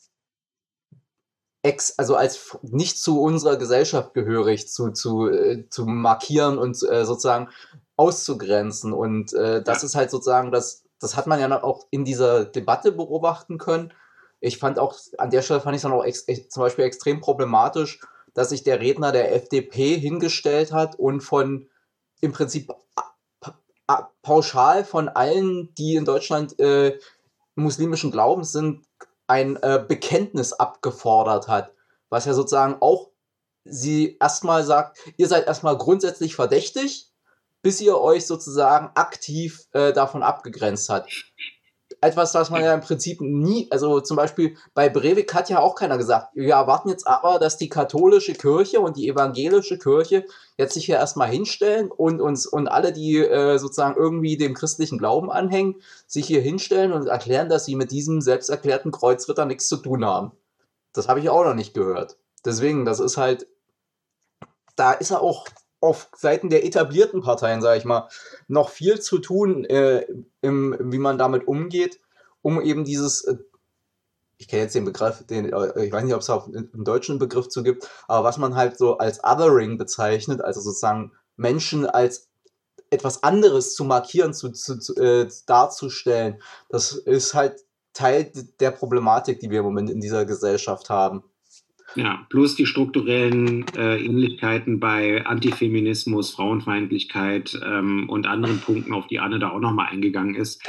ex, 1.67 1.93
also 1.97 2.15
als 2.15 2.57
nicht 2.61 2.97
zu 2.97 3.21
unserer 3.21 3.57
Gesellschaft 3.57 4.13
gehörig 4.13 4.69
zu, 4.69 4.91
zu, 4.91 5.27
äh, 5.27 5.69
zu 5.69 5.85
markieren 5.85 6.57
und 6.57 6.81
äh, 6.89 7.05
sozusagen 7.05 7.49
auszugrenzen. 7.97 8.93
Und 8.93 9.33
äh, 9.33 9.61
das 9.61 9.81
ja. 9.81 9.87
ist 9.87 9.95
halt 9.95 10.09
sozusagen, 10.09 10.51
das, 10.51 10.85
das 10.99 11.17
hat 11.17 11.27
man 11.27 11.39
ja 11.39 11.63
auch 11.63 11.85
in 11.91 12.05
dieser 12.05 12.45
Debatte 12.45 12.93
beobachten 12.93 13.57
können. 13.57 13.93
Ich 14.39 14.59
fand 14.59 14.79
auch, 14.79 14.95
an 15.17 15.29
der 15.29 15.41
Stelle 15.41 15.59
fand 15.59 15.75
ich 15.75 15.79
es 15.79 15.83
dann 15.83 15.91
auch 15.91 16.05
ex, 16.05 16.25
zum 16.49 16.61
Beispiel 16.61 16.85
extrem 16.85 17.19
problematisch, 17.19 17.99
dass 18.33 18.49
sich 18.49 18.63
der 18.63 18.79
Redner 18.79 19.11
der 19.11 19.35
FDP 19.35 19.97
hingestellt 19.97 20.71
hat 20.71 20.97
und 20.97 21.21
von 21.21 21.67
im 22.21 22.31
Prinzip 22.31 22.71
pauschal 24.21 24.85
von 24.85 25.09
allen, 25.09 25.73
die 25.75 25.95
in 25.95 26.05
Deutschland 26.05 26.59
äh, 26.59 26.97
muslimischen 27.55 28.11
Glaubens 28.11 28.51
sind, 28.51 28.85
ein 29.27 29.57
äh, 29.57 29.83
Bekenntnis 29.85 30.53
abgefordert 30.53 31.47
hat, 31.47 31.73
was 32.09 32.25
ja 32.25 32.33
sozusagen 32.33 32.77
auch 32.81 33.11
sie 33.65 34.17
erstmal 34.19 34.63
sagt, 34.63 34.97
ihr 35.17 35.27
seid 35.27 35.45
erstmal 35.47 35.77
grundsätzlich 35.77 36.35
verdächtig, 36.35 37.11
bis 37.61 37.81
ihr 37.81 37.99
euch 37.99 38.25
sozusagen 38.25 38.91
aktiv 38.95 39.67
äh, 39.73 39.91
davon 39.91 40.23
abgegrenzt 40.23 40.89
hat 40.89 41.07
etwas, 42.01 42.33
was 42.33 42.49
man 42.49 42.63
ja 42.63 42.73
im 42.73 42.81
Prinzip 42.81 43.21
nie, 43.21 43.67
also 43.71 44.01
zum 44.01 44.17
Beispiel 44.17 44.55
bei 44.73 44.89
Breivik 44.89 45.33
hat 45.33 45.49
ja 45.49 45.59
auch 45.59 45.75
keiner 45.75 45.97
gesagt, 45.97 46.35
wir 46.35 46.53
erwarten 46.53 46.89
jetzt 46.89 47.07
aber, 47.07 47.39
dass 47.39 47.57
die 47.57 47.69
katholische 47.69 48.33
Kirche 48.33 48.79
und 48.79 48.97
die 48.97 49.09
evangelische 49.09 49.77
Kirche 49.77 50.25
jetzt 50.57 50.73
sich 50.73 50.85
hier 50.85 50.97
erstmal 50.97 51.29
hinstellen 51.29 51.89
und 51.89 52.21
uns 52.21 52.45
und 52.45 52.67
alle, 52.67 52.93
die 52.93 53.17
äh, 53.17 53.57
sozusagen 53.57 53.95
irgendwie 53.95 54.37
dem 54.37 54.53
christlichen 54.53 54.97
Glauben 54.97 55.31
anhängen, 55.31 55.75
sich 56.05 56.27
hier 56.27 56.41
hinstellen 56.41 56.93
und 56.93 57.07
erklären, 57.07 57.49
dass 57.49 57.65
sie 57.65 57.75
mit 57.75 57.91
diesem 57.91 58.21
selbsterklärten 58.21 58.91
Kreuzritter 58.91 59.45
nichts 59.45 59.67
zu 59.67 59.77
tun 59.77 60.05
haben. 60.05 60.31
Das 60.93 61.07
habe 61.07 61.19
ich 61.19 61.29
auch 61.29 61.43
noch 61.43 61.55
nicht 61.55 61.73
gehört. 61.73 62.17
Deswegen, 62.45 62.85
das 62.85 62.99
ist 62.99 63.17
halt, 63.17 63.47
da 64.75 64.93
ist 64.93 65.11
er 65.11 65.21
auch 65.21 65.47
auf 65.79 66.09
Seiten 66.15 66.49
der 66.49 66.65
etablierten 66.65 67.21
Parteien, 67.21 67.61
sage 67.61 67.77
ich 67.77 67.85
mal, 67.85 68.09
noch 68.47 68.69
viel 68.69 68.99
zu 68.99 69.19
tun, 69.19 69.65
äh, 69.65 70.05
im, 70.41 70.75
wie 70.79 70.97
man 70.97 71.17
damit 71.17 71.47
umgeht, 71.47 71.99
um 72.41 72.61
eben 72.61 72.83
dieses, 72.83 73.23
äh, 73.25 73.37
ich 74.37 74.47
kenne 74.47 74.63
jetzt 74.63 74.75
den 74.75 74.85
Begriff, 74.85 75.25
den, 75.27 75.51
äh, 75.51 75.85
ich 75.85 75.91
weiß 75.91 76.03
nicht, 76.03 76.15
ob 76.15 76.21
es 76.21 76.29
auch 76.29 76.47
einen 76.47 76.83
deutschen 76.83 77.19
Begriff 77.19 77.49
zu 77.49 77.63
gibt, 77.63 77.89
aber 78.07 78.27
was 78.27 78.37
man 78.37 78.55
halt 78.55 78.77
so 78.77 78.97
als 78.97 79.23
Othering 79.23 79.77
bezeichnet, 79.77 80.41
also 80.41 80.61
sozusagen 80.61 81.11
Menschen 81.35 81.85
als 81.85 82.29
etwas 82.89 83.23
anderes 83.23 83.75
zu 83.75 83.83
markieren, 83.83 84.33
zu, 84.33 84.49
zu, 84.51 84.79
zu 84.79 84.95
äh, 84.95 85.27
darzustellen, 85.45 86.41
das 86.69 86.93
ist 86.93 87.33
halt 87.33 87.65
Teil 87.93 88.31
der 88.59 88.71
Problematik, 88.71 89.39
die 89.39 89.49
wir 89.49 89.59
im 89.59 89.65
Moment 89.65 89.89
in 89.89 89.99
dieser 89.99 90.25
Gesellschaft 90.25 90.89
haben. 90.89 91.23
Ja, 91.95 92.25
plus 92.29 92.55
die 92.55 92.65
strukturellen 92.65 93.65
äh, 93.75 93.97
Ähnlichkeiten 93.97 94.79
bei 94.79 95.25
Antifeminismus, 95.25 96.31
Frauenfeindlichkeit 96.31 97.59
ähm, 97.65 98.09
und 98.09 98.27
anderen 98.27 98.59
Punkten, 98.59 98.93
auf 98.93 99.07
die 99.07 99.19
Anne 99.19 99.39
da 99.39 99.51
auch 99.51 99.59
nochmal 99.59 99.87
eingegangen 99.87 100.35
ist. 100.35 100.61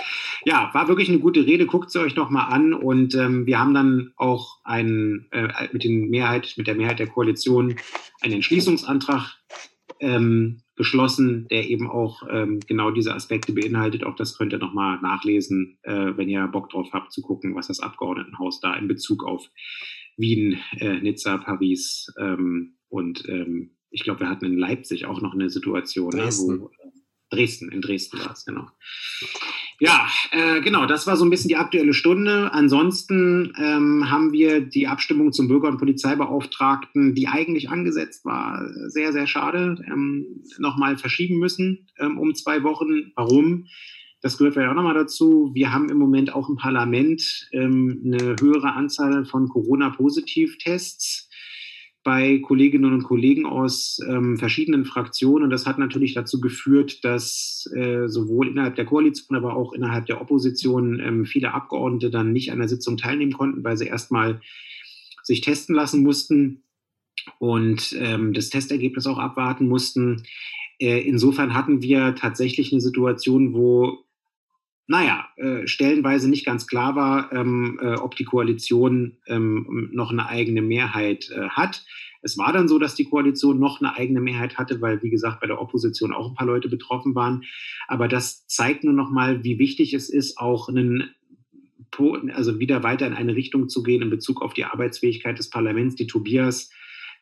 Ja, 0.45 0.71
war 0.73 0.89
wirklich 0.89 1.09
eine 1.09 1.19
gute 1.19 1.45
Rede, 1.45 1.67
guckt 1.67 1.91
sie 1.91 2.01
euch 2.01 2.15
nochmal 2.15 2.53
an 2.53 2.73
und 2.73 3.15
ähm, 3.15 3.47
wir 3.47 3.59
haben 3.59 3.75
dann 3.75 4.13
auch 4.17 4.59
einen, 4.65 5.27
äh, 5.33 5.49
mit, 5.73 5.85
den 5.85 6.09
Mehrheit, 6.09 6.55
mit 6.57 6.67
der 6.67 6.77
Mehrheit 6.77 7.01
der 7.01 7.09
Koalition 7.09 7.77
einen 8.21 8.35
Entschließungsantrag 8.35 9.37
ähm, 10.01 10.63
beschlossen, 10.77 11.49
der 11.51 11.69
eben 11.69 11.91
auch 11.91 12.23
ähm, 12.31 12.61
genau 12.67 12.93
diese 12.93 13.15
Aspekte 13.15 13.53
beinhaltet. 13.53 14.05
Auch 14.05 14.15
das 14.15 14.39
könnt 14.39 14.53
ihr 14.53 14.59
nochmal 14.59 15.01
nachlesen, 15.03 15.79
äh, 15.83 16.13
wenn 16.17 16.29
ihr 16.29 16.47
Bock 16.47 16.71
drauf 16.71 16.91
habt, 16.93 17.13
zu 17.13 17.21
gucken, 17.21 17.57
was 17.57 17.67
das 17.67 17.81
Abgeordnetenhaus 17.81 18.61
da 18.61 18.75
in 18.75 18.87
Bezug 18.87 19.25
auf 19.25 19.51
Wien, 20.19 20.59
äh, 20.79 21.01
Nizza, 21.01 21.39
Paris 21.39 22.13
ähm, 22.19 22.75
und 22.89 23.27
ähm, 23.29 23.71
ich 23.91 24.03
glaube, 24.05 24.21
wir 24.21 24.29
hatten 24.29 24.45
in 24.45 24.59
Leipzig 24.59 25.07
auch 25.07 25.23
noch 25.23 25.33
eine 25.33 25.49
Situation, 25.49 26.11
Dresden, 26.11 26.57
ne, 26.57 26.61
wo, 26.61 26.67
äh, 26.67 26.91
Dresden 27.31 27.71
in 27.71 27.81
Dresden 27.81 28.19
war 28.19 28.33
es, 28.33 28.45
genau. 28.45 28.69
Ja, 29.81 30.09
äh, 30.33 30.61
genau, 30.61 30.87
das 30.87 31.07
war 31.07 31.17
so 31.17 31.25
ein 31.25 31.31
bisschen 31.31 31.49
die 31.49 31.57
aktuelle 31.57 31.95
Stunde. 31.95 32.53
Ansonsten 32.53 33.53
ähm, 33.57 34.11
haben 34.11 34.33
wir 34.33 34.61
die 34.61 34.89
Abstimmung 34.89 35.33
zum 35.33 35.47
Bürger- 35.47 35.69
und 35.69 35.79
Polizeibeauftragten, 35.79 37.15
die 37.15 37.29
eigentlich 37.29 37.71
angesetzt 37.71 38.25
war, 38.25 38.69
sehr, 38.89 39.13
sehr 39.13 39.29
schade, 39.29 39.77
ähm, 39.87 40.43
nochmal 40.59 40.99
verschieben 40.99 41.39
müssen 41.39 41.87
ähm, 42.01 42.19
um 42.19 42.35
zwei 42.35 42.65
Wochen. 42.65 43.13
Warum? 43.15 43.67
Das 44.21 44.37
gehört 44.37 44.55
vielleicht 44.55 44.71
auch 44.71 44.75
nochmal 44.75 44.95
dazu. 44.95 45.51
Wir 45.55 45.73
haben 45.73 45.89
im 45.91 45.99
Moment 45.99 46.35
auch 46.35 46.49
im 46.49 46.57
Parlament 46.57 47.49
ähm, 47.53 48.03
eine 48.05 48.37
höhere 48.41 48.73
Anzahl 48.75 49.25
von 49.25 49.49
Corona-Positiv-Tests 49.49 51.29
bei 52.03 52.39
Kolleginnen 52.39 52.95
und 52.95 53.03
Kollegen 53.03 53.45
aus 53.45 54.01
ähm, 54.09 54.39
verschiedenen 54.39 54.85
Fraktionen. 54.85 55.45
Und 55.45 55.51
das 55.51 55.67
hat 55.67 55.79
natürlich 55.79 56.15
dazu 56.15 56.41
geführt, 56.41 57.05
dass 57.05 57.71
äh, 57.77 58.09
sowohl 58.09 58.49
innerhalb 58.49 58.77
der 58.77 58.87
Koalition, 58.87 59.37
aber 59.37 59.55
auch 59.55 59.73
innerhalb 59.73 60.07
der 60.07 60.21
Opposition 60.21 61.01
ähm, 61.01 61.27
viele 61.27 61.53
Abgeordnete 61.53 62.11
dann 62.11 62.33
nicht 62.33 62.51
an 62.51 62.59
der 62.59 62.69
Sitzung 62.69 62.97
teilnehmen 62.97 63.33
konnten, 63.33 63.63
weil 63.63 63.77
sie 63.77 63.87
erstmal 63.87 64.41
sich 65.23 65.43
testen 65.43 65.75
lassen 65.75 66.03
mussten 66.03 66.63
und 67.39 67.95
ähm, 67.99 68.33
das 68.33 68.49
Testergebnis 68.49 69.07
auch 69.07 69.19
abwarten 69.19 69.69
mussten. 69.69 70.23
Äh, 70.81 71.01
insofern 71.01 71.55
hatten 71.55 71.83
wir 71.83 72.15
tatsächlich 72.15 72.73
eine 72.73 72.81
Situation, 72.81 73.53
wo 73.53 74.05
naja, 74.89 75.29
äh, 75.37 75.67
stellenweise 75.67 76.31
nicht 76.31 76.47
ganz 76.47 76.67
klar 76.67 76.97
war, 76.97 77.31
ähm, 77.33 77.79
äh, 77.81 77.97
ob 77.97 78.17
die 78.17 78.25
Koalition 78.25 79.19
ähm, 79.27 79.91
noch 79.93 80.11
eine 80.11 80.27
eigene 80.29 80.63
Mehrheit 80.63 81.31
äh, 81.31 81.51
hat. 81.51 81.85
Es 82.23 82.39
war 82.39 82.55
dann 82.55 82.69
so, 82.69 82.79
dass 82.79 82.95
die 82.95 83.05
Koalition 83.05 83.59
noch 83.61 83.81
eine 83.81 83.95
eigene 83.95 84.23
Mehrheit 84.23 84.57
hatte, 84.57 84.81
weil, 84.81 85.03
wie 85.03 85.11
gesagt, 85.11 85.41
bei 85.41 85.47
der 85.47 85.61
Opposition 85.61 86.13
auch 86.15 86.31
ein 86.31 86.35
paar 86.35 86.47
Leute 86.47 86.71
betroffen 86.71 87.15
waren. 87.15 87.45
Aber 87.87 88.09
das 88.09 88.47
zeigt 88.47 88.83
nur 88.83 88.95
noch 88.95 89.11
mal, 89.11 89.45
wie 89.45 89.59
wichtig 89.59 89.93
es 89.93 90.09
ist, 90.09 90.39
auch 90.39 90.69
einen 90.69 91.11
also 92.33 92.59
wieder 92.61 92.83
weiter 92.83 93.07
in 93.07 93.15
eine 93.15 93.35
Richtung 93.35 93.69
zu 93.69 93.83
gehen 93.83 94.03
in 94.03 94.11
Bezug 94.11 94.41
auf 94.41 94.55
die 94.55 94.65
Arbeitsfähigkeit 94.65 95.39
des 95.39 95.51
Parlaments. 95.51 95.97
Die 95.97 96.07
Tobias 96.07 96.71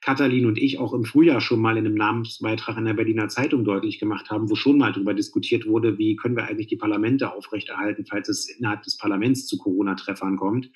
Katalin 0.00 0.46
und 0.46 0.58
ich 0.58 0.78
auch 0.78 0.92
im 0.92 1.04
Frühjahr 1.04 1.40
schon 1.40 1.60
mal 1.60 1.76
in 1.76 1.86
einem 1.86 1.94
Namensbeitrag 1.94 2.76
in 2.76 2.84
der 2.84 2.94
Berliner 2.94 3.28
Zeitung 3.28 3.64
deutlich 3.64 3.98
gemacht 3.98 4.30
haben, 4.30 4.50
wo 4.50 4.54
schon 4.54 4.78
mal 4.78 4.92
darüber 4.92 5.14
diskutiert 5.14 5.66
wurde, 5.66 5.98
wie 5.98 6.16
können 6.16 6.36
wir 6.36 6.44
eigentlich 6.44 6.68
die 6.68 6.76
Parlamente 6.76 7.32
aufrechterhalten, 7.32 8.06
falls 8.06 8.28
es 8.28 8.48
innerhalb 8.48 8.82
des 8.82 8.96
Parlaments 8.96 9.46
zu 9.46 9.58
Corona-Treffern 9.58 10.36
kommt. 10.36 10.70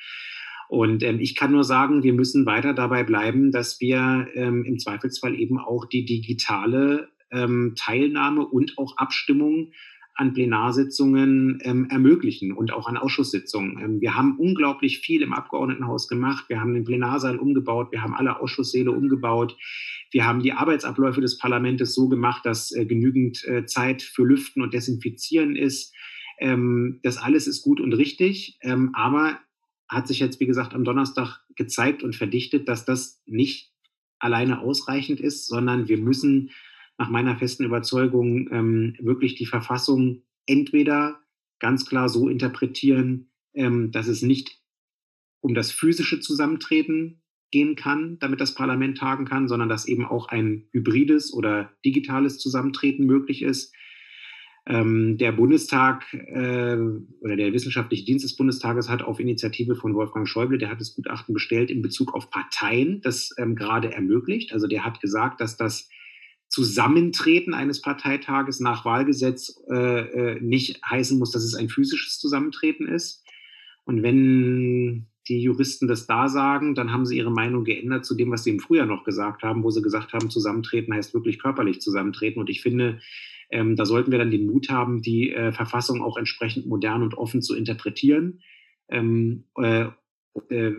Und 0.68 1.03
ähm, 1.03 1.18
ich 1.18 1.35
kann 1.35 1.51
nur 1.51 1.64
sagen, 1.64 2.05
wir 2.05 2.12
müssen 2.12 2.47
weiter 2.47 2.75
dabei 2.75 3.03
bleiben, 3.03 3.51
dass 3.51 3.81
wir 3.81 4.29
ähm, 4.35 4.64
im 4.64 4.79
Zweifelsfall 4.79 5.35
eben 5.35 5.59
auch 5.59 5.85
die 5.85 6.05
digitale 6.05 7.09
ähm, 7.33 7.75
Teilnahme 7.77 8.47
und 8.47 8.79
auch 8.79 8.97
Abstimmung 8.97 9.73
an 10.21 10.35
Plenarsitzungen 10.35 11.61
ähm, 11.62 11.89
ermöglichen 11.89 12.53
und 12.53 12.75
auch 12.75 12.87
an 12.87 12.99
Ausschusssitzungen. 12.99 13.79
Ähm, 13.83 14.01
wir 14.03 14.14
haben 14.14 14.37
unglaublich 14.37 14.99
viel 14.99 15.23
im 15.23 15.33
Abgeordnetenhaus 15.33 16.09
gemacht. 16.09 16.45
Wir 16.49 16.61
haben 16.61 16.75
den 16.75 16.85
Plenarsaal 16.85 17.39
umgebaut. 17.39 17.91
Wir 17.91 18.03
haben 18.03 18.14
alle 18.14 18.39
Ausschusssäle 18.39 18.93
umgebaut. 18.93 19.57
Wir 20.11 20.27
haben 20.27 20.43
die 20.43 20.53
Arbeitsabläufe 20.53 21.23
des 21.23 21.39
Parlaments 21.39 21.95
so 21.95 22.11
gemacht, 22.11 22.45
dass 22.45 22.71
äh, 22.71 22.85
genügend 22.85 23.43
äh, 23.47 23.64
Zeit 23.64 24.03
für 24.03 24.25
Lüften 24.25 24.61
und 24.62 24.75
Desinfizieren 24.75 25.57
ist. 25.57 25.95
Ähm, 26.39 27.01
das 27.03 27.16
alles 27.16 27.47
ist 27.47 27.62
gut 27.62 27.81
und 27.81 27.95
richtig. 27.95 28.59
Ähm, 28.61 28.91
aber 28.93 29.39
hat 29.89 30.07
sich 30.07 30.21
jetzt, 30.21 30.39
wie 30.39 30.47
gesagt, 30.47 30.75
am 30.75 30.85
Donnerstag 30.85 31.41
gezeigt 31.57 32.03
und 32.03 32.14
verdichtet, 32.14 32.68
dass 32.68 32.85
das 32.85 33.23
nicht 33.25 33.73
alleine 34.18 34.61
ausreichend 34.61 35.18
ist, 35.18 35.47
sondern 35.47 35.89
wir 35.89 35.97
müssen 35.97 36.51
nach 37.01 37.09
meiner 37.09 37.34
festen 37.34 37.64
Überzeugung 37.64 38.53
ähm, 38.53 38.94
wirklich 39.01 39.34
die 39.34 39.46
Verfassung 39.46 40.22
entweder 40.44 41.18
ganz 41.59 41.86
klar 41.86 42.11
so 42.11 42.28
interpretieren, 42.28 43.30
ähm, 43.55 43.90
dass 43.90 44.07
es 44.07 44.20
nicht 44.20 44.61
um 45.40 45.55
das 45.55 45.72
physische 45.72 46.20
Zusammentreten 46.20 47.22
gehen 47.51 47.74
kann, 47.74 48.18
damit 48.20 48.42
das 48.42 48.55
Parlament 48.55 48.98
tagen 48.98 49.24
kann, 49.24 49.48
sondern 49.48 49.70
dass 49.70 49.88
eben 49.88 50.05
auch 50.05 50.28
ein 50.28 50.68
hybrides 50.72 51.32
oder 51.32 51.72
digitales 51.86 52.38
Zusammentreten 52.38 53.07
möglich 53.07 53.40
ist. 53.40 53.74
Ähm, 54.66 55.16
der 55.16 55.32
Bundestag 55.32 56.12
äh, 56.12 56.76
oder 57.22 57.36
der 57.36 57.55
wissenschaftliche 57.55 58.05
Dienst 58.05 58.26
des 58.26 58.36
Bundestages 58.36 58.90
hat 58.90 59.01
auf 59.01 59.20
Initiative 59.20 59.74
von 59.74 59.94
Wolfgang 59.94 60.28
Schäuble, 60.28 60.59
der 60.59 60.68
hat 60.70 60.80
das 60.80 60.94
Gutachten 60.94 61.32
bestellt 61.32 61.70
in 61.70 61.80
Bezug 61.80 62.14
auf 62.14 62.28
Parteien, 62.28 63.01
das 63.01 63.30
ähm, 63.38 63.57
gerade 63.57 63.90
ermöglicht. 63.90 64.53
Also 64.53 64.66
der 64.66 64.84
hat 64.84 65.01
gesagt, 65.01 65.40
dass 65.40 65.57
das 65.57 65.88
Zusammentreten 66.51 67.55
eines 67.55 67.80
Parteitages 67.80 68.59
nach 68.59 68.84
Wahlgesetz 68.84 69.62
äh, 69.70 70.34
äh, 70.34 70.40
nicht 70.40 70.80
heißen 70.84 71.16
muss, 71.18 71.30
dass 71.30 71.44
es 71.44 71.55
ein 71.55 71.68
physisches 71.68 72.18
Zusammentreten 72.18 72.88
ist. 72.88 73.24
Und 73.84 74.03
wenn 74.03 75.07
die 75.28 75.40
Juristen 75.40 75.86
das 75.86 76.09
da 76.09 76.28
sagen, 76.28 76.74
dann 76.74 76.92
haben 76.92 77.07
sie 77.07 77.16
ihre 77.16 77.30
Meinung 77.30 77.62
geändert 77.62 78.05
zu 78.05 78.16
dem, 78.16 78.32
was 78.32 78.42
sie 78.42 78.51
im 78.51 78.59
Frühjahr 78.59 78.86
noch 78.86 79.05
gesagt 79.05 79.44
haben, 79.44 79.62
wo 79.62 79.70
sie 79.70 79.80
gesagt 79.80 80.12
haben, 80.12 80.28
Zusammentreten 80.28 80.92
heißt 80.92 81.14
wirklich 81.14 81.38
körperlich 81.38 81.80
zusammentreten. 81.80 82.40
Und 82.40 82.51
ich 82.51 82.62
finde, 82.62 83.01
ähm, 83.51 83.76
da 83.76 83.86
sollten 83.86 84.11
wir 84.11 84.18
dann 84.18 84.32
den 84.32 84.46
Mut 84.46 84.70
haben, 84.70 85.03
die 85.03 85.32
äh, 85.32 85.53
Verfassung 85.53 86.03
auch 86.03 86.16
entsprechend 86.16 86.66
modern 86.66 87.05
und 87.05 87.14
offen 87.14 87.42
zu 87.42 87.55
interpretieren. 87.55 88.40
Ähm, 88.88 89.44
äh, 89.57 89.86
äh, 90.48 90.72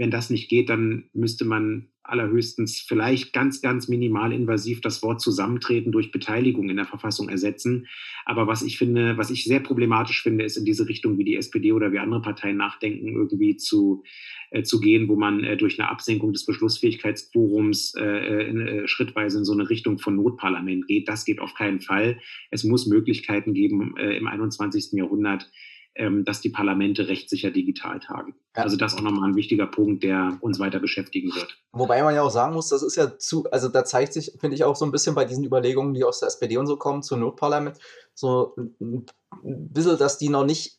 wenn 0.00 0.10
das 0.10 0.30
nicht 0.30 0.48
geht, 0.48 0.70
dann 0.70 1.10
müsste 1.12 1.44
man 1.44 1.88
allerhöchstens 2.02 2.80
vielleicht 2.80 3.34
ganz, 3.34 3.60
ganz 3.60 3.86
minimal 3.86 4.32
invasiv 4.32 4.80
das 4.80 5.02
Wort 5.02 5.20
Zusammentreten 5.20 5.92
durch 5.92 6.10
Beteiligung 6.10 6.70
in 6.70 6.76
der 6.76 6.86
Verfassung 6.86 7.28
ersetzen. 7.28 7.86
Aber 8.24 8.46
was 8.46 8.62
ich 8.62 8.78
finde, 8.78 9.18
was 9.18 9.30
ich 9.30 9.44
sehr 9.44 9.60
problematisch 9.60 10.22
finde, 10.22 10.44
ist 10.44 10.56
in 10.56 10.64
diese 10.64 10.88
Richtung, 10.88 11.18
wie 11.18 11.24
die 11.24 11.36
SPD 11.36 11.72
oder 11.72 11.92
wie 11.92 11.98
andere 11.98 12.22
Parteien 12.22 12.56
nachdenken, 12.56 13.08
irgendwie 13.08 13.58
zu, 13.58 14.02
äh, 14.50 14.62
zu 14.62 14.80
gehen, 14.80 15.06
wo 15.06 15.16
man 15.16 15.44
äh, 15.44 15.58
durch 15.58 15.78
eine 15.78 15.90
Absenkung 15.90 16.32
des 16.32 16.46
Beschlussfähigkeitsquorums 16.46 17.94
äh, 17.98 18.02
äh 18.02 18.48
in, 18.48 18.66
äh, 18.66 18.88
schrittweise 18.88 19.36
in 19.36 19.44
so 19.44 19.52
eine 19.52 19.68
Richtung 19.68 19.98
von 19.98 20.16
Notparlament 20.16 20.86
geht. 20.86 21.08
Das 21.08 21.26
geht 21.26 21.40
auf 21.40 21.52
keinen 21.52 21.82
Fall. 21.82 22.18
Es 22.50 22.64
muss 22.64 22.86
Möglichkeiten 22.86 23.52
geben, 23.52 23.94
äh, 23.98 24.16
im 24.16 24.26
21. 24.26 24.92
Jahrhundert 24.92 25.50
dass 25.94 26.40
die 26.40 26.50
Parlamente 26.50 27.08
rechtssicher 27.08 27.50
digital 27.50 28.00
tagen. 28.00 28.34
Ja. 28.56 28.62
Also 28.62 28.76
das 28.76 28.92
ist 28.92 28.98
auch 28.98 29.02
nochmal 29.02 29.28
ein 29.28 29.36
wichtiger 29.36 29.66
Punkt, 29.66 30.02
der 30.02 30.38
uns 30.40 30.58
weiter 30.58 30.78
beschäftigen 30.78 31.34
wird. 31.34 31.58
Wobei 31.72 32.02
man 32.02 32.14
ja 32.14 32.22
auch 32.22 32.30
sagen 32.30 32.54
muss, 32.54 32.68
das 32.68 32.82
ist 32.82 32.96
ja 32.96 33.18
zu, 33.18 33.44
also 33.50 33.68
da 33.68 33.84
zeigt 33.84 34.12
sich, 34.12 34.32
finde 34.40 34.54
ich, 34.54 34.64
auch 34.64 34.76
so 34.76 34.84
ein 34.84 34.92
bisschen 34.92 35.14
bei 35.14 35.24
diesen 35.24 35.44
Überlegungen, 35.44 35.94
die 35.94 36.04
aus 36.04 36.20
der 36.20 36.28
SPD 36.28 36.56
und 36.56 36.66
so 36.66 36.76
kommen, 36.76 37.02
zu 37.02 37.16
Notparlament, 37.16 37.76
so 38.14 38.54
ein 38.56 39.04
bisschen, 39.42 39.98
dass 39.98 40.16
die 40.16 40.28
noch 40.28 40.44
nicht 40.44 40.78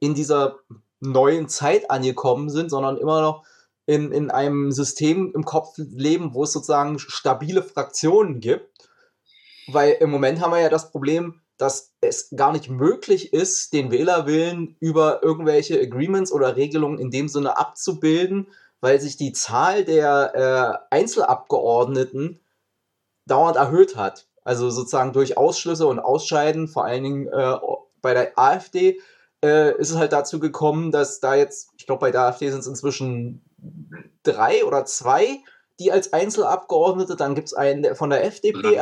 in 0.00 0.14
dieser 0.14 0.58
neuen 1.00 1.48
Zeit 1.48 1.90
angekommen 1.90 2.50
sind, 2.50 2.70
sondern 2.70 2.96
immer 2.96 3.22
noch 3.22 3.44
in, 3.86 4.12
in 4.12 4.30
einem 4.30 4.72
System 4.72 5.32
im 5.34 5.44
Kopf 5.44 5.74
leben, 5.76 6.34
wo 6.34 6.44
es 6.44 6.52
sozusagen 6.52 6.98
stabile 6.98 7.62
Fraktionen 7.62 8.40
gibt. 8.40 8.88
Weil 9.68 9.92
im 10.00 10.10
Moment 10.10 10.40
haben 10.40 10.52
wir 10.52 10.60
ja 10.60 10.68
das 10.68 10.90
Problem, 10.90 11.41
dass 11.56 11.92
es 12.00 12.30
gar 12.34 12.52
nicht 12.52 12.68
möglich 12.68 13.32
ist, 13.32 13.72
den 13.72 13.90
Wählerwillen 13.90 14.76
über 14.80 15.22
irgendwelche 15.22 15.80
Agreements 15.80 16.32
oder 16.32 16.56
Regelungen 16.56 16.98
in 16.98 17.10
dem 17.10 17.28
Sinne 17.28 17.56
abzubilden, 17.56 18.48
weil 18.80 19.00
sich 19.00 19.16
die 19.16 19.32
Zahl 19.32 19.84
der 19.84 20.80
äh, 20.90 20.94
Einzelabgeordneten 20.94 22.40
dauernd 23.26 23.56
erhöht 23.56 23.96
hat. 23.96 24.26
Also 24.44 24.70
sozusagen 24.70 25.12
durch 25.12 25.36
Ausschlüsse 25.36 25.86
und 25.86 26.00
Ausscheiden, 26.00 26.66
vor 26.66 26.84
allen 26.84 27.04
Dingen 27.04 27.26
äh, 27.28 27.56
bei 28.00 28.12
der 28.12 28.36
AfD, 28.36 28.98
äh, 29.44 29.76
ist 29.78 29.90
es 29.90 29.96
halt 29.96 30.12
dazu 30.12 30.40
gekommen, 30.40 30.90
dass 30.90 31.20
da 31.20 31.34
jetzt, 31.34 31.70
ich 31.76 31.86
glaube, 31.86 32.00
bei 32.00 32.10
der 32.10 32.22
AfD 32.22 32.50
sind 32.50 32.60
es 32.60 32.66
inzwischen 32.66 33.44
drei 34.24 34.64
oder 34.64 34.84
zwei, 34.84 35.38
die 35.78 35.92
als 35.92 36.12
Einzelabgeordnete, 36.12 37.16
dann 37.16 37.34
gibt 37.34 37.48
es 37.48 37.54
einen 37.54 37.94
von 37.94 38.10
der 38.10 38.24
FDP, 38.24 38.78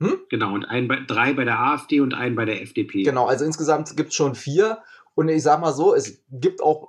hm? 0.00 0.18
Genau, 0.30 0.54
und 0.54 0.64
ein 0.64 0.88
bei, 0.88 0.98
drei 1.06 1.32
bei 1.32 1.44
der 1.44 1.60
AfD 1.60 2.00
und 2.00 2.14
einen 2.14 2.34
bei 2.34 2.44
der 2.44 2.60
FDP. 2.62 3.02
Genau, 3.02 3.26
also 3.26 3.44
insgesamt 3.44 3.96
gibt 3.96 4.10
es 4.10 4.14
schon 4.14 4.34
vier. 4.34 4.82
Und 5.14 5.28
ich 5.28 5.42
sag 5.42 5.60
mal 5.60 5.72
so, 5.72 5.94
es 5.94 6.22
gibt 6.30 6.62
auch 6.62 6.88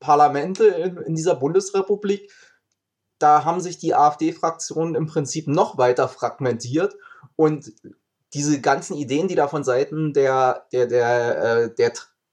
Parlamente 0.00 0.66
in, 0.66 0.96
in 0.98 1.14
dieser 1.14 1.36
Bundesrepublik, 1.36 2.30
da 3.18 3.44
haben 3.44 3.60
sich 3.60 3.78
die 3.78 3.94
AfD-Fraktionen 3.94 4.96
im 4.96 5.06
Prinzip 5.06 5.46
noch 5.46 5.78
weiter 5.78 6.08
fragmentiert 6.08 6.96
und 7.36 7.72
diese 8.34 8.60
ganzen 8.60 8.96
Ideen, 8.96 9.28
die 9.28 9.36
da 9.36 9.46
von 9.46 9.62
Seiten 9.62 10.12
der, 10.12 10.66
der, 10.72 10.86
der, 10.86 11.44
äh, 11.44 11.74
der 11.74 11.92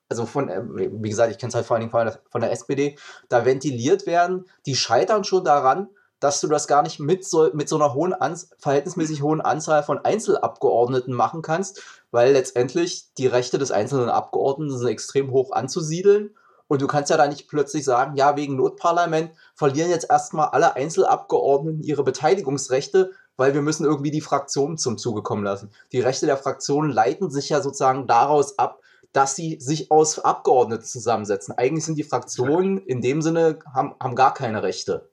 also 0.09 0.25
von, 0.25 0.49
äh, 0.49 0.63
wie 0.63 1.09
gesagt, 1.09 1.31
ich 1.31 1.37
kenne 1.37 1.49
es 1.49 1.55
halt 1.55 1.67
vor 1.67 1.75
allen 1.75 1.81
Dingen 1.81 1.91
von 1.91 2.05
der, 2.05 2.19
von 2.31 2.41
der 2.41 2.51
SPD, 2.51 2.97
da 3.27 3.45
ventiliert 3.45 4.07
werden, 4.07 4.45
die 4.65 4.75
scheitern 4.75 5.23
schon 5.23 5.43
daran, 5.43 5.89
dass 6.19 6.41
du 6.41 6.47
das 6.47 6.67
gar 6.67 6.81
nicht 6.83 6.99
mit 6.99 7.25
so, 7.25 7.49
mit 7.53 7.69
so 7.69 7.75
einer 7.75 7.93
hohen, 7.93 8.13
verhältnismäßig 8.57 9.21
hohen 9.21 9.41
Anzahl 9.41 9.83
von 9.83 9.99
Einzelabgeordneten 9.99 11.13
machen 11.13 11.41
kannst, 11.41 11.81
weil 12.11 12.33
letztendlich 12.33 13.13
die 13.17 13.27
Rechte 13.27 13.57
des 13.57 13.71
einzelnen 13.71 14.09
Abgeordneten 14.09 14.77
sind 14.77 14.87
extrem 14.87 15.31
hoch 15.31 15.51
anzusiedeln. 15.51 16.35
Und 16.67 16.81
du 16.81 16.87
kannst 16.87 17.09
ja 17.09 17.17
da 17.17 17.27
nicht 17.27 17.47
plötzlich 17.47 17.83
sagen, 17.83 18.15
ja, 18.15 18.35
wegen 18.35 18.55
Notparlament 18.55 19.31
verlieren 19.55 19.89
jetzt 19.89 20.07
erstmal 20.09 20.49
alle 20.49 20.75
Einzelabgeordneten 20.75 21.81
ihre 21.81 22.03
Beteiligungsrechte, 22.03 23.11
weil 23.37 23.55
wir 23.55 23.61
müssen 23.61 23.85
irgendwie 23.85 24.11
die 24.11 24.21
Fraktionen 24.21 24.77
zum 24.77 24.97
Zuge 24.97 25.23
kommen 25.23 25.43
lassen. 25.43 25.71
Die 25.93 26.01
Rechte 26.01 26.27
der 26.27 26.37
Fraktionen 26.37 26.91
leiten 26.91 27.31
sich 27.31 27.49
ja 27.49 27.61
sozusagen 27.61 28.05
daraus 28.05 28.59
ab, 28.59 28.81
dass 29.13 29.35
sie 29.35 29.57
sich 29.59 29.89
aus 29.89 30.19
Abgeordneten 30.19 30.83
zusammensetzen. 30.83 31.57
Eigentlich 31.57 31.85
sind 31.85 31.97
die 31.97 32.03
Fraktionen 32.03 32.77
in 32.77 33.01
dem 33.01 33.21
Sinne, 33.21 33.59
haben, 33.73 33.95
haben 33.99 34.15
gar 34.15 34.33
keine 34.33 34.61
Rechte. 34.61 35.09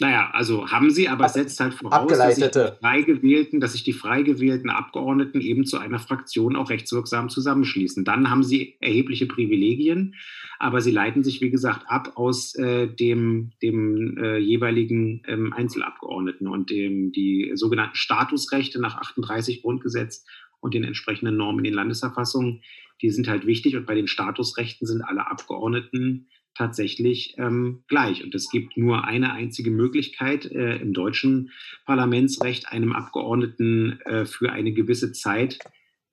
Naja, 0.00 0.30
also 0.32 0.70
haben 0.70 0.90
sie, 0.90 1.08
aber 1.08 1.26
es 1.26 1.34
setzt 1.34 1.60
halt 1.60 1.74
voraus, 1.74 2.10
dass 2.10 2.36
sich, 2.36 2.50
die 2.50 2.72
frei 2.80 3.02
gewählten, 3.02 3.60
dass 3.60 3.72
sich 3.72 3.84
die 3.84 3.92
frei 3.92 4.22
gewählten 4.22 4.70
Abgeordneten 4.70 5.42
eben 5.42 5.66
zu 5.66 5.76
einer 5.76 5.98
Fraktion 5.98 6.56
auch 6.56 6.70
rechtswirksam 6.70 7.28
zusammenschließen. 7.28 8.04
Dann 8.04 8.30
haben 8.30 8.42
sie 8.42 8.76
erhebliche 8.80 9.26
Privilegien, 9.26 10.14
aber 10.58 10.80
sie 10.80 10.90
leiten 10.90 11.22
sich, 11.22 11.42
wie 11.42 11.50
gesagt, 11.50 11.84
ab 11.86 12.12
aus 12.16 12.54
äh, 12.54 12.88
dem, 12.88 13.52
dem 13.62 14.16
äh, 14.16 14.38
jeweiligen 14.38 15.22
ähm, 15.26 15.52
Einzelabgeordneten 15.52 16.48
und 16.48 16.70
dem, 16.70 17.12
die 17.12 17.52
sogenannten 17.54 17.96
Statusrechte 17.96 18.80
nach 18.80 18.96
38 18.96 19.60
Grundgesetz 19.60 20.24
und 20.60 20.72
den 20.72 20.84
entsprechenden 20.84 21.36
Normen 21.36 21.58
in 21.58 21.64
den 21.64 21.74
Landesverfassungen, 21.74 22.62
die 23.02 23.10
sind 23.10 23.28
halt 23.28 23.46
wichtig 23.46 23.76
und 23.76 23.86
bei 23.86 23.94
den 23.94 24.06
Statusrechten 24.06 24.86
sind 24.86 25.02
alle 25.02 25.30
Abgeordneten 25.30 26.28
tatsächlich 26.60 27.36
ähm, 27.38 27.84
gleich. 27.88 28.22
Und 28.22 28.34
es 28.34 28.50
gibt 28.50 28.76
nur 28.76 29.04
eine 29.04 29.32
einzige 29.32 29.70
Möglichkeit 29.70 30.44
äh, 30.44 30.76
im 30.76 30.92
deutschen 30.92 31.52
Parlamentsrecht, 31.86 32.68
einem 32.68 32.92
Abgeordneten 32.92 33.98
äh, 34.02 34.26
für 34.26 34.52
eine 34.52 34.72
gewisse 34.72 35.12
Zeit 35.12 35.58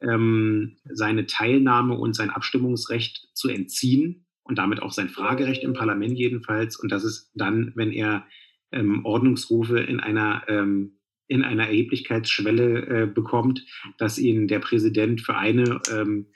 ähm, 0.01 0.77
seine 0.85 1.25
Teilnahme 1.25 1.95
und 1.95 2.15
sein 2.15 2.29
Abstimmungsrecht 2.29 3.27
zu 3.33 3.49
entziehen 3.49 4.25
und 4.43 4.57
damit 4.57 4.81
auch 4.81 4.93
sein 4.93 5.09
Fragerecht 5.09 5.63
im 5.63 5.73
Parlament 5.73 6.17
jedenfalls. 6.17 6.77
Und 6.77 6.93
das 6.93 7.03
ist 7.03 7.29
dann, 7.35 7.73
wenn 7.75 7.91
er 7.91 8.25
ähm, 8.71 9.03
Ordnungsrufe 9.05 9.79
in 9.79 9.99
einer 9.99 10.43
ähm, 10.47 10.93
in 11.29 11.43
einer 11.43 11.67
Erheblichkeitsschwelle 11.67 13.03
äh, 13.03 13.05
bekommt, 13.05 13.65
dass 13.97 14.17
ihn 14.17 14.47
der 14.47 14.59
Präsident 14.59 15.19
für 15.19 15.35
eine 15.35 15.81
ähm, 15.91 16.27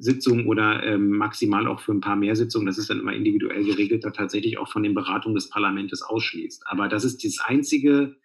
Sitzung 0.00 0.46
oder 0.46 0.82
ähm, 0.82 1.10
maximal 1.10 1.66
auch 1.66 1.80
für 1.80 1.92
ein 1.92 2.00
paar 2.00 2.16
mehr 2.16 2.34
Sitzungen, 2.34 2.66
das 2.66 2.78
ist 2.78 2.88
dann 2.90 3.00
immer 3.00 3.12
individuell 3.12 3.64
geregelt, 3.64 4.04
da 4.04 4.10
tatsächlich 4.10 4.58
auch 4.58 4.68
von 4.68 4.82
den 4.82 4.94
Beratungen 4.94 5.34
des 5.34 5.50
Parlaments 5.50 6.02
ausschließt. 6.02 6.64
Aber 6.66 6.88
das 6.88 7.04
ist 7.04 7.24
das 7.24 7.38
einzige 7.44 8.16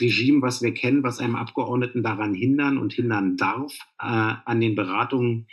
Regime, 0.00 0.42
was 0.42 0.62
wir 0.62 0.74
kennen, 0.74 1.02
was 1.02 1.20
einem 1.20 1.36
Abgeordneten 1.36 2.02
daran 2.02 2.34
hindern 2.34 2.78
und 2.78 2.92
hindern 2.92 3.36
darf, 3.36 3.72
äh, 4.00 4.34
an 4.44 4.60
den 4.60 4.74
Beratungen 4.74 5.46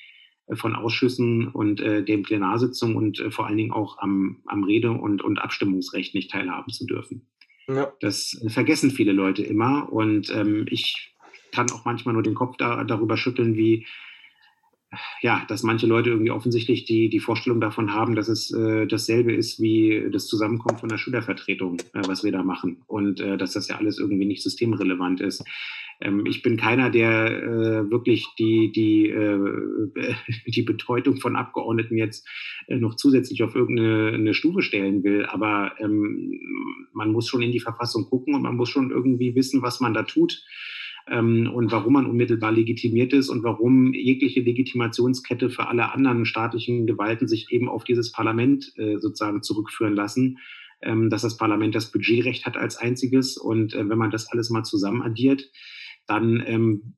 äh, 0.47 0.55
von 0.55 0.76
Ausschüssen 0.76 1.47
und 1.47 1.80
äh, 1.80 2.03
den 2.03 2.24
Plenarsitzungen 2.24 2.95
und 2.95 3.19
äh, 3.19 3.32
vor 3.32 3.47
allen 3.47 3.57
Dingen 3.57 3.72
auch 3.72 3.99
am, 3.99 4.41
am 4.45 4.63
Rede- 4.63 4.91
und, 4.91 5.22
und 5.22 5.39
Abstimmungsrecht 5.39 6.15
nicht 6.15 6.32
teilhaben 6.32 6.72
zu 6.72 6.86
dürfen. 6.86 7.28
Ja. 7.67 7.93
Das 8.01 8.41
vergessen 8.47 8.91
viele 8.91 9.13
Leute 9.13 9.43
immer 9.43 9.91
und 9.91 10.30
ähm, 10.36 10.65
ich 10.69 11.15
kann 11.53 11.72
auch 11.72 11.86
manchmal 11.86 12.13
nur 12.13 12.24
den 12.24 12.34
Kopf 12.34 12.57
da, 12.57 12.84
darüber 12.84 13.17
schütteln, 13.17 13.55
wie 13.55 13.86
ja, 15.22 15.46
dass 15.48 15.64
manche 15.64 15.88
Leute 15.88 16.10
irgendwie 16.10 16.32
offensichtlich 16.32 16.84
die, 16.86 17.10
die 17.10 17.20
Vorstellung 17.20 17.62
davon 17.62 17.94
haben, 17.94 18.16
dass 18.16 18.28
es 18.28 18.52
äh, 18.52 18.86
dasselbe 18.88 19.34
ist 19.34 19.62
wie 19.62 20.10
das 20.12 20.28
Zusammenkommen 20.28 20.78
von 20.78 20.89
der 20.89 20.98
Schülervertretung, 20.98 21.78
äh, 21.94 22.02
was 22.08 22.24
wir 22.24 22.32
da 22.32 22.44
machen. 22.44 22.84
Und 22.88 23.20
äh, 23.22 23.38
dass 23.38 23.54
das 23.54 23.68
ja 23.70 23.78
alles 23.78 24.00
irgendwie 24.00 24.26
nicht 24.26 24.44
systemrelevant 24.44 25.22
ist. 25.22 25.44
Ähm, 26.02 26.26
ich 26.26 26.42
bin 26.42 26.58
keiner, 26.58 26.89
der 26.89 27.28
äh, 27.28 27.92
wirklich 27.92 28.28
die, 28.38 28.72
die, 28.72 29.10
äh, 29.10 30.14
die 30.48 30.64
Bedeutung 30.64 31.18
von 31.18 31.38
Abgeordneten 31.38 31.98
jetzt 31.98 32.28
äh, 32.68 32.76
noch 32.76 32.96
zusätzlich 32.96 33.44
auf 33.44 33.56
irgendeine 33.56 34.34
Stufe 34.34 34.62
stellen 34.62 35.04
will. 35.04 35.26
Aber 35.26 35.74
ähm, 35.80 36.39
man 36.92 37.12
muss 37.12 37.30
schon 37.30 37.42
in 37.42 37.52
die 37.52 37.62
Verfassung 37.62 38.10
gucken 38.10 38.36
und 38.36 38.42
man 38.42 38.58
muss 38.58 38.70
schon 38.70 38.92
irgendwie 38.92 39.36
wissen, 39.36 39.62
was 39.62 39.80
man 39.80 39.94
da 39.94 40.04
tut 40.04 40.44
und 41.20 41.72
warum 41.72 41.93
man 41.93 42.05
unmittelbar 42.05 42.51
legitimiert 42.51 43.12
ist 43.14 43.30
und 43.30 43.43
warum 43.43 43.93
jegliche 43.93 44.41
Legitimationskette 44.41 45.49
für 45.49 45.68
alle 45.68 45.91
anderen 45.91 46.26
staatlichen 46.26 46.88
Gewalten 46.88 47.28
sich 47.28 47.47
eben 47.51 47.68
auf 47.68 47.84
dieses 47.84 48.12
Parlament 48.12 48.72
äh, 48.78 48.97
sozusagen 48.97 49.43
zurückführen 49.43 49.95
lassen, 49.95 50.38
ähm, 50.82 51.09
dass 51.09 51.24
das 51.24 51.38
Parlament 51.38 51.76
das 51.76 51.91
Budgetrecht 51.91 52.45
hat 52.45 52.55
als 52.57 52.78
einziges. 52.78 53.38
Und 53.38 53.74
äh, 53.74 53.89
wenn 53.89 53.97
man 53.97 54.12
das 54.12 54.32
alles 54.32 54.49
mal 54.49 54.64
zusammen 54.64 55.01
addiert, 55.01 55.51
dann 56.07 56.43
ähm, 56.45 56.95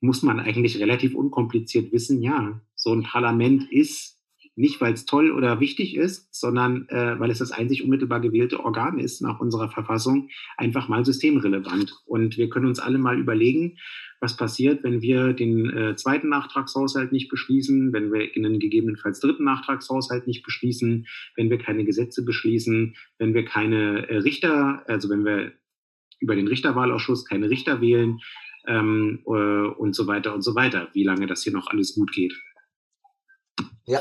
muss 0.00 0.22
man 0.22 0.40
eigentlich 0.40 0.78
relativ 0.78 1.14
unkompliziert 1.14 1.92
wissen, 1.92 2.22
ja, 2.22 2.60
so 2.74 2.92
ein 2.92 3.02
Parlament 3.02 3.70
ist 3.70 4.21
nicht, 4.54 4.80
weil 4.80 4.92
es 4.92 5.06
toll 5.06 5.32
oder 5.32 5.60
wichtig 5.60 5.96
ist, 5.96 6.34
sondern 6.34 6.88
äh, 6.88 7.18
weil 7.18 7.30
es 7.30 7.38
das 7.38 7.52
einzig 7.52 7.82
unmittelbar 7.82 8.20
gewählte 8.20 8.60
Organ 8.60 8.98
ist 8.98 9.22
nach 9.22 9.40
unserer 9.40 9.70
Verfassung, 9.70 10.28
einfach 10.56 10.88
mal 10.88 11.04
systemrelevant. 11.04 11.94
Und 12.04 12.36
wir 12.36 12.50
können 12.50 12.66
uns 12.66 12.78
alle 12.78 12.98
mal 12.98 13.18
überlegen, 13.18 13.78
was 14.20 14.36
passiert, 14.36 14.84
wenn 14.84 15.00
wir 15.00 15.32
den 15.32 15.70
äh, 15.70 15.96
zweiten 15.96 16.28
Nachtragshaushalt 16.28 17.12
nicht 17.12 17.28
beschließen, 17.28 17.92
wenn 17.92 18.12
wir 18.12 18.30
einen 18.36 18.60
gegebenenfalls 18.60 19.20
dritten 19.20 19.44
Nachtragshaushalt 19.44 20.26
nicht 20.26 20.44
beschließen, 20.44 21.06
wenn 21.34 21.50
wir 21.50 21.58
keine 21.58 21.84
Gesetze 21.84 22.24
beschließen, 22.24 22.94
wenn 23.18 23.34
wir 23.34 23.44
keine 23.44 24.08
äh, 24.08 24.18
Richter, 24.18 24.84
also 24.86 25.08
wenn 25.08 25.24
wir 25.24 25.52
über 26.20 26.36
den 26.36 26.46
Richterwahlausschuss 26.46 27.24
keine 27.24 27.50
Richter 27.50 27.80
wählen 27.80 28.20
ähm, 28.68 29.22
äh, 29.26 29.30
und 29.30 29.94
so 29.94 30.06
weiter 30.06 30.34
und 30.34 30.42
so 30.42 30.54
weiter, 30.54 30.88
wie 30.92 31.04
lange 31.04 31.26
das 31.26 31.42
hier 31.42 31.52
noch 31.52 31.66
alles 31.68 31.94
gut 31.94 32.12
geht. 32.12 32.34
Ja, 33.86 34.00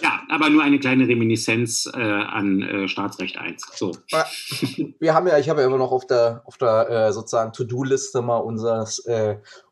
ja, 0.00 0.22
aber 0.28 0.48
nur 0.50 0.62
eine 0.62 0.78
kleine 0.78 1.06
Reminiszenz 1.06 1.90
äh, 1.92 2.00
an 2.00 2.62
äh, 2.62 2.88
Staatsrecht 2.88 3.38
1. 3.38 3.66
So. 3.74 3.92
Wir 4.98 5.14
haben 5.14 5.26
ja, 5.26 5.38
ich 5.38 5.48
habe 5.48 5.60
ja 5.60 5.66
immer 5.66 5.78
noch 5.78 5.92
auf 5.92 6.06
der, 6.06 6.42
auf 6.46 6.56
der 6.56 6.88
äh, 6.90 7.12
sozusagen 7.12 7.52
To-Do-Liste 7.52 8.22
mal 8.22 8.38
unseres, 8.38 9.06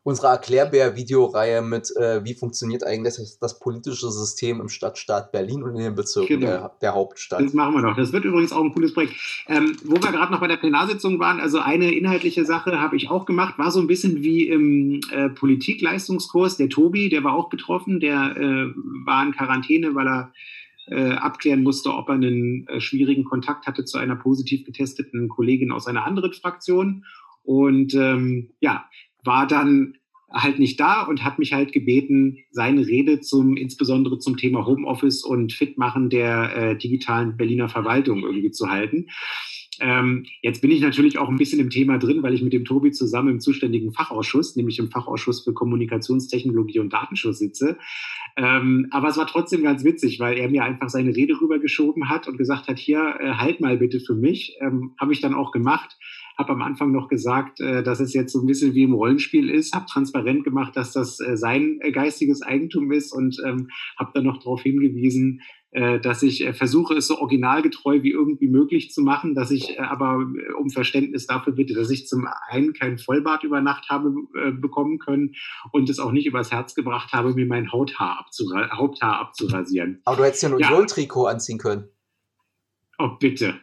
äh, 0.03 0.09
unsere 0.09 0.27
Erklärbär-Videoreihe 0.27 1.61
mit, 1.61 1.95
äh, 1.95 2.23
wie 2.23 2.33
funktioniert 2.33 2.83
eigentlich 2.83 3.15
das, 3.15 3.37
das, 3.39 3.59
politische 3.59 4.09
System 4.09 4.59
im 4.59 4.69
Stadtstaat 4.69 5.31
Berlin 5.31 5.63
und 5.63 5.75
in 5.75 5.83
den 5.83 5.95
Bezirken 5.95 6.39
genau. 6.39 6.51
der, 6.51 6.71
der, 6.81 6.93
Hauptstadt. 6.95 7.41
Das 7.41 7.53
machen 7.53 7.75
wir 7.75 7.81
noch. 7.81 7.95
Das 7.95 8.11
wird 8.11 8.25
übrigens 8.25 8.51
auch 8.51 8.63
ein 8.63 8.73
cooles 8.73 8.93
Projekt. 8.93 9.13
Ähm, 9.47 9.77
wo 9.83 9.93
wir 9.93 10.11
gerade 10.11 10.31
noch 10.31 10.39
bei 10.39 10.47
der 10.47 10.57
Plenarsitzung 10.57 11.19
waren, 11.19 11.39
also 11.39 11.59
eine 11.59 11.93
inhaltliche 11.93 12.45
Sache 12.45 12.79
habe 12.79 12.95
ich 12.95 13.09
auch 13.09 13.25
gemacht, 13.25 13.57
war 13.57 13.71
so 13.71 13.79
ein 13.79 13.87
bisschen 13.87 14.23
wie 14.23 14.47
im 14.47 15.01
äh, 15.11 15.29
Politikleistungskurs. 15.29 16.57
Der 16.57 16.69
Tobi, 16.69 17.09
der 17.09 17.23
war 17.23 17.33
auch 17.33 17.49
betroffen, 17.49 17.99
der 17.99 18.35
äh, 18.37 18.73
war 19.05 19.25
in 19.25 19.33
Quarantäne, 19.33 19.93
weil 19.93 20.07
er 20.07 20.33
äh, 20.87 21.13
abklären 21.13 21.63
musste, 21.63 21.93
ob 21.93 22.09
er 22.09 22.15
einen 22.15 22.67
äh, 22.67 22.81
schwierigen 22.81 23.23
Kontakt 23.23 23.67
hatte 23.67 23.85
zu 23.85 23.97
einer 23.97 24.15
positiv 24.15 24.65
getesteten 24.65 25.29
Kollegin 25.29 25.71
aus 25.71 25.87
einer 25.87 26.05
anderen 26.05 26.33
Fraktion. 26.33 27.05
Und 27.43 27.93
ähm, 27.95 28.51
ja, 28.59 28.85
war 29.23 29.47
dann 29.47 29.95
halt 30.33 30.59
nicht 30.59 30.79
da 30.79 31.03
und 31.03 31.23
hat 31.23 31.39
mich 31.39 31.53
halt 31.53 31.73
gebeten, 31.73 32.37
seine 32.51 32.87
Rede 32.87 33.19
zum, 33.19 33.57
insbesondere 33.57 34.17
zum 34.19 34.37
Thema 34.37 34.65
Homeoffice 34.65 35.23
und 35.23 35.51
Fitmachen 35.51 36.09
der 36.09 36.55
äh, 36.55 36.77
digitalen 36.77 37.37
Berliner 37.37 37.69
Verwaltung 37.69 38.23
irgendwie 38.23 38.51
zu 38.51 38.69
halten. 38.69 39.07
Ähm, 39.79 40.25
jetzt 40.41 40.61
bin 40.61 40.69
ich 40.69 40.81
natürlich 40.81 41.17
auch 41.17 41.27
ein 41.27 41.37
bisschen 41.37 41.59
im 41.59 41.69
Thema 41.69 41.97
drin, 41.97 42.21
weil 42.21 42.33
ich 42.33 42.43
mit 42.43 42.53
dem 42.53 42.65
Tobi 42.65 42.91
zusammen 42.91 43.29
im 43.29 43.39
zuständigen 43.39 43.93
Fachausschuss, 43.93 44.55
nämlich 44.55 44.77
im 44.79 44.91
Fachausschuss 44.91 45.43
für 45.43 45.53
Kommunikationstechnologie 45.53 46.79
und 46.79 46.93
Datenschutz 46.93 47.39
sitze. 47.39 47.77
Ähm, 48.37 48.87
aber 48.91 49.09
es 49.09 49.17
war 49.17 49.27
trotzdem 49.27 49.63
ganz 49.63 49.83
witzig, 49.83 50.19
weil 50.19 50.37
er 50.37 50.49
mir 50.49 50.63
einfach 50.63 50.89
seine 50.89 51.15
Rede 51.15 51.39
rübergeschoben 51.41 52.09
hat 52.09 52.27
und 52.27 52.37
gesagt 52.37 52.67
hat, 52.67 52.77
hier, 52.77 53.15
äh, 53.19 53.33
halt 53.33 53.59
mal 53.59 53.77
bitte 53.77 53.99
für 53.99 54.13
mich. 54.13 54.55
Ähm, 54.61 54.93
Habe 54.99 55.13
ich 55.13 55.21
dann 55.21 55.33
auch 55.33 55.51
gemacht 55.51 55.97
habe 56.41 56.53
am 56.53 56.61
Anfang 56.61 56.91
noch 56.91 57.07
gesagt, 57.07 57.61
äh, 57.61 57.83
dass 57.83 57.99
es 57.99 58.13
jetzt 58.13 58.33
so 58.33 58.41
ein 58.41 58.47
bisschen 58.47 58.73
wie 58.73 58.83
im 58.83 58.93
Rollenspiel 58.93 59.49
ist, 59.49 59.73
habe 59.73 59.85
transparent 59.85 60.43
gemacht, 60.43 60.75
dass 60.75 60.91
das 60.91 61.19
äh, 61.19 61.37
sein 61.37 61.79
äh, 61.81 61.91
geistiges 61.91 62.41
Eigentum 62.41 62.91
ist 62.91 63.13
und 63.13 63.37
ähm, 63.45 63.69
habe 63.97 64.11
dann 64.13 64.25
noch 64.25 64.37
darauf 64.37 64.61
hingewiesen, 64.61 65.41
dass 65.73 66.21
ich 66.21 66.43
versuche, 66.51 66.95
es 66.95 67.07
so 67.07 67.19
originalgetreu 67.19 68.03
wie 68.03 68.11
irgendwie 68.11 68.49
möglich 68.49 68.91
zu 68.91 69.01
machen, 69.01 69.35
dass 69.35 69.51
ich 69.51 69.79
aber 69.79 70.17
um 70.59 70.69
Verständnis 70.69 71.27
dafür 71.27 71.53
bitte, 71.53 71.73
dass 71.73 71.89
ich 71.89 72.07
zum 72.07 72.27
einen 72.49 72.73
kein 72.73 72.97
Vollbart 72.97 73.45
über 73.45 73.61
Nacht 73.61 73.87
habe 73.87 74.13
äh, 74.35 74.51
bekommen 74.51 74.99
können 74.99 75.33
und 75.71 75.89
es 75.89 75.99
auch 75.99 76.11
nicht 76.11 76.25
übers 76.25 76.51
Herz 76.51 76.75
gebracht 76.75 77.13
habe, 77.13 77.33
mir 77.35 77.45
mein 77.45 77.71
Hauthaar, 77.71 78.19
abzura 78.19 78.77
Haupthaar 78.77 79.19
abzurasieren. 79.19 80.01
Aber 80.03 80.17
du 80.17 80.25
hättest 80.25 80.43
ja 80.43 80.49
ein 80.49 80.55
Union-Trikot 80.55 81.27
anziehen 81.27 81.57
können. 81.57 81.87
Oh, 82.99 83.11
bitte. 83.17 83.61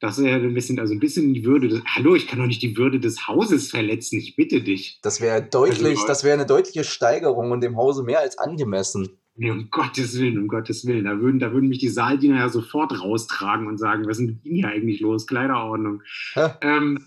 Das 0.00 0.22
wäre 0.22 0.40
ein 0.40 0.54
bisschen, 0.54 0.78
also 0.78 0.94
ein 0.94 0.98
bisschen 0.98 1.34
die 1.34 1.44
Würde 1.44 1.68
des. 1.68 1.82
Hallo, 1.84 2.14
ich 2.14 2.26
kann 2.26 2.38
doch 2.38 2.46
nicht 2.46 2.62
die 2.62 2.76
Würde 2.76 2.98
des 2.98 3.28
Hauses 3.28 3.70
verletzen, 3.70 4.18
ich 4.18 4.34
bitte 4.34 4.62
dich. 4.62 4.98
Das 5.02 5.20
wäre 5.20 5.42
deutlich, 5.42 5.98
also, 5.98 6.06
das 6.06 6.24
wäre 6.24 6.34
eine 6.34 6.46
deutliche 6.46 6.84
Steigerung 6.84 7.50
und 7.50 7.60
dem 7.60 7.76
Hause 7.76 8.02
mehr 8.02 8.20
als 8.20 8.38
angemessen. 8.38 9.10
Nee, 9.36 9.50
um 9.50 9.70
Gottes 9.70 10.18
Willen, 10.18 10.38
um 10.38 10.48
Gottes 10.48 10.86
Willen. 10.86 11.04
Da 11.04 11.20
würden, 11.20 11.38
da 11.38 11.52
würden 11.52 11.68
mich 11.68 11.78
die 11.78 11.88
Saaldiener 11.88 12.38
ja 12.38 12.48
sofort 12.48 12.98
raustragen 12.98 13.66
und 13.66 13.78
sagen, 13.78 14.04
was 14.06 14.18
ist 14.18 14.26
denn 14.26 14.26
mit 14.26 14.44
Ihnen 14.44 14.56
hier 14.56 14.68
eigentlich 14.68 15.00
los? 15.00 15.26
Kleiderordnung. 15.26 16.02
Ähm, 16.62 16.98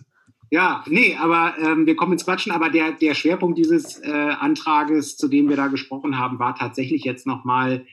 ja, 0.51 0.83
nee, 0.87 1.15
aber 1.19 1.55
ähm, 1.59 1.87
wir 1.87 1.95
kommen 1.95 2.13
ins 2.13 2.25
Quatschen. 2.25 2.51
Aber 2.51 2.69
der, 2.69 2.91
der 2.91 3.15
Schwerpunkt 3.15 3.57
dieses 3.57 3.99
äh, 4.03 4.11
Antrages, 4.11 5.17
zu 5.17 5.27
dem 5.27 5.49
wir 5.49 5.55
da 5.55 5.67
gesprochen 5.67 6.19
haben, 6.19 6.37
war 6.37 6.53
tatsächlich 6.53 7.03
jetzt 7.03 7.25
nochmal 7.25 7.85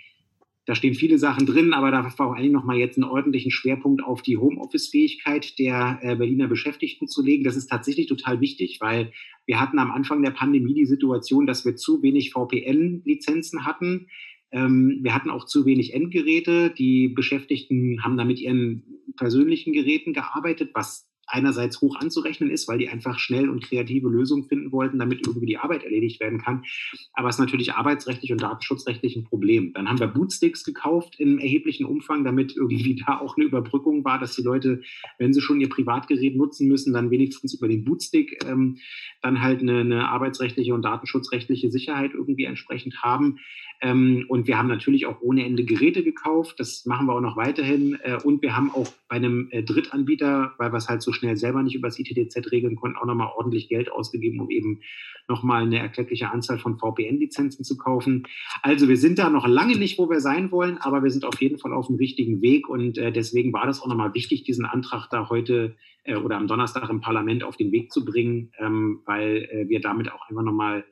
da 0.70 0.76
stehen 0.76 0.94
viele 0.94 1.18
Sachen 1.18 1.46
drin, 1.46 1.72
aber 1.72 1.90
da 1.90 2.08
vor 2.10 2.36
allem 2.36 2.52
noch 2.52 2.62
mal 2.62 2.76
jetzt 2.76 2.96
einen 2.96 3.10
ordentlichen 3.10 3.50
Schwerpunkt 3.50 4.04
auf 4.04 4.22
die 4.22 4.36
Homeoffice-Fähigkeit 4.36 5.58
der 5.58 5.98
äh, 6.00 6.14
Berliner 6.14 6.46
Beschäftigten 6.46 7.08
zu 7.08 7.24
legen. 7.24 7.42
Das 7.42 7.56
ist 7.56 7.66
tatsächlich 7.66 8.06
total 8.06 8.40
wichtig, 8.40 8.78
weil 8.80 9.10
wir 9.46 9.60
hatten 9.60 9.80
am 9.80 9.90
Anfang 9.90 10.22
der 10.22 10.30
Pandemie 10.30 10.74
die 10.74 10.86
Situation, 10.86 11.44
dass 11.44 11.64
wir 11.64 11.74
zu 11.74 12.04
wenig 12.04 12.30
VPN-Lizenzen 12.30 13.64
hatten. 13.64 14.06
Ähm, 14.52 15.00
wir 15.02 15.12
hatten 15.12 15.30
auch 15.30 15.44
zu 15.44 15.66
wenig 15.66 15.92
Endgeräte. 15.92 16.70
Die 16.70 17.08
Beschäftigten 17.08 18.04
haben 18.04 18.16
da 18.16 18.24
mit 18.24 18.38
ihren 18.38 18.84
persönlichen 19.16 19.72
Geräten 19.72 20.12
gearbeitet, 20.12 20.70
was 20.72 21.09
einerseits 21.30 21.80
hoch 21.80 21.96
anzurechnen 21.96 22.50
ist, 22.50 22.68
weil 22.68 22.78
die 22.78 22.88
einfach 22.88 23.18
schnell 23.18 23.48
und 23.48 23.62
kreative 23.62 24.08
Lösungen 24.08 24.44
finden 24.44 24.72
wollten, 24.72 24.98
damit 24.98 25.26
irgendwie 25.26 25.46
die 25.46 25.58
Arbeit 25.58 25.84
erledigt 25.84 26.20
werden 26.20 26.40
kann. 26.40 26.64
Aber 27.12 27.28
es 27.28 27.36
ist 27.36 27.40
natürlich 27.40 27.74
arbeitsrechtlich 27.74 28.32
und 28.32 28.42
datenschutzrechtlich 28.42 29.16
ein 29.16 29.24
Problem. 29.24 29.72
Dann 29.72 29.88
haben 29.88 29.98
wir 29.98 30.06
Bootsticks 30.06 30.64
gekauft 30.64 31.18
in 31.18 31.38
erheblichen 31.38 31.86
Umfang, 31.86 32.24
damit 32.24 32.56
irgendwie 32.56 33.02
da 33.06 33.18
auch 33.18 33.36
eine 33.36 33.46
Überbrückung 33.46 34.04
war, 34.04 34.18
dass 34.18 34.36
die 34.36 34.42
Leute, 34.42 34.82
wenn 35.18 35.32
sie 35.32 35.40
schon 35.40 35.60
ihr 35.60 35.68
Privatgerät 35.68 36.36
nutzen 36.36 36.68
müssen, 36.68 36.92
dann 36.92 37.10
wenigstens 37.10 37.54
über 37.54 37.68
den 37.68 37.84
Bootstick 37.84 38.44
ähm, 38.44 38.78
dann 39.22 39.42
halt 39.42 39.60
eine, 39.60 39.80
eine 39.80 40.08
arbeitsrechtliche 40.08 40.74
und 40.74 40.82
datenschutzrechtliche 40.82 41.70
Sicherheit 41.70 42.12
irgendwie 42.14 42.44
entsprechend 42.44 43.02
haben. 43.02 43.38
Ähm, 43.80 44.26
und 44.28 44.46
wir 44.46 44.58
haben 44.58 44.68
natürlich 44.68 45.06
auch 45.06 45.20
ohne 45.22 45.44
Ende 45.44 45.64
Geräte 45.64 46.02
gekauft. 46.02 46.60
Das 46.60 46.84
machen 46.84 47.06
wir 47.06 47.14
auch 47.14 47.20
noch 47.20 47.36
weiterhin. 47.36 47.98
Äh, 48.02 48.18
und 48.22 48.42
wir 48.42 48.56
haben 48.56 48.70
auch 48.70 48.88
bei 49.08 49.16
einem 49.16 49.48
äh, 49.50 49.62
Drittanbieter, 49.62 50.54
weil 50.58 50.72
wir 50.72 50.76
es 50.76 50.88
halt 50.88 51.02
so 51.02 51.12
schnell 51.12 51.36
selber 51.36 51.62
nicht 51.62 51.74
über 51.74 51.88
das 51.88 51.98
ITDZ 51.98 52.52
regeln 52.52 52.76
konnten, 52.76 52.98
auch 52.98 53.06
nochmal 53.06 53.32
ordentlich 53.36 53.68
Geld 53.68 53.90
ausgegeben, 53.90 54.40
um 54.40 54.50
eben 54.50 54.80
nochmal 55.28 55.62
eine 55.62 55.78
erkleckliche 55.78 56.30
Anzahl 56.30 56.58
von 56.58 56.78
VPN-Lizenzen 56.78 57.64
zu 57.64 57.78
kaufen. 57.78 58.24
Also 58.62 58.88
wir 58.88 58.96
sind 58.96 59.18
da 59.18 59.30
noch 59.30 59.46
lange 59.46 59.76
nicht, 59.76 59.98
wo 59.98 60.10
wir 60.10 60.20
sein 60.20 60.50
wollen, 60.50 60.76
aber 60.78 61.02
wir 61.02 61.10
sind 61.10 61.24
auf 61.24 61.40
jeden 61.40 61.58
Fall 61.58 61.72
auf 61.72 61.86
dem 61.86 61.96
richtigen 61.96 62.42
Weg. 62.42 62.68
Und 62.68 62.98
äh, 62.98 63.12
deswegen 63.12 63.52
war 63.52 63.66
das 63.66 63.80
auch 63.80 63.86
nochmal 63.86 64.12
wichtig, 64.12 64.42
diesen 64.42 64.66
Antrag 64.66 65.08
da 65.08 65.30
heute 65.30 65.76
äh, 66.04 66.16
oder 66.16 66.36
am 66.36 66.46
Donnerstag 66.46 66.90
im 66.90 67.00
Parlament 67.00 67.44
auf 67.44 67.56
den 67.56 67.72
Weg 67.72 67.92
zu 67.92 68.04
bringen, 68.04 68.52
ähm, 68.58 69.00
weil 69.06 69.48
äh, 69.50 69.68
wir 69.68 69.80
damit 69.80 70.12
auch 70.12 70.28
einfach 70.28 70.42
nochmal 70.42 70.84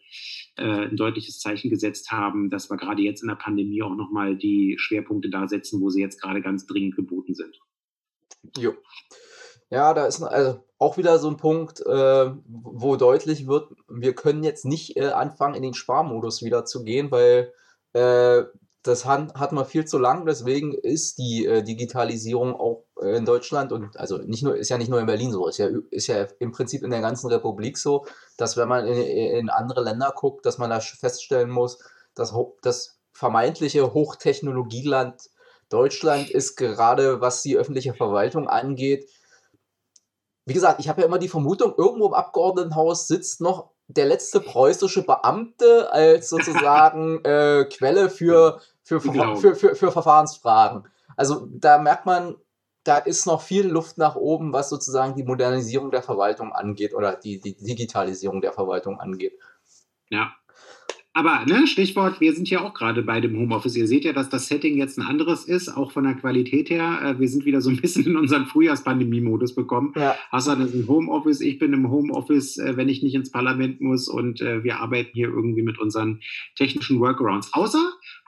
äh, 0.56 0.88
ein 0.88 0.96
deutliches 0.96 1.38
Zeichen 1.40 1.70
gesetzt 1.70 2.10
haben, 2.10 2.50
dass 2.50 2.70
wir 2.70 2.76
gerade 2.78 3.02
jetzt 3.02 3.22
in 3.22 3.28
der 3.28 3.34
Pandemie 3.34 3.82
auch 3.82 3.94
nochmal 3.94 4.36
die 4.36 4.76
Schwerpunkte 4.78 5.30
da 5.30 5.48
setzen, 5.48 5.80
wo 5.80 5.90
sie 5.90 6.00
jetzt 6.00 6.20
gerade 6.20 6.40
ganz 6.40 6.66
dringend 6.66 6.96
geboten 6.96 7.34
sind. 7.34 7.58
Jo. 8.56 8.74
Ja, 9.70 9.92
da 9.92 10.06
ist 10.06 10.22
also 10.22 10.64
auch 10.78 10.96
wieder 10.96 11.18
so 11.18 11.28
ein 11.28 11.36
Punkt, 11.36 11.80
äh, 11.80 12.30
wo 12.46 12.96
deutlich 12.96 13.46
wird, 13.46 13.70
wir 13.88 14.14
können 14.14 14.42
jetzt 14.42 14.64
nicht 14.64 14.96
äh, 14.96 15.08
anfangen, 15.08 15.54
in 15.54 15.62
den 15.62 15.74
Sparmodus 15.74 16.42
wieder 16.42 16.64
zu 16.64 16.84
gehen, 16.84 17.10
weil 17.10 17.52
äh, 17.92 18.44
das 18.82 19.04
hat, 19.04 19.34
hat 19.34 19.52
man 19.52 19.66
viel 19.66 19.84
zu 19.84 19.98
lang, 19.98 20.24
deswegen 20.24 20.72
ist 20.72 21.18
die 21.18 21.44
äh, 21.44 21.62
Digitalisierung 21.62 22.54
auch 22.54 22.84
äh, 23.02 23.16
in 23.16 23.24
Deutschland 23.24 23.72
und 23.72 23.96
also 23.98 24.18
nicht 24.18 24.42
nur, 24.42 24.56
ist 24.56 24.70
ja 24.70 24.78
nicht 24.78 24.88
nur 24.88 25.00
in 25.00 25.06
Berlin 25.06 25.32
so, 25.32 25.46
ist 25.48 25.58
ja, 25.58 25.68
ist 25.90 26.06
ja 26.06 26.26
im 26.38 26.52
Prinzip 26.52 26.82
in 26.82 26.90
der 26.90 27.00
ganzen 27.00 27.28
Republik 27.28 27.76
so, 27.76 28.06
dass 28.36 28.56
wenn 28.56 28.68
man 28.68 28.86
in, 28.86 28.96
in 28.96 29.50
andere 29.50 29.82
Länder 29.82 30.12
guckt, 30.16 30.46
dass 30.46 30.58
man 30.58 30.70
da 30.70 30.80
feststellen 30.80 31.50
muss, 31.50 31.78
dass 32.18 32.34
das 32.62 33.00
vermeintliche 33.12 33.92
Hochtechnologieland 33.94 35.30
Deutschland 35.68 36.30
ist 36.30 36.56
gerade, 36.56 37.20
was 37.20 37.42
die 37.42 37.56
öffentliche 37.56 37.94
Verwaltung 37.94 38.48
angeht, 38.48 39.08
wie 40.48 40.54
gesagt, 40.54 40.80
ich 40.80 40.88
habe 40.88 41.02
ja 41.02 41.06
immer 41.06 41.18
die 41.18 41.28
Vermutung, 41.28 41.74
irgendwo 41.76 42.06
im 42.06 42.14
Abgeordnetenhaus 42.14 43.06
sitzt 43.06 43.42
noch 43.42 43.70
der 43.86 44.06
letzte 44.06 44.40
preußische 44.40 45.02
Beamte 45.02 45.92
als 45.92 46.30
sozusagen 46.30 47.22
äh, 47.24 47.66
Quelle 47.66 48.08
für, 48.08 48.58
für, 48.82 48.98
genau. 49.00 49.36
für, 49.36 49.54
für, 49.54 49.74
für 49.74 49.92
Verfahrensfragen. 49.92 50.88
Also 51.16 51.46
da 51.50 51.76
merkt 51.78 52.06
man, 52.06 52.36
da 52.82 52.96
ist 52.96 53.26
noch 53.26 53.42
viel 53.42 53.66
Luft 53.66 53.98
nach 53.98 54.16
oben, 54.16 54.54
was 54.54 54.70
sozusagen 54.70 55.14
die 55.14 55.24
Modernisierung 55.24 55.90
der 55.90 56.02
Verwaltung 56.02 56.54
angeht 56.54 56.94
oder 56.94 57.14
die, 57.14 57.40
die 57.40 57.54
Digitalisierung 57.54 58.40
der 58.40 58.54
Verwaltung 58.54 59.00
angeht. 59.00 59.38
Ja, 60.08 60.32
aber 61.18 61.44
ne, 61.46 61.66
Stichwort, 61.66 62.20
wir 62.20 62.32
sind 62.32 62.48
ja 62.48 62.60
auch 62.60 62.74
gerade 62.74 63.02
bei 63.02 63.20
dem 63.20 63.36
Homeoffice. 63.36 63.74
Ihr 63.74 63.88
seht 63.88 64.04
ja, 64.04 64.12
dass 64.12 64.28
das 64.28 64.46
Setting 64.46 64.78
jetzt 64.78 64.98
ein 64.98 65.04
anderes 65.04 65.46
ist, 65.46 65.68
auch 65.68 65.90
von 65.90 66.04
der 66.04 66.14
Qualität 66.14 66.70
her. 66.70 67.00
Äh, 67.02 67.18
wir 67.18 67.26
sind 67.28 67.44
wieder 67.44 67.60
so 67.60 67.70
ein 67.70 67.76
bisschen 67.80 68.06
in 68.06 68.16
unseren 68.16 68.46
Frühjahrspandemie-Modus 68.46 69.56
bekommen. 69.56 69.92
Ja. 69.96 70.14
Hassan 70.30 70.60
ist 70.60 70.74
im 70.74 70.86
Homeoffice, 70.86 71.40
ich 71.40 71.58
bin 71.58 71.72
im 71.72 71.90
Homeoffice, 71.90 72.58
äh, 72.58 72.76
wenn 72.76 72.88
ich 72.88 73.02
nicht 73.02 73.16
ins 73.16 73.32
Parlament 73.32 73.80
muss 73.80 74.06
und 74.06 74.40
äh, 74.40 74.62
wir 74.62 74.78
arbeiten 74.78 75.10
hier 75.12 75.26
irgendwie 75.26 75.62
mit 75.62 75.80
unseren 75.80 76.20
technischen 76.54 77.00
Workarounds. 77.00 77.52
Außer 77.52 77.82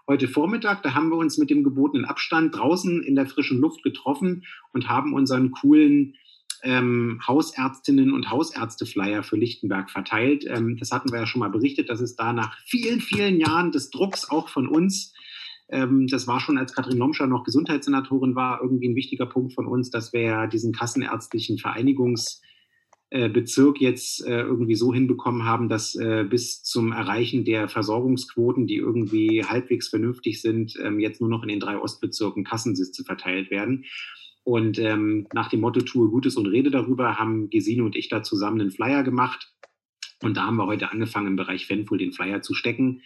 heute 0.08 0.26
Vormittag, 0.26 0.82
da 0.82 0.92
haben 0.92 1.10
wir 1.10 1.16
uns 1.16 1.38
mit 1.38 1.48
dem 1.48 1.62
gebotenen 1.62 2.06
Abstand 2.06 2.56
draußen 2.56 3.04
in 3.04 3.14
der 3.14 3.26
frischen 3.26 3.60
Luft 3.60 3.84
getroffen 3.84 4.42
und 4.72 4.88
haben 4.88 5.14
unseren 5.14 5.52
coolen 5.52 6.16
ähm, 6.62 7.20
Hausärztinnen 7.26 8.12
und 8.12 8.30
Hausärzte-Flyer 8.30 9.22
für 9.22 9.36
Lichtenberg 9.36 9.90
verteilt. 9.90 10.44
Ähm, 10.48 10.76
das 10.78 10.90
hatten 10.90 11.12
wir 11.12 11.20
ja 11.20 11.26
schon 11.26 11.40
mal 11.40 11.50
berichtet, 11.50 11.88
dass 11.88 12.00
es 12.00 12.16
da 12.16 12.32
nach 12.32 12.56
vielen, 12.66 13.00
vielen 13.00 13.38
Jahren 13.38 13.72
des 13.72 13.90
Drucks 13.90 14.30
auch 14.30 14.48
von 14.48 14.68
uns, 14.68 15.14
ähm, 15.68 16.06
das 16.06 16.26
war 16.26 16.40
schon, 16.40 16.58
als 16.58 16.74
Katrin 16.74 16.98
Lomscher 16.98 17.26
noch 17.26 17.44
Gesundheitssenatorin 17.44 18.34
war, 18.34 18.60
irgendwie 18.62 18.88
ein 18.88 18.96
wichtiger 18.96 19.26
Punkt 19.26 19.54
von 19.54 19.66
uns, 19.66 19.90
dass 19.90 20.12
wir 20.12 20.22
ja 20.22 20.46
diesen 20.46 20.72
kassenärztlichen 20.72 21.58
Vereinigungs- 21.58 22.40
äh, 23.12 23.28
Bezirk 23.28 23.80
jetzt 23.80 24.24
äh, 24.24 24.42
irgendwie 24.42 24.76
so 24.76 24.94
hinbekommen 24.94 25.44
haben, 25.44 25.68
dass 25.68 25.96
äh, 25.96 26.24
bis 26.24 26.62
zum 26.62 26.92
Erreichen 26.92 27.44
der 27.44 27.68
Versorgungsquoten, 27.68 28.68
die 28.68 28.76
irgendwie 28.76 29.44
halbwegs 29.44 29.88
vernünftig 29.88 30.40
sind, 30.40 30.78
ähm, 30.80 31.00
jetzt 31.00 31.20
nur 31.20 31.28
noch 31.28 31.42
in 31.42 31.48
den 31.48 31.58
drei 31.58 31.76
Ostbezirken 31.76 32.44
Kassensitze 32.44 33.02
verteilt 33.02 33.50
werden. 33.50 33.84
Und 34.44 34.78
ähm, 34.78 35.26
nach 35.32 35.48
dem 35.48 35.60
Motto 35.60 35.80
Tue 35.80 36.08
Gutes 36.08 36.36
und 36.36 36.46
rede 36.46 36.70
darüber 36.70 37.18
haben 37.18 37.50
Gesine 37.50 37.84
und 37.84 37.96
ich 37.96 38.08
da 38.08 38.22
zusammen 38.22 38.60
einen 38.60 38.70
Flyer 38.70 39.02
gemacht. 39.02 39.52
Und 40.22 40.36
da 40.36 40.42
haben 40.46 40.56
wir 40.56 40.66
heute 40.66 40.90
angefangen, 40.90 41.28
im 41.28 41.36
Bereich 41.36 41.66
Fanful 41.66 41.98
den 41.98 42.12
Flyer 42.12 42.42
zu 42.42 42.54
stecken. 42.54 43.02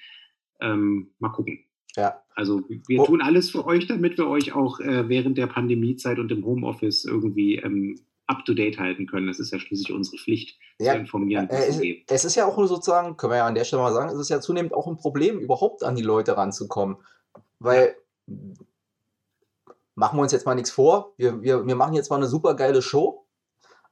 Ähm, 0.61 1.13
mal 1.19 1.31
gucken. 1.31 1.65
Ja. 1.97 2.23
Also 2.35 2.63
wir 2.69 3.01
oh. 3.01 3.07
tun 3.07 3.23
alles 3.23 3.51
für 3.51 3.67
euch, 3.67 3.87
damit 3.87 4.19
wir 4.19 4.27
euch 4.27 4.53
auch 4.53 4.81
äh, 4.81 5.09
während 5.09 5.39
der 5.39 5.47
Pandemiezeit 5.47 6.19
und 6.19 6.33
im 6.33 6.45
Homeoffice 6.45 7.05
irgendwie 7.05 7.57
ähm, 7.57 8.01
up-to-date 8.27 8.79
halten 8.79 9.07
können. 9.07 9.27
Das 9.27 9.39
ist 9.39 9.53
ja 9.53 9.59
schließlich 9.59 9.93
unsere 9.93 10.17
Pflicht, 10.17 10.59
ja, 10.81 10.93
zu 10.93 10.99
informieren. 10.99 11.49
Äh, 11.51 11.67
es, 11.67 11.81
es, 12.09 12.25
ist 12.25 12.35
ja 12.35 12.47
auch 12.47 12.57
sozusagen, 12.67 13.17
können 13.17 13.33
wir 13.33 13.39
ja 13.39 13.47
an 13.47 13.55
der 13.55 13.65
Stelle 13.65 13.83
mal 13.83 13.93
sagen, 13.93 14.11
es 14.11 14.19
ist 14.19 14.31
ja 14.31 14.41
zunehmend 14.41 14.75
auch 14.75 14.87
ein 14.87 14.97
Problem, 14.97 15.39
überhaupt 15.39 15.85
an 15.85 15.95
die 15.95 16.03
Leute 16.03 16.37
ranzukommen. 16.37 16.97
Weil 17.59 17.95
machen 19.95 20.19
wir 20.19 20.23
uns 20.23 20.33
jetzt 20.33 20.47
mal 20.47 20.55
nichts 20.55 20.71
vor. 20.71 21.15
Wir, 21.17 21.43
wir, 21.43 21.67
wir 21.67 21.77
machen 21.77 21.95
jetzt 21.95 22.11
mal 22.11 22.17
eine 22.17 22.27
super 22.27 22.55
geile 22.55 22.83
Show, 22.83 23.27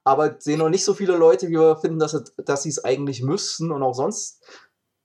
aber 0.05 0.37
sehen 0.41 0.59
noch 0.59 0.69
nicht 0.69 0.85
so 0.85 0.95
viele 0.95 1.17
Leute, 1.17 1.49
wie 1.49 1.59
wir 1.59 1.77
finden, 1.77 1.99
dass, 1.99 2.33
dass 2.39 2.63
sie 2.63 2.71
es 2.71 2.85
eigentlich 2.85 3.23
müssten. 3.23 3.71
Und 3.71 3.83
auch 3.83 3.95
sonst 3.95 4.43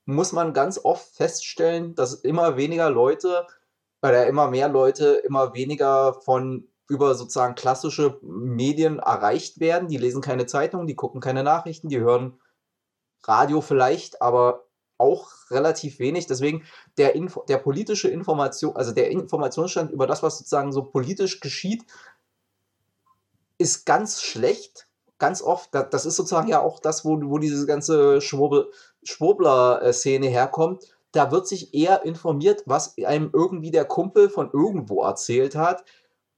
muss 0.04 0.32
man 0.32 0.54
ganz 0.54 0.80
oft 0.82 1.14
feststellen, 1.14 1.94
dass 1.94 2.14
immer 2.14 2.56
weniger 2.56 2.90
Leute 2.90 3.46
oder 4.02 4.26
immer 4.26 4.48
mehr 4.48 4.68
Leute 4.68 5.14
immer 5.24 5.54
weniger 5.54 6.14
von 6.14 6.68
über 6.88 7.14
sozusagen 7.14 7.54
klassische 7.54 8.18
Medien 8.22 8.98
erreicht 8.98 9.60
werden. 9.60 9.88
Die 9.88 9.98
lesen 9.98 10.22
keine 10.22 10.46
Zeitung, 10.46 10.86
die 10.86 10.96
gucken 10.96 11.20
keine 11.20 11.44
Nachrichten, 11.44 11.88
die 11.88 12.00
hören 12.00 12.40
Radio 13.24 13.60
vielleicht, 13.60 14.22
aber 14.22 14.67
auch 14.98 15.30
relativ 15.50 15.98
wenig. 15.98 16.26
Deswegen 16.26 16.64
der, 16.98 17.14
Info, 17.14 17.44
der 17.48 17.58
politische 17.58 18.08
Information, 18.08 18.76
also 18.76 18.92
der 18.92 19.10
Informationsstand 19.10 19.90
über 19.90 20.06
das, 20.06 20.22
was 20.22 20.38
sozusagen 20.38 20.72
so 20.72 20.82
politisch 20.82 21.40
geschieht, 21.40 21.84
ist 23.56 23.86
ganz 23.86 24.22
schlecht. 24.22 24.86
Ganz 25.18 25.42
oft, 25.42 25.70
das 25.72 26.06
ist 26.06 26.14
sozusagen 26.14 26.48
ja 26.48 26.60
auch 26.60 26.78
das, 26.78 27.04
wo, 27.04 27.20
wo 27.22 27.38
diese 27.38 27.66
ganze 27.66 28.20
Schwurbler-Szene 28.20 30.28
herkommt. 30.28 30.84
Da 31.10 31.32
wird 31.32 31.48
sich 31.48 31.74
eher 31.74 32.04
informiert, 32.04 32.62
was 32.66 32.96
einem 32.98 33.30
irgendwie 33.32 33.72
der 33.72 33.84
Kumpel 33.84 34.28
von 34.28 34.50
irgendwo 34.52 35.02
erzählt 35.02 35.56
hat, 35.56 35.84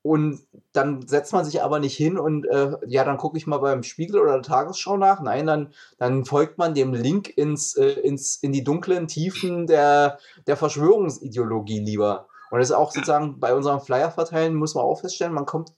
und 0.03 0.41
dann 0.73 1.07
setzt 1.07 1.33
man 1.33 1.45
sich 1.45 1.63
aber 1.63 1.79
nicht 1.79 1.97
hin 1.97 2.19
und 2.19 2.47
äh, 2.47 2.73
ja, 2.87 3.05
dann 3.05 3.19
gucke 3.19 3.37
ich 3.37 3.47
mal 3.47 3.59
beim 3.59 3.83
Spiegel 3.83 4.21
oder 4.21 4.33
der 4.33 4.43
Tagesschau 4.43 4.97
nach. 4.97 5.21
Nein, 5.21 5.47
dann, 5.47 5.75
dann 5.99 6.25
folgt 6.25 6.57
man 6.57 6.75
dem 6.75 6.95
Link 6.95 7.37
ins, 7.37 7.77
äh, 7.77 8.01
ins, 8.01 8.37
in 8.37 8.53
die 8.53 8.65
dunklen 8.65 9.09
Tiefen 9.09 9.67
der, 9.67 10.19
der 10.47 10.57
Verschwörungsideologie 10.57 11.81
lieber. 11.81 12.29
Und 12.51 12.61
das 12.61 12.71
ist 12.71 12.77
auch 12.77 12.93
sozusagen 12.93 13.39
bei 13.41 13.55
unserem 13.55 13.81
Flyer 13.81 14.11
verteilen, 14.11 14.55
muss 14.55 14.75
man 14.75 14.85
auch 14.85 15.01
feststellen, 15.01 15.35
man 15.35 15.47
kommt 15.47 15.75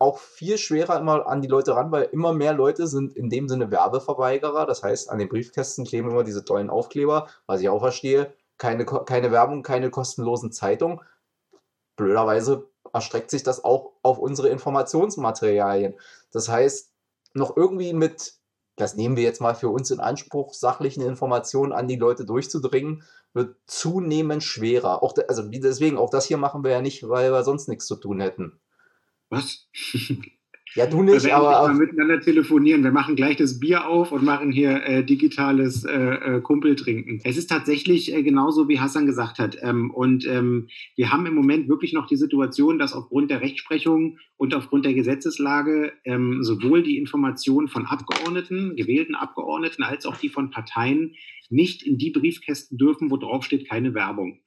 auch 0.00 0.18
viel 0.18 0.58
schwerer 0.58 0.98
immer 0.98 1.26
an 1.26 1.42
die 1.42 1.48
Leute 1.48 1.76
ran, 1.76 1.92
weil 1.92 2.04
immer 2.04 2.32
mehr 2.32 2.54
Leute 2.54 2.86
sind 2.86 3.14
in 3.14 3.28
dem 3.28 3.48
Sinne 3.48 3.70
Werbeverweigerer. 3.70 4.66
Das 4.66 4.82
heißt, 4.82 5.10
an 5.10 5.18
den 5.18 5.28
Briefkästen 5.28 5.84
kleben 5.84 6.10
immer 6.10 6.24
diese 6.24 6.44
tollen 6.44 6.70
Aufkleber, 6.70 7.28
was 7.46 7.60
ich 7.60 7.68
auch 7.68 7.80
verstehe. 7.80 8.32
Keine, 8.56 8.86
keine 8.86 9.30
Werbung, 9.30 9.62
keine 9.62 9.90
kostenlosen 9.90 10.52
Zeitungen. 10.52 11.00
Blöderweise 11.96 12.69
erstreckt 12.92 13.30
sich 13.30 13.42
das 13.42 13.64
auch 13.64 13.92
auf 14.02 14.18
unsere 14.18 14.48
Informationsmaterialien. 14.48 15.94
Das 16.32 16.48
heißt, 16.48 16.92
noch 17.34 17.56
irgendwie 17.56 17.92
mit, 17.92 18.34
das 18.76 18.96
nehmen 18.96 19.16
wir 19.16 19.22
jetzt 19.22 19.40
mal 19.40 19.54
für 19.54 19.68
uns 19.68 19.90
in 19.90 20.00
Anspruch, 20.00 20.54
sachlichen 20.54 21.02
Informationen 21.02 21.72
an 21.72 21.88
die 21.88 21.96
Leute 21.96 22.24
durchzudringen, 22.24 23.04
wird 23.32 23.56
zunehmend 23.66 24.42
schwerer. 24.42 25.02
Auch 25.02 25.14
also 25.28 25.42
deswegen, 25.42 25.98
auch 25.98 26.10
das 26.10 26.26
hier 26.26 26.38
machen 26.38 26.64
wir 26.64 26.72
ja 26.72 26.82
nicht, 26.82 27.08
weil 27.08 27.32
wir 27.32 27.44
sonst 27.44 27.68
nichts 27.68 27.86
zu 27.86 27.96
tun 27.96 28.20
hätten. 28.20 28.60
Was? 29.28 29.68
Ja, 30.74 30.86
du 30.86 31.02
nicht, 31.02 31.24
wir 31.24 31.36
aber. 31.36 31.68
Mal 31.68 31.74
miteinander 31.74 32.20
telefonieren. 32.20 32.84
Wir 32.84 32.92
machen 32.92 33.16
gleich 33.16 33.36
das 33.36 33.58
Bier 33.58 33.88
auf 33.88 34.12
und 34.12 34.22
machen 34.22 34.52
hier 34.52 34.84
äh, 34.84 35.04
digitales 35.04 35.84
äh, 35.84 35.90
äh, 35.92 36.40
Kumpeltrinken. 36.40 37.20
Es 37.24 37.36
ist 37.36 37.48
tatsächlich 37.48 38.14
äh, 38.14 38.22
genauso, 38.22 38.68
wie 38.68 38.78
Hassan 38.78 39.06
gesagt 39.06 39.38
hat. 39.40 39.56
Ähm, 39.62 39.90
und 39.90 40.26
ähm, 40.26 40.68
wir 40.94 41.10
haben 41.10 41.26
im 41.26 41.34
Moment 41.34 41.68
wirklich 41.68 41.92
noch 41.92 42.06
die 42.06 42.16
Situation, 42.16 42.78
dass 42.78 42.92
aufgrund 42.92 43.30
der 43.30 43.40
Rechtsprechung 43.40 44.18
und 44.36 44.54
aufgrund 44.54 44.84
der 44.84 44.94
Gesetzeslage 44.94 45.92
ähm, 46.04 46.42
sowohl 46.42 46.84
die 46.84 46.98
Informationen 46.98 47.66
von 47.66 47.86
Abgeordneten, 47.86 48.76
gewählten 48.76 49.16
Abgeordneten, 49.16 49.82
als 49.82 50.06
auch 50.06 50.16
die 50.16 50.28
von 50.28 50.50
Parteien 50.50 51.14
nicht 51.48 51.82
in 51.82 51.98
die 51.98 52.10
Briefkästen 52.10 52.78
dürfen, 52.78 53.10
wo 53.10 53.16
drauf 53.16 53.44
steht 53.44 53.68
keine 53.68 53.92
Werbung. 53.92 54.40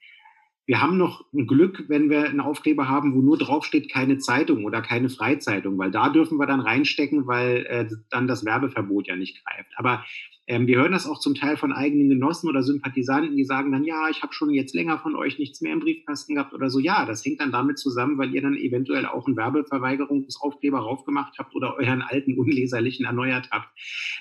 Wir 0.65 0.81
haben 0.81 0.97
noch 0.97 1.25
ein 1.33 1.45
Glück, 1.45 1.85
wenn 1.89 2.09
wir 2.09 2.23
einen 2.23 2.39
Aufkleber 2.39 2.87
haben, 2.87 3.13
wo 3.13 3.21
nur 3.21 3.37
draufsteht, 3.37 3.91
keine 3.91 4.17
Zeitung 4.17 4.63
oder 4.63 4.81
keine 4.81 5.09
Freizeitung, 5.09 5.77
weil 5.77 5.91
da 5.91 6.09
dürfen 6.09 6.37
wir 6.37 6.45
dann 6.45 6.61
reinstecken, 6.61 7.27
weil 7.27 7.65
äh, 7.65 7.87
dann 8.09 8.27
das 8.27 8.45
Werbeverbot 8.45 9.07
ja 9.07 9.15
nicht 9.17 9.43
greift. 9.43 9.71
Aber 9.75 10.05
ähm, 10.45 10.67
wir 10.67 10.77
hören 10.77 10.91
das 10.91 11.07
auch 11.07 11.19
zum 11.19 11.35
Teil 11.35 11.55
von 11.55 11.71
eigenen 11.71 12.09
Genossen 12.09 12.49
oder 12.49 12.63
Sympathisanten, 12.63 13.35
die 13.35 13.45
sagen 13.45 13.71
dann, 13.71 13.85
ja, 13.85 14.09
ich 14.09 14.23
habe 14.23 14.33
schon 14.33 14.49
jetzt 14.51 14.73
länger 14.73 14.99
von 14.99 15.15
euch 15.15 15.39
nichts 15.39 15.61
mehr 15.61 15.71
im 15.71 15.79
Briefkasten 15.79 16.35
gehabt 16.35 16.53
oder 16.53 16.69
so. 16.69 16.79
Ja, 16.79 17.05
das 17.05 17.23
hängt 17.23 17.39
dann 17.39 17.51
damit 17.51 17.77
zusammen, 17.79 18.17
weil 18.17 18.33
ihr 18.33 18.41
dann 18.41 18.57
eventuell 18.57 19.05
auch 19.05 19.25
einen 19.25 19.37
Werbeverweigerungsaufkleber 19.37 20.79
raufgemacht 20.79 21.39
habt 21.39 21.55
oder 21.55 21.75
euren 21.77 22.01
alten 22.01 22.37
unleserlichen 22.37 23.05
erneuert 23.05 23.49
habt. 23.51 23.69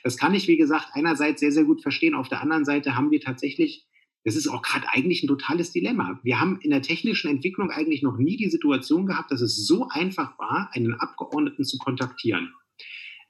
Das 0.05 0.16
kann 0.16 0.34
ich, 0.34 0.47
wie 0.47 0.57
gesagt, 0.57 0.88
einerseits 0.93 1.40
sehr, 1.40 1.53
sehr 1.53 1.64
gut 1.64 1.82
verstehen. 1.82 2.14
Auf 2.14 2.28
der 2.28 2.40
anderen 2.40 2.64
Seite 2.64 2.97
haben 2.97 3.11
wir 3.11 3.20
tatsächlich 3.20 3.86
das 4.25 4.37
ist 4.37 4.49
auch 4.49 4.62
gerade 4.62 4.87
eigentlich 4.89 5.23
ein 5.23 5.29
totales 5.29 5.73
Dilemma. 5.73 6.20
Wir 6.23 6.41
haben 6.41 6.61
in 6.61 6.70
der 6.70 6.83
technischen 6.83 7.31
Entwicklung 7.31 7.70
eigentlich 7.70 8.03
noch 8.03 8.18
nie 8.18 8.37
die 8.37 8.51
Situation 8.51 9.07
gehabt, 9.07 9.31
dass 9.31 9.41
es 9.41 9.66
so 9.66 9.89
einfach 9.89 10.39
war, 10.39 10.70
einen 10.73 10.95
Abgeordneten 10.95 11.64
zu 11.64 11.79
kontaktieren. 11.79 12.53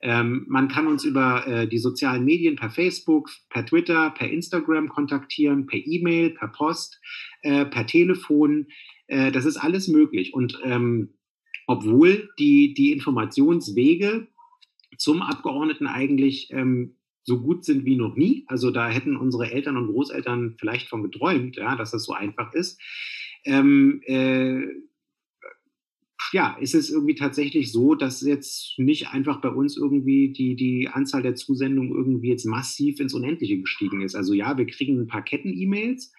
Ähm, 0.02 0.44
man 0.48 0.68
kann 0.68 0.88
uns 0.88 1.04
über 1.04 1.46
äh, 1.46 1.68
die 1.68 1.78
sozialen 1.78 2.24
Medien 2.24 2.56
per 2.56 2.70
Facebook, 2.70 3.30
per 3.48 3.64
Twitter, 3.64 4.10
per 4.10 4.28
Instagram 4.28 4.88
kontaktieren, 4.88 5.66
per 5.66 5.78
E-Mail, 5.78 6.30
per 6.30 6.48
Post, 6.48 7.00
äh, 7.42 7.64
per 7.64 7.86
Telefon. 7.86 8.66
Äh, 9.06 9.30
das 9.30 9.44
ist 9.44 9.56
alles 9.56 9.86
möglich. 9.86 10.34
Und 10.34 10.58
ähm, 10.64 11.14
obwohl 11.68 12.28
die, 12.38 12.74
die 12.74 12.92
Informationswege 12.92 14.26
zum 14.98 15.22
Abgeordneten 15.22 15.86
eigentlich 15.86 16.48
ähm, 16.50 16.96
so 17.24 17.40
gut 17.40 17.64
sind 17.64 17.84
wie 17.84 17.96
noch 17.96 18.16
nie. 18.16 18.44
Also 18.48 18.70
da 18.70 18.88
hätten 18.88 19.16
unsere 19.16 19.50
Eltern 19.50 19.76
und 19.76 19.88
Großeltern 19.88 20.56
vielleicht 20.58 20.88
von 20.88 21.02
geträumt, 21.02 21.56
ja, 21.56 21.76
dass 21.76 21.92
das 21.92 22.04
so 22.04 22.12
einfach 22.12 22.52
ist. 22.54 22.80
Ähm, 23.44 24.02
äh, 24.06 24.66
ja, 26.32 26.56
ist 26.60 26.74
es 26.74 26.90
irgendwie 26.90 27.14
tatsächlich 27.14 27.72
so, 27.72 27.94
dass 27.94 28.22
jetzt 28.22 28.78
nicht 28.78 29.08
einfach 29.08 29.40
bei 29.40 29.50
uns 29.50 29.76
irgendwie 29.76 30.32
die, 30.32 30.56
die 30.56 30.88
Anzahl 30.88 31.22
der 31.22 31.34
Zusendungen 31.34 31.92
irgendwie 31.92 32.28
jetzt 32.28 32.46
massiv 32.46 33.00
ins 33.00 33.12
Unendliche 33.12 33.58
gestiegen 33.58 34.00
ist. 34.00 34.14
Also 34.14 34.32
ja, 34.32 34.56
wir 34.56 34.66
kriegen 34.66 34.98
ein 34.98 35.06
paar 35.06 35.22
Ketten-E-Mails 35.22 36.12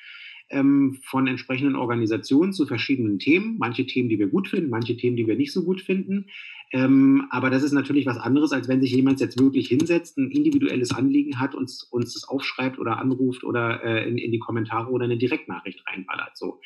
ähm, 0.54 1.00
von 1.04 1.28
entsprechenden 1.28 1.76
Organisationen 1.76 2.54
zu 2.54 2.66
verschiedenen 2.66 3.20
Themen. 3.20 3.58
Manche 3.60 3.86
Themen, 3.86 4.10
die 4.10 4.20
wir 4.20 4.28
gut 4.28 4.48
finden, 4.48 4.70
manche 4.70 4.96
Themen, 4.96 5.18
die 5.18 5.28
wir 5.28 5.36
nicht 5.36 5.52
so 5.52 5.64
gut 5.64 5.82
finden. 5.82 6.28
Ähm, 6.72 7.28
aber 7.30 7.52
das 7.52 7.62
ist 7.62 7.72
natürlich 7.72 8.06
was 8.06 8.18
anderes, 8.18 8.52
als 8.52 8.68
wenn 8.68 8.82
sich 8.82 8.92
jemand 8.92 9.20
jetzt 9.20 9.40
wirklich 9.40 9.68
hinsetzt, 9.68 10.18
ein 10.18 10.32
individuelles 10.32 10.92
Anliegen 10.92 11.40
hat, 11.40 11.54
und 11.54 11.72
uns 11.92 12.14
das 12.14 12.24
aufschreibt 12.28 12.80
oder 12.80 12.98
anruft 12.98 13.44
oder 13.44 13.84
äh, 13.84 14.10
in, 14.10 14.18
in, 14.18 14.32
die 14.32 14.40
Kommentare 14.40 14.90
oder 14.90 15.06
eine 15.06 15.18
Direktnachricht 15.18 15.84
reinballert. 15.88 16.36
So. 16.36 16.62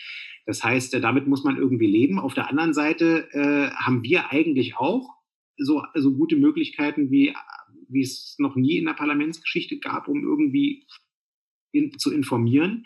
Das 0.46 0.64
heißt, 0.64 0.94
äh, 0.94 1.02
damit 1.02 1.28
muss 1.28 1.44
man 1.44 1.58
irgendwie 1.58 1.88
leben. 1.88 2.20
Auf 2.20 2.34
der 2.34 2.50
anderen 2.50 2.74
Seite 2.74 3.28
äh, 3.32 3.70
haben 3.76 4.04
wir 4.04 4.32
eigentlich 4.32 4.78
auch 4.78 5.10
so, 5.58 5.84
so 5.94 6.14
gute 6.14 6.38
Möglichkeiten, 6.38 7.12
wie, 7.12 7.34
wie 7.90 8.02
es 8.02 8.36
noch 8.38 8.56
nie 8.56 8.78
in 8.78 8.86
der 8.86 8.94
Parlamentsgeschichte 8.94 9.80
gab, 9.80 10.08
um 10.08 10.24
irgendwie 10.24 10.86
in, 11.74 11.98
zu 11.98 12.14
informieren. 12.14 12.86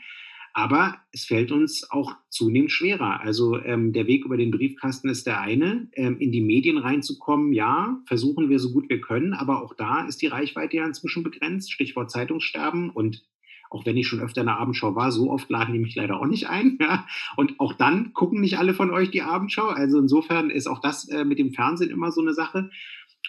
Aber 0.54 0.95
es 1.12 1.26
fällt 1.26 1.52
uns 1.52 1.89
auch 1.89 2.16
zunehmend 2.30 2.72
schwerer. 2.72 3.22
Also 3.22 3.58
ähm, 3.58 3.93
der 3.93 4.08
Weg 4.08 4.26
über 4.26 4.38
den 4.38 4.52
Briefkasten 4.52 5.10
ist 5.10 5.26
der 5.28 5.39
eine. 5.39 5.88
Ähm, 5.93 6.18
in 6.20 6.32
die 6.32 6.41
Medien 6.41 6.78
reinzukommen, 6.78 7.54
ja, 7.54 7.99
versuchen 8.06 8.49
wir 8.49 8.60
so 8.60 8.72
gut 8.72 8.89
wir 8.89 9.02
können. 9.02 9.34
Aber 9.34 9.64
auch 9.64 9.74
da 9.74 10.06
ist 10.06 10.22
die 10.22 10.28
Reichweite 10.28 10.78
ja 10.78 10.86
inzwischen 10.86 11.24
begrenzt. 11.24 11.72
Stichwort 11.72 12.12
Zeitungssterben. 12.12 12.89
Und 12.89 13.24
auch 13.72 13.86
wenn 13.86 13.95
ich 13.95 14.08
schon 14.08 14.20
öfter 14.20 14.41
in 14.41 14.47
der 14.47 14.60
Abendschau 14.60 14.95
war, 14.95 15.12
so 15.12 15.32
oft 15.32 15.49
laden 15.49 15.74
die 15.74 15.80
mich 15.80 15.95
leider 15.95 16.20
auch 16.20 16.28
nicht 16.28 16.47
ein. 16.47 16.78
Ja? 16.82 17.06
Und 17.38 17.60
auch 17.60 17.74
dann 17.74 18.12
gucken 18.14 18.41
nicht 18.41 18.58
alle 18.58 18.74
von 18.74 18.91
euch 18.91 19.12
die 19.12 19.22
Abendschau. 19.22 19.68
Also 19.68 19.99
insofern 19.99 20.49
ist 20.49 20.68
auch 20.68 20.80
das 20.80 21.08
äh, 21.08 21.24
mit 21.24 21.39
dem 21.39 21.54
Fernsehen 21.54 21.89
immer 21.89 22.12
so 22.12 22.22
eine 22.22 22.34
Sache. 22.34 22.70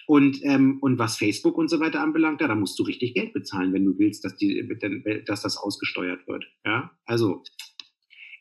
Und, 0.07 0.41
ähm, 0.43 0.79
und 0.81 0.99
was 0.99 1.17
Facebook 1.17 1.57
und 1.57 1.69
so 1.69 1.81
weiter 1.81 2.01
anbelangt, 2.01 2.41
da, 2.41 2.49
da 2.49 2.55
musst 2.55 2.79
du 2.79 2.83
richtig 2.83 3.15
Geld 3.15 3.33
bezahlen, 3.33 3.73
wenn 3.73 3.85
du 3.85 3.99
willst, 3.99 4.25
dass, 4.25 4.37
die, 4.37 4.69
dass 5.27 5.43
das 5.43 5.57
ausgesteuert 5.57 6.27
wird. 6.27 6.45
Ja? 6.65 6.91
Also 7.05 7.43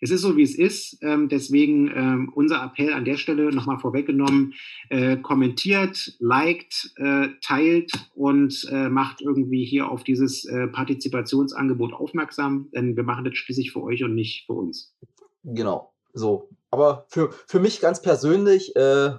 es 0.04 0.10
ist 0.10 0.22
so, 0.22 0.36
wie 0.36 0.42
es 0.42 0.58
ist. 0.58 0.98
Ähm, 1.02 1.30
deswegen 1.30 1.88
ähm, 1.96 2.32
unser 2.34 2.64
Appell 2.64 2.92
an 2.92 3.06
der 3.06 3.18
Stelle 3.18 3.52
nochmal 3.52 3.78
vorweggenommen, 3.78 4.56
äh, 4.90 5.18
kommentiert, 5.18 6.16
liked, 6.20 6.92
äh, 6.98 7.30
teilt 7.42 7.92
und 8.16 8.68
äh, 8.72 8.90
macht 8.90 9.22
irgendwie 9.22 9.64
hier 9.64 9.90
auf 9.90 10.04
dieses 10.04 10.44
äh, 10.46 10.68
Partizipationsangebot 10.68 11.94
aufmerksam, 11.94 12.70
denn 12.74 12.96
wir 12.96 13.04
machen 13.04 13.26
das 13.26 13.36
schließlich 13.36 13.72
für 13.72 13.84
euch 13.84 14.04
und 14.04 14.16
nicht 14.16 14.48
für 14.48 14.54
uns. 14.54 14.96
Genau, 15.44 15.94
so. 16.14 16.50
Aber 16.72 17.06
für, 17.10 17.32
für 17.48 17.60
mich 17.60 17.80
ganz 17.80 18.02
persönlich, 18.02 18.76
äh, 18.76 19.12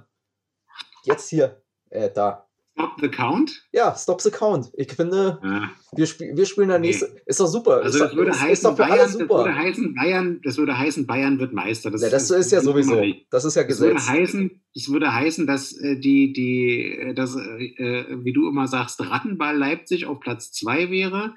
jetzt 1.05 1.28
hier 1.28 1.62
äh, 1.93 2.11
da. 2.12 2.47
Stop 2.74 3.01
the 3.01 3.09
Count? 3.09 3.62
Ja, 3.72 3.95
Stop 3.95 4.22
the 4.22 4.30
Count. 4.30 4.70
Ich 4.74 4.90
finde, 4.93 5.38
ja. 5.45 5.70
wir, 5.95 6.07
spiel, 6.07 6.34
wir 6.34 6.47
spielen 6.47 6.68
der 6.68 6.78
nee. 6.78 6.88
nächste. 6.88 7.14
Ist 7.26 7.38
doch 7.38 7.47
super. 7.47 7.82
Also 7.82 7.99
das 7.99 8.16
würde, 8.16 8.30
ist, 8.30 8.40
heißen, 8.40 8.70
ist 8.70 8.76
Bayern, 8.78 8.99
das 8.99 9.18
würde 9.18 9.55
heißen, 9.55 9.95
Bayern, 9.95 10.40
das 10.43 10.57
würde 10.57 10.78
heißen, 10.78 11.07
Bayern 11.07 11.38
wird 11.38 11.53
Meister. 11.53 11.90
Das, 11.90 12.01
ja, 12.01 12.09
das 12.09 12.30
ist, 12.30 12.47
ist 12.47 12.53
ja 12.53 12.62
sowieso. 12.62 13.03
Das 13.30 13.45
ist 13.45 13.57
ja 13.57 13.62
Gesetz. 13.64 13.93
Das 13.93 14.09
würde 14.09 14.20
heißen, 14.20 14.62
das 14.74 14.88
würde 14.88 15.14
heißen 15.14 15.47
dass 15.47 15.72
äh, 15.72 16.01
die, 16.01 16.32
die, 16.32 16.97
äh, 16.97 17.14
das, 17.14 17.36
äh, 17.36 18.05
wie 18.24 18.32
du 18.32 18.49
immer 18.49 18.66
sagst, 18.66 19.01
Rattenball 19.01 19.57
Leipzig 19.57 20.07
auf 20.07 20.20
Platz 20.20 20.53
2 20.53 20.90
wäre. 20.90 21.34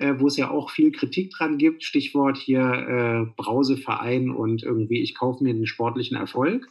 Äh, 0.00 0.14
wo 0.20 0.28
es 0.28 0.36
ja 0.36 0.48
auch 0.48 0.70
viel 0.70 0.92
Kritik 0.92 1.32
dran 1.32 1.58
gibt, 1.58 1.82
Stichwort 1.82 2.36
hier 2.36 2.60
äh, 2.60 3.32
Brauseverein 3.36 4.30
und 4.30 4.62
irgendwie, 4.62 5.02
ich 5.02 5.16
kaufe 5.16 5.42
mir 5.42 5.52
den 5.52 5.66
sportlichen 5.66 6.16
Erfolg. 6.16 6.68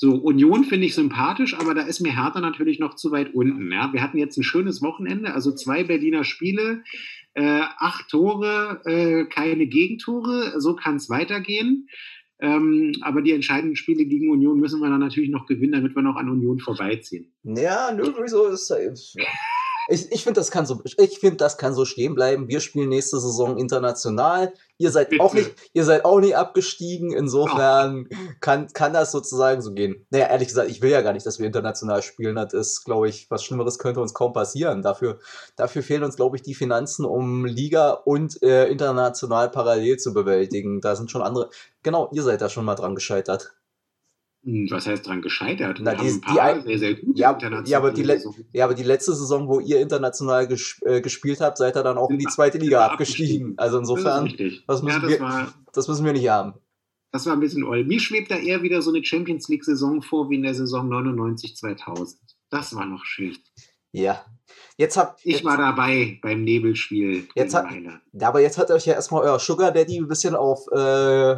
So, 0.00 0.14
Union 0.14 0.62
finde 0.62 0.86
ich 0.86 0.94
sympathisch, 0.94 1.58
aber 1.58 1.74
da 1.74 1.82
ist 1.82 1.98
mir 1.98 2.14
Hertha 2.14 2.40
natürlich 2.40 2.78
noch 2.78 2.94
zu 2.94 3.10
weit 3.10 3.34
unten. 3.34 3.72
Ja. 3.72 3.92
Wir 3.92 4.00
hatten 4.00 4.16
jetzt 4.16 4.36
ein 4.36 4.44
schönes 4.44 4.80
Wochenende, 4.80 5.34
also 5.34 5.52
zwei 5.52 5.82
Berliner 5.82 6.22
Spiele, 6.22 6.84
äh, 7.34 7.62
acht 7.78 8.08
Tore, 8.08 8.80
äh, 8.84 9.24
keine 9.24 9.66
Gegentore. 9.66 10.60
So 10.60 10.76
kann 10.76 10.96
es 10.96 11.10
weitergehen. 11.10 11.88
Ähm, 12.40 12.92
aber 13.00 13.22
die 13.22 13.32
entscheidenden 13.32 13.74
Spiele 13.74 14.04
gegen 14.04 14.30
Union 14.30 14.60
müssen 14.60 14.80
wir 14.80 14.88
dann 14.88 15.00
natürlich 15.00 15.30
noch 15.30 15.46
gewinnen, 15.46 15.72
damit 15.72 15.96
wir 15.96 16.02
noch 16.02 16.14
an 16.14 16.30
Union 16.30 16.60
vorbeiziehen. 16.60 17.32
Ja, 17.42 17.90
nö, 17.92 18.12
wieso 18.22 18.46
ist 18.46 18.70
ja. 18.70 19.24
Ich, 19.90 20.12
ich 20.12 20.22
finde, 20.22 20.40
das, 20.40 20.50
kann 20.50 20.66
so, 20.66 20.82
find, 21.20 21.40
das 21.40 21.56
kann 21.56 21.74
so 21.74 21.86
stehen 21.86 22.14
bleiben. 22.14 22.48
Wir 22.48 22.60
spielen 22.60 22.90
nächste 22.90 23.18
Saison 23.18 23.56
international. 23.56 24.52
Ihr 24.76 24.90
seid, 24.90 25.18
auch 25.18 25.32
nicht, 25.32 25.54
ihr 25.72 25.84
seid 25.84 26.04
auch 26.04 26.20
nicht 26.20 26.36
abgestiegen. 26.36 27.12
Insofern 27.12 28.06
kann, 28.40 28.68
kann 28.68 28.92
das 28.92 29.12
sozusagen 29.12 29.62
so 29.62 29.72
gehen. 29.72 30.06
Naja, 30.10 30.26
ehrlich 30.26 30.48
gesagt, 30.48 30.70
ich 30.70 30.82
will 30.82 30.90
ja 30.90 31.00
gar 31.00 31.14
nicht, 31.14 31.24
dass 31.24 31.38
wir 31.38 31.46
international 31.46 32.02
spielen. 32.02 32.36
Das 32.36 32.52
ist, 32.52 32.84
glaube 32.84 33.08
ich, 33.08 33.30
was 33.30 33.42
Schlimmeres 33.42 33.78
könnte 33.78 34.00
uns 34.00 34.12
kaum 34.12 34.34
passieren. 34.34 34.82
Dafür, 34.82 35.18
dafür 35.56 35.82
fehlen 35.82 36.04
uns, 36.04 36.16
glaube 36.16 36.36
ich, 36.36 36.42
die 36.42 36.54
Finanzen, 36.54 37.06
um 37.06 37.46
Liga 37.46 37.90
und 37.90 38.42
äh, 38.42 38.68
international 38.68 39.50
parallel 39.50 39.96
zu 39.96 40.12
bewältigen. 40.12 40.82
Da 40.82 40.96
sind 40.96 41.10
schon 41.10 41.22
andere. 41.22 41.48
Genau, 41.82 42.10
ihr 42.12 42.22
seid 42.22 42.42
da 42.42 42.50
schon 42.50 42.66
mal 42.66 42.74
dran 42.74 42.94
gescheitert. 42.94 43.57
Was 44.70 44.86
heißt 44.86 45.06
dran 45.06 45.20
gescheitert? 45.20 45.78
Na, 45.82 45.94
die, 45.94 46.20
die 46.20 46.40
ein, 46.40 46.62
sehr, 46.62 46.78
sehr 46.78 46.94
gute 46.94 47.20
ja, 47.20 47.36
ja, 47.66 47.78
aber 47.78 47.92
die 47.92 48.02
ja, 48.52 48.64
aber 48.64 48.74
die 48.74 48.82
letzte 48.82 49.14
Saison, 49.14 49.46
wo 49.46 49.60
ihr 49.60 49.78
international 49.78 50.48
ges 50.48 50.80
äh, 50.86 51.02
gespielt 51.02 51.40
habt, 51.40 51.58
seid 51.58 51.76
ihr 51.76 51.82
dann 51.82 51.98
auch 51.98 52.08
in 52.08 52.18
die 52.18 52.24
zweite 52.26 52.56
Liga 52.56 52.86
abgestiegen. 52.86 53.56
abgestiegen. 53.56 53.58
Also 53.58 53.78
insofern, 53.78 54.24
das, 54.26 54.52
das 54.66 54.82
müssen, 54.82 54.94
ja, 54.94 55.00
das, 55.00 55.10
wir, 55.10 55.20
war, 55.20 55.54
das 55.74 55.88
müssen 55.88 56.04
wir 56.06 56.12
nicht 56.14 56.28
haben. 56.28 56.54
Das 57.12 57.26
war 57.26 57.34
ein 57.34 57.40
bisschen 57.40 57.64
oll. 57.64 57.84
Mir 57.84 58.00
schwebt 58.00 58.30
da 58.30 58.36
eher 58.36 58.62
wieder 58.62 58.80
so 58.80 58.90
eine 58.90 59.04
Champions 59.04 59.48
League-Saison 59.48 60.00
vor 60.00 60.30
wie 60.30 60.36
in 60.36 60.42
der 60.42 60.54
Saison 60.54 60.90
99-2000. 60.90 62.16
Das 62.48 62.74
war 62.74 62.86
noch 62.86 63.04
schön. 63.04 63.36
Ja. 63.92 64.24
Jetzt 64.78 64.96
habt, 64.96 65.20
ich 65.24 65.44
war 65.44 65.58
dabei 65.58 66.18
beim 66.22 66.42
Nebelspiel. 66.42 67.28
Jetzt 67.34 67.54
hat, 67.54 67.66
aber 68.20 68.40
jetzt 68.40 68.56
hat 68.56 68.70
euch 68.70 68.86
ja 68.86 68.94
erstmal 68.94 69.24
euer 69.24 69.38
Sugar 69.38 69.72
Daddy 69.72 69.98
ein 69.98 70.08
bisschen 70.08 70.34
auf, 70.34 70.66
äh, 70.72 71.36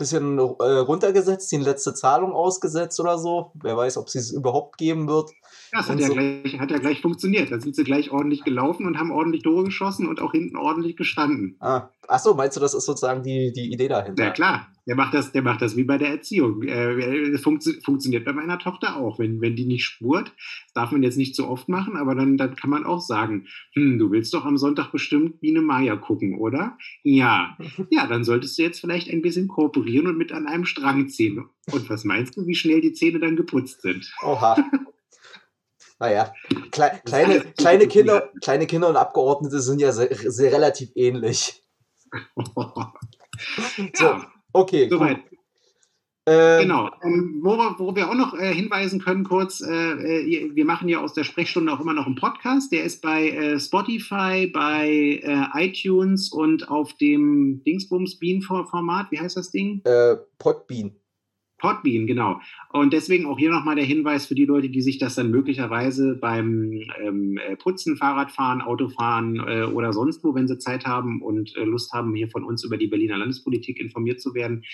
bisschen 0.00 0.38
äh, 0.38 0.42
runtergesetzt, 0.42 1.52
die 1.52 1.58
letzte 1.58 1.94
Zahlung 1.94 2.32
ausgesetzt 2.32 2.98
oder 2.98 3.18
so. 3.18 3.52
Wer 3.54 3.76
weiß, 3.76 3.98
ob 3.98 4.08
sie 4.08 4.18
es 4.18 4.32
überhaupt 4.32 4.78
geben 4.78 5.06
wird. 5.06 5.30
Ja, 5.72 5.78
das 5.78 5.88
hat 5.88 6.00
ja, 6.00 6.08
so. 6.08 6.14
gleich, 6.14 6.58
hat 6.58 6.70
ja 6.72 6.78
gleich 6.78 7.00
funktioniert. 7.00 7.52
Da 7.52 7.60
sind 7.60 7.76
sie 7.76 7.84
gleich 7.84 8.10
ordentlich 8.10 8.42
gelaufen 8.42 8.86
und 8.86 8.98
haben 8.98 9.12
ordentlich 9.12 9.44
Tore 9.44 9.64
geschossen 9.64 10.08
und 10.08 10.20
auch 10.20 10.32
hinten 10.32 10.56
ordentlich 10.56 10.96
gestanden. 10.96 11.56
Ah, 11.60 11.88
Achso, 12.10 12.34
meinst 12.34 12.56
du, 12.56 12.60
das 12.60 12.74
ist 12.74 12.86
sozusagen 12.86 13.22
die, 13.22 13.52
die 13.52 13.72
Idee 13.72 13.86
dahinter? 13.86 14.24
Ja, 14.24 14.30
klar. 14.30 14.66
Der 14.86 14.96
macht 14.96 15.14
das, 15.14 15.30
der 15.30 15.42
macht 15.42 15.62
das 15.62 15.76
wie 15.76 15.84
bei 15.84 15.96
der 15.96 16.08
Erziehung. 16.08 16.64
Äh, 16.64 17.38
funktio 17.38 17.74
funktioniert 17.84 18.24
bei 18.24 18.32
meiner 18.32 18.58
Tochter 18.58 18.96
auch. 18.96 19.20
Wenn, 19.20 19.40
wenn 19.40 19.54
die 19.54 19.64
nicht 19.64 19.84
spurt, 19.84 20.32
das 20.64 20.72
darf 20.74 20.90
man 20.90 21.04
jetzt 21.04 21.16
nicht 21.16 21.36
so 21.36 21.46
oft 21.46 21.68
machen, 21.68 21.96
aber 21.96 22.16
dann, 22.16 22.36
dann 22.36 22.56
kann 22.56 22.70
man 22.70 22.84
auch 22.84 23.00
sagen, 23.00 23.46
hm, 23.74 24.00
du 24.00 24.10
willst 24.10 24.34
doch 24.34 24.44
am 24.44 24.58
Sonntag 24.58 24.90
bestimmt 24.90 25.40
Biene 25.40 25.62
Maya 25.62 25.94
gucken, 25.94 26.38
oder? 26.38 26.76
Ja. 27.04 27.56
Ja, 27.92 28.06
dann 28.06 28.24
solltest 28.24 28.58
du 28.58 28.62
jetzt 28.62 28.80
vielleicht 28.80 29.10
ein 29.10 29.22
bisschen 29.22 29.48
kooperieren 29.48 30.06
und 30.06 30.18
mit 30.18 30.32
an 30.32 30.46
einem 30.46 30.64
Strang 30.64 31.08
ziehen. 31.08 31.44
Und 31.72 31.88
was 31.90 32.04
meinst 32.04 32.36
du, 32.36 32.46
wie 32.46 32.54
schnell 32.54 32.80
die 32.80 32.92
Zähne 32.92 33.18
dann 33.18 33.36
geputzt 33.36 33.82
sind? 33.82 34.12
Oha. 34.22 34.56
Naja, 35.98 36.32
Kle 36.70 37.00
kleine, 37.04 37.40
kleine, 37.58 37.86
Kinder, 37.86 38.30
kleine 38.40 38.66
Kinder 38.66 38.88
und 38.88 38.96
Abgeordnete 38.96 39.60
sind 39.60 39.80
ja 39.80 39.92
sehr, 39.92 40.08
sehr 40.12 40.52
relativ 40.52 40.90
ähnlich. 40.94 41.62
so, 43.94 44.04
ja, 44.04 44.26
okay. 44.52 44.88
Soweit. 44.88 45.18
Ähm, 46.26 46.62
genau. 46.62 46.90
Ähm, 47.02 47.40
wo, 47.42 47.56
wir, 47.56 47.74
wo, 47.78 47.96
wir, 47.96 48.08
auch 48.08 48.14
noch 48.14 48.34
äh, 48.34 48.54
hinweisen 48.54 49.00
können, 49.00 49.24
kurz, 49.24 49.60
äh, 49.60 49.72
äh, 49.72 50.54
wir 50.54 50.64
machen 50.64 50.88
ja 50.88 51.00
aus 51.00 51.14
der 51.14 51.24
Sprechstunde 51.24 51.72
auch 51.72 51.80
immer 51.80 51.94
noch 51.94 52.06
einen 52.06 52.14
Podcast. 52.14 52.72
Der 52.72 52.84
ist 52.84 53.00
bei 53.00 53.30
äh, 53.30 53.58
Spotify, 53.58 54.46
bei 54.46 55.20
äh, 55.22 55.66
iTunes 55.66 56.30
und 56.30 56.68
auf 56.68 56.92
dem 56.94 57.62
Dingsbums 57.64 58.18
Bean-Format. 58.18 59.10
Wie 59.10 59.18
heißt 59.18 59.36
das 59.36 59.50
Ding? 59.50 59.80
Äh, 59.84 60.16
Podbean. 60.38 60.94
Podbean, 61.60 62.06
genau. 62.06 62.40
Und 62.72 62.92
deswegen 62.92 63.26
auch 63.26 63.38
hier 63.38 63.50
nochmal 63.50 63.76
der 63.76 63.84
Hinweis 63.84 64.26
für 64.26 64.34
die 64.34 64.44
Leute, 64.44 64.68
die 64.68 64.80
sich 64.80 64.98
das 64.98 65.14
dann 65.14 65.30
möglicherweise 65.30 66.14
beim 66.14 66.82
ähm, 67.00 67.38
äh, 67.38 67.56
Putzen, 67.56 67.96
Fahrradfahren, 67.96 68.62
Autofahren 68.62 69.36
äh, 69.36 69.64
oder 69.64 69.92
sonst 69.92 70.24
wo, 70.24 70.34
wenn 70.34 70.48
sie 70.48 70.58
Zeit 70.58 70.86
haben 70.86 71.20
und 71.22 71.56
äh, 71.56 71.64
Lust 71.64 71.92
haben, 71.92 72.14
hier 72.14 72.28
von 72.28 72.44
uns 72.44 72.64
über 72.64 72.76
die 72.76 72.86
Berliner 72.86 73.18
Landespolitik 73.18 73.80
informiert 73.80 74.20
zu 74.20 74.34
werden, 74.34 74.64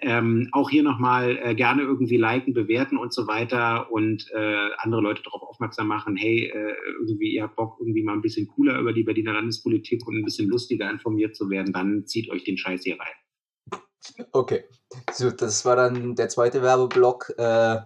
ähm, 0.00 0.48
auch 0.52 0.70
hier 0.70 0.82
nochmal 0.82 1.38
äh, 1.42 1.54
gerne 1.54 1.82
irgendwie 1.82 2.16
liken, 2.16 2.54
bewerten 2.54 2.98
und 2.98 3.12
so 3.12 3.26
weiter 3.26 3.90
und 3.90 4.30
äh, 4.34 4.68
andere 4.78 5.00
Leute 5.00 5.22
darauf 5.22 5.42
aufmerksam 5.42 5.88
machen, 5.88 6.16
hey, 6.16 6.46
äh, 6.46 6.74
irgendwie 6.98 7.34
ihr 7.34 7.44
habt 7.44 7.56
Bock, 7.56 7.76
irgendwie 7.80 8.02
mal 8.02 8.12
ein 8.14 8.22
bisschen 8.22 8.46
cooler 8.48 8.78
über 8.78 8.92
die 8.92 9.02
Berliner 9.02 9.32
Landespolitik 9.32 10.06
und 10.06 10.16
ein 10.16 10.24
bisschen 10.24 10.48
lustiger 10.48 10.90
informiert 10.90 11.34
zu 11.34 11.48
werden, 11.50 11.72
dann 11.72 12.06
zieht 12.06 12.30
euch 12.30 12.44
den 12.44 12.58
Scheiß 12.58 12.82
hier 12.84 12.98
rein. 12.98 13.23
Okay, 14.32 14.64
so, 15.12 15.30
das 15.30 15.64
war 15.64 15.76
dann 15.76 16.14
der 16.14 16.28
zweite 16.28 16.62
Werbeblock 16.62 17.32
äh, 17.38 17.80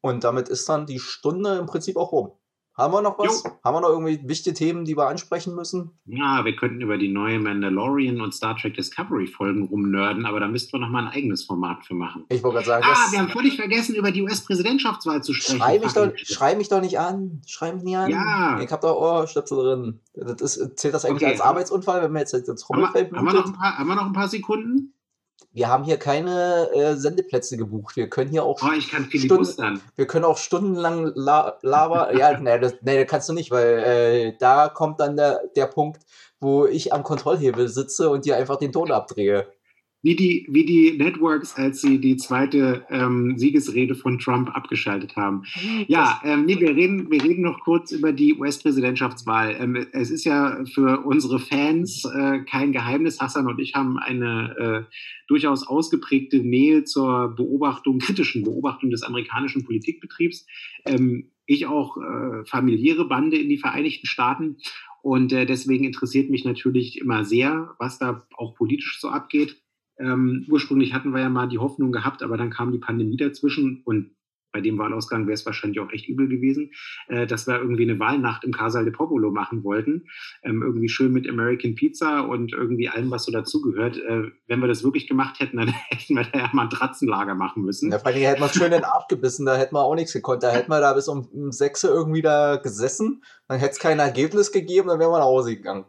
und 0.00 0.24
damit 0.24 0.48
ist 0.48 0.68
dann 0.68 0.86
die 0.86 0.98
Stunde 1.00 1.56
im 1.56 1.66
Prinzip 1.66 1.96
auch 1.96 2.12
rum. 2.12 2.32
Haben 2.76 2.92
wir 2.92 3.00
noch 3.00 3.18
was? 3.18 3.42
Jo. 3.42 3.50
Haben 3.64 3.76
wir 3.76 3.80
noch 3.80 3.88
irgendwie 3.88 4.20
wichtige 4.28 4.54
Themen, 4.54 4.84
die 4.84 4.98
wir 4.98 5.08
ansprechen 5.08 5.54
müssen? 5.54 5.98
Ja, 6.04 6.44
wir 6.44 6.54
könnten 6.56 6.82
über 6.82 6.98
die 6.98 7.08
neue 7.08 7.38
Mandalorian 7.38 8.20
und 8.20 8.34
Star 8.34 8.54
Trek 8.54 8.74
Discovery 8.74 9.26
Folgen 9.26 9.64
rumnörden, 9.64 10.26
aber 10.26 10.40
da 10.40 10.46
müssten 10.46 10.74
wir 10.74 10.80
noch 10.80 10.90
mal 10.90 11.06
ein 11.06 11.08
eigenes 11.08 11.44
Format 11.44 11.86
für 11.86 11.94
machen. 11.94 12.26
Ich 12.28 12.42
wollte 12.42 12.56
gerade 12.56 12.66
sagen, 12.66 12.84
ah, 12.86 13.12
wir 13.12 13.18
haben 13.18 13.30
völlig 13.30 13.56
vergessen, 13.56 13.94
über 13.94 14.10
die 14.10 14.20
US-Präsidentschaftswahl 14.20 15.22
zu 15.22 15.32
sprechen. 15.32 15.58
Schrei 15.58 15.78
mich, 15.78 15.92
doch, 15.94 16.12
schrei 16.16 16.54
mich 16.54 16.68
doch 16.68 16.82
nicht 16.82 16.98
an. 16.98 17.40
Schrei 17.46 17.72
mich 17.72 17.82
nicht 17.82 17.96
an. 17.96 18.10
Ja. 18.10 18.60
Ich 18.60 18.70
habe 18.70 18.82
da 18.82 18.92
Ohrstöpsel 18.92 19.56
drin. 19.56 20.00
Das 20.12 20.56
ist, 20.56 20.78
zählt 20.78 20.92
das 20.92 21.06
eigentlich 21.06 21.22
okay. 21.22 21.32
als 21.32 21.40
Arbeitsunfall, 21.40 22.02
wenn 22.02 22.12
wir 22.12 22.20
jetzt 22.20 22.34
ins 22.34 22.60
Trommelfeld 22.60 23.06
haben, 23.06 23.12
wir, 23.12 23.18
haben, 23.20 23.26
wir 23.26 23.32
noch 23.32 23.46
ein 23.46 23.52
paar, 23.54 23.78
haben 23.78 23.88
wir 23.88 23.94
noch 23.94 24.06
ein 24.06 24.12
paar 24.12 24.28
Sekunden? 24.28 24.92
Wir 25.56 25.68
haben 25.68 25.84
hier 25.84 25.96
keine 25.96 26.70
äh, 26.74 26.96
Sendeplätze 26.96 27.56
gebucht. 27.56 27.96
Wir 27.96 28.10
können 28.10 28.30
hier 28.30 28.44
auch. 28.44 28.60
Oh, 28.62 28.74
ich 28.76 28.90
kann 28.90 29.08
Stunden, 29.10 29.80
Wir 29.96 30.06
können 30.06 30.26
auch 30.26 30.36
stundenlang 30.36 31.12
la 31.14 31.58
Lava. 31.62 32.12
ja, 32.16 32.38
nee, 32.38 32.58
das, 32.58 32.74
nee, 32.82 33.00
das 33.00 33.10
kannst 33.10 33.30
du 33.30 33.32
nicht, 33.32 33.50
weil 33.50 33.78
äh, 33.78 34.36
da 34.38 34.68
kommt 34.68 35.00
dann 35.00 35.16
der, 35.16 35.40
der 35.56 35.64
Punkt, 35.64 36.02
wo 36.40 36.66
ich 36.66 36.92
am 36.92 37.02
Kontrollhebel 37.02 37.68
sitze 37.68 38.10
und 38.10 38.26
dir 38.26 38.36
einfach 38.36 38.56
den 38.56 38.70
Ton 38.70 38.92
abdrehe 38.92 39.48
wie 40.06 40.14
die, 40.14 40.46
wie 40.48 40.64
die 40.64 40.96
Networks, 40.96 41.56
als 41.56 41.80
sie 41.80 41.98
die 41.98 42.16
zweite 42.16 42.86
ähm, 42.90 43.36
Siegesrede 43.36 43.96
von 43.96 44.20
Trump 44.20 44.54
abgeschaltet 44.54 45.16
haben. 45.16 45.42
Ja, 45.88 46.20
ähm, 46.22 46.44
nee, 46.44 46.60
wir 46.60 46.76
reden, 46.76 47.10
wir 47.10 47.24
reden 47.24 47.42
noch 47.42 47.58
kurz 47.58 47.90
über 47.90 48.12
die 48.12 48.34
US-Präsidentschaftswahl. 48.34 49.56
Ähm, 49.58 49.88
es 49.90 50.10
ist 50.10 50.22
ja 50.22 50.64
für 50.72 51.04
unsere 51.04 51.40
Fans 51.40 52.04
äh, 52.04 52.38
kein 52.48 52.70
Geheimnis. 52.70 53.18
Hassan 53.18 53.48
und 53.48 53.58
ich 53.58 53.74
haben 53.74 53.98
eine 53.98 54.86
äh, 54.88 54.94
durchaus 55.26 55.66
ausgeprägte 55.66 56.38
Nähe 56.38 56.84
zur 56.84 57.34
Beobachtung, 57.34 57.98
kritischen 57.98 58.44
Beobachtung 58.44 58.90
des 58.90 59.02
amerikanischen 59.02 59.64
Politikbetriebs. 59.64 60.46
Ähm, 60.84 61.32
ich 61.46 61.66
auch 61.66 61.96
äh, 61.96 62.44
familiäre 62.44 63.08
Bande 63.08 63.38
in 63.38 63.48
die 63.48 63.58
Vereinigten 63.58 64.06
Staaten. 64.06 64.58
Und 65.02 65.32
äh, 65.32 65.46
deswegen 65.46 65.84
interessiert 65.84 66.30
mich 66.30 66.44
natürlich 66.44 67.00
immer 67.00 67.24
sehr, 67.24 67.74
was 67.80 67.98
da 67.98 68.24
auch 68.36 68.54
politisch 68.54 69.00
so 69.00 69.08
abgeht. 69.08 69.60
Ähm, 69.98 70.44
ursprünglich 70.48 70.92
hatten 70.92 71.12
wir 71.12 71.20
ja 71.20 71.28
mal 71.28 71.48
die 71.48 71.58
Hoffnung 71.58 71.92
gehabt, 71.92 72.22
aber 72.22 72.36
dann 72.36 72.50
kam 72.50 72.72
die 72.72 72.78
Pandemie 72.78 73.16
dazwischen 73.16 73.82
und 73.84 74.16
bei 74.56 74.62
dem 74.62 74.78
Wahlausgang 74.78 75.26
wäre 75.26 75.34
es 75.34 75.44
wahrscheinlich 75.44 75.80
auch 75.80 75.92
echt 75.92 76.08
übel 76.08 76.28
gewesen, 76.28 76.72
äh, 77.08 77.26
dass 77.26 77.46
wir 77.46 77.58
irgendwie 77.58 77.82
eine 77.82 77.98
Wahlnacht 77.98 78.42
im 78.42 78.52
Casal 78.52 78.84
de 78.84 78.92
Popolo 78.92 79.30
machen 79.30 79.62
wollten. 79.64 80.06
Ähm, 80.42 80.62
irgendwie 80.62 80.88
schön 80.88 81.12
mit 81.12 81.28
American 81.28 81.74
Pizza 81.74 82.22
und 82.22 82.54
irgendwie 82.54 82.88
allem, 82.88 83.10
was 83.10 83.24
so 83.24 83.32
dazugehört. 83.32 83.98
Äh, 83.98 84.30
wenn 84.46 84.60
wir 84.60 84.66
das 84.66 84.82
wirklich 84.82 85.08
gemacht 85.08 85.40
hätten, 85.40 85.58
dann 85.58 85.68
hätten 85.88 86.14
wir 86.14 86.24
da 86.24 86.38
ja 86.38 86.50
mal 86.54 86.62
ein 86.62 86.70
Tratzenlager 86.70 87.34
machen 87.34 87.64
müssen. 87.64 87.92
Ja, 87.92 87.98
vor 87.98 88.08
allem 88.08 88.22
hätten 88.22 88.40
wir 88.40 88.48
schön 88.48 88.70
den 88.70 88.84
Arsch 88.84 89.08
gebissen, 89.08 89.44
da 89.44 89.58
hätten 89.58 89.74
wir 89.74 89.82
auch 89.82 89.94
nichts 89.94 90.14
gekonnt. 90.14 90.42
Da 90.42 90.50
hätten 90.50 90.70
wir 90.70 90.80
da 90.80 90.94
bis 90.94 91.08
um, 91.08 91.28
um 91.32 91.52
6 91.52 91.84
irgendwie 91.84 92.22
da 92.22 92.56
gesessen, 92.56 93.22
dann 93.48 93.58
hätte 93.58 93.72
es 93.72 93.78
kein 93.78 93.98
Ergebnis 93.98 94.52
gegeben, 94.52 94.88
dann 94.88 94.98
wären 94.98 95.10
wir 95.10 95.18
nach 95.18 95.26
Hause 95.26 95.54
gegangen. 95.54 95.84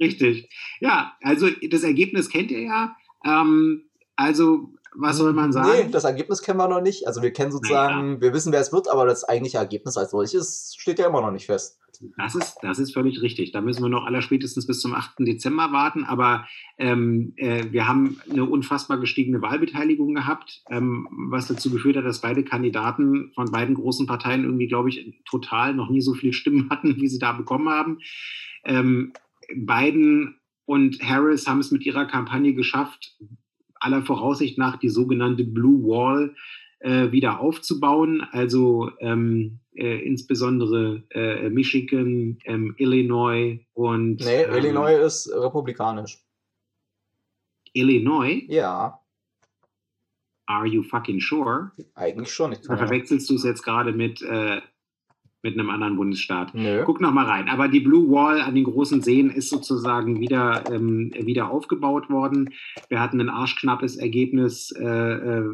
Richtig. 0.00 0.48
Ja, 0.80 1.16
also 1.22 1.48
das 1.70 1.82
Ergebnis 1.82 2.30
kennt 2.30 2.50
ihr 2.50 2.62
ja. 2.62 2.96
Ähm, 3.24 3.84
also, 4.16 4.70
was 4.94 5.16
soll 5.16 5.32
man 5.32 5.52
sagen? 5.52 5.86
Nee, 5.86 5.90
das 5.90 6.04
Ergebnis 6.04 6.42
kennen 6.42 6.58
wir 6.58 6.68
noch 6.68 6.80
nicht. 6.80 7.06
Also 7.06 7.22
wir 7.22 7.32
kennen 7.32 7.52
sozusagen, 7.52 8.06
naja. 8.06 8.20
wir 8.20 8.32
wissen, 8.32 8.52
wer 8.52 8.60
es 8.60 8.72
wird, 8.72 8.88
aber 8.88 9.04
das 9.04 9.24
eigentliche 9.24 9.58
Ergebnis 9.58 9.96
als 9.96 10.10
solches 10.10 10.74
steht 10.78 10.98
ja 10.98 11.06
immer 11.06 11.20
noch 11.20 11.32
nicht 11.32 11.46
fest. 11.46 11.78
Das 12.16 12.34
ist, 12.34 12.58
das 12.62 12.78
ist 12.78 12.92
völlig 12.92 13.22
richtig. 13.22 13.52
Da 13.52 13.60
müssen 13.60 13.82
wir 13.82 13.88
noch 13.88 14.04
allerspätestens 14.04 14.66
bis 14.66 14.80
zum 14.80 14.94
8. 14.94 15.20
Dezember 15.20 15.72
warten. 15.72 16.04
Aber 16.04 16.46
ähm, 16.78 17.32
äh, 17.36 17.64
wir 17.70 17.88
haben 17.88 18.20
eine 18.30 18.44
unfassbar 18.44 18.98
gestiegene 18.98 19.42
Wahlbeteiligung 19.42 20.14
gehabt, 20.14 20.62
ähm, 20.70 21.08
was 21.30 21.48
dazu 21.48 21.70
geführt 21.70 21.96
hat, 21.96 22.04
dass 22.04 22.20
beide 22.20 22.44
Kandidaten 22.44 23.32
von 23.34 23.50
beiden 23.50 23.74
großen 23.74 24.06
Parteien 24.06 24.44
irgendwie, 24.44 24.68
glaube 24.68 24.88
ich, 24.88 25.22
total 25.28 25.74
noch 25.74 25.90
nie 25.90 26.00
so 26.00 26.14
viele 26.14 26.32
Stimmen 26.32 26.68
hatten, 26.70 26.96
wie 26.96 27.08
sie 27.08 27.18
da 27.18 27.32
bekommen 27.32 27.68
haben. 27.68 27.98
Ähm, 28.64 29.12
Biden 29.54 30.36
und 30.66 31.00
Harris 31.02 31.46
haben 31.46 31.60
es 31.60 31.70
mit 31.70 31.86
ihrer 31.86 32.04
Kampagne 32.04 32.52
geschafft, 32.52 33.16
aller 33.76 34.02
Voraussicht 34.02 34.58
nach 34.58 34.76
die 34.76 34.88
sogenannte 34.88 35.44
Blue 35.44 35.82
Wall 35.84 36.34
äh, 36.80 37.12
wieder 37.12 37.40
aufzubauen. 37.40 38.26
Also 38.32 38.90
ähm, 39.00 39.60
äh, 39.74 40.04
insbesondere 40.04 41.04
äh, 41.10 41.48
Michigan, 41.48 42.38
ähm, 42.44 42.74
Illinois 42.78 43.60
und. 43.74 44.24
Nee, 44.24 44.42
ähm, 44.42 44.54
Illinois 44.54 45.04
ist 45.04 45.32
republikanisch. 45.32 46.22
Illinois? 47.72 48.44
Ja. 48.48 49.00
Are 50.46 50.66
you 50.66 50.82
fucking 50.82 51.20
sure? 51.20 51.72
Eigentlich 51.94 52.32
schon. 52.32 52.52
Ich 52.52 52.60
da 52.60 52.76
verwechselst 52.76 53.28
du 53.28 53.34
es 53.34 53.44
jetzt 53.44 53.62
gerade 53.62 53.92
mit 53.92 54.22
äh, 54.22 54.60
mit 55.42 55.54
einem 55.54 55.70
anderen 55.70 55.96
Bundesstaat. 55.96 56.54
Nö. 56.54 56.82
Guck 56.84 57.00
noch 57.00 57.12
mal 57.12 57.26
rein. 57.26 57.48
Aber 57.48 57.68
die 57.68 57.80
Blue 57.80 58.10
Wall 58.10 58.40
an 58.40 58.54
den 58.54 58.64
großen 58.64 59.02
Seen 59.02 59.30
ist 59.30 59.48
sozusagen 59.48 60.20
wieder, 60.20 60.64
ähm, 60.70 61.12
wieder 61.14 61.50
aufgebaut 61.50 62.10
worden. 62.10 62.50
Wir 62.88 63.00
hatten 63.00 63.20
ein 63.20 63.28
arschknappes 63.28 63.96
Ergebnis 63.96 64.72
äh, 64.72 64.84
äh, 64.84 65.44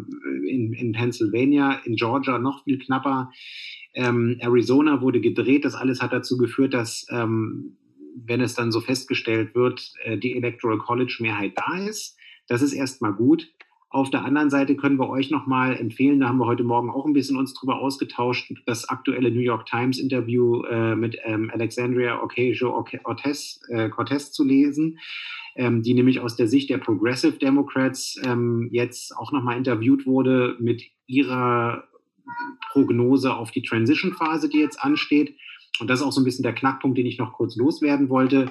in, 0.49 0.73
in 0.73 0.93
Pennsylvania, 0.93 1.81
in 1.85 1.97
Georgia 1.97 2.39
noch 2.39 2.65
viel 2.65 2.79
knapper. 2.79 3.31
Ähm, 3.95 4.39
Arizona 4.41 5.03
wurde 5.03 5.21
gedreht. 5.21 5.65
Das 5.65 5.75
alles 5.75 6.01
hat 6.01 6.13
dazu 6.13 6.39
geführt, 6.39 6.75
dass, 6.75 7.07
ähm, 7.11 7.77
wenn 8.15 8.41
es 8.41 8.55
dann 8.55 8.73
so 8.73 8.81
festgestellt 8.81 9.55
wird, 9.55 9.93
äh, 10.05 10.17
die 10.17 10.37
Electoral 10.37 10.79
College 10.79 11.19
Mehrheit 11.21 11.53
da 11.57 11.87
ist. 11.87 12.17
Das 12.49 12.63
ist 12.63 12.73
erstmal 12.73 13.13
gut. 13.13 13.53
Auf 13.93 14.09
der 14.09 14.25
anderen 14.25 14.49
Seite 14.49 14.75
können 14.75 14.99
wir 14.99 15.11
euch 15.11 15.31
nochmal 15.31 15.77
empfehlen, 15.77 16.21
da 16.21 16.29
haben 16.29 16.39
wir 16.39 16.47
heute 16.47 16.65
Morgen 16.65 16.89
auch 16.89 17.05
ein 17.05 17.13
bisschen 17.13 17.37
uns 17.37 17.53
drüber 17.53 17.79
ausgetauscht, 17.79 18.51
das 18.65 18.89
aktuelle 18.89 19.31
New 19.31 19.41
York 19.41 19.67
Times 19.67 19.99
Interview 19.99 20.63
äh, 20.63 20.97
mit 20.97 21.19
ähm, 21.25 21.51
Alexandria 21.53 22.23
Ocasio-Cortez 22.23 23.61
äh, 23.69 23.91
Cortez 23.91 24.33
zu 24.33 24.45
lesen, 24.45 24.99
ähm, 25.57 25.83
die 25.83 25.93
nämlich 25.93 26.21
aus 26.21 26.37
der 26.37 26.49
Sicht 26.49 26.71
der 26.71 26.79
Progressive 26.79 27.35
Democrats 27.35 28.19
ähm, 28.25 28.71
jetzt 28.73 29.15
auch 29.15 29.31
nochmal 29.31 29.59
interviewt 29.59 30.07
wurde 30.07 30.57
mit 30.59 30.85
ihrer 31.07 31.85
Prognose 32.71 33.35
auf 33.35 33.51
die 33.51 33.63
Transition-Phase, 33.63 34.49
die 34.49 34.61
jetzt 34.61 34.83
ansteht. 34.83 35.37
Und 35.81 35.91
das 35.91 36.01
ist 36.01 36.07
auch 36.07 36.13
so 36.13 36.23
ein 36.23 36.25
bisschen 36.25 36.45
der 36.45 36.55
Knackpunkt, 36.55 36.97
den 36.97 37.05
ich 37.05 37.19
noch 37.19 37.35
kurz 37.35 37.57
loswerden 37.57 38.09
wollte. 38.09 38.47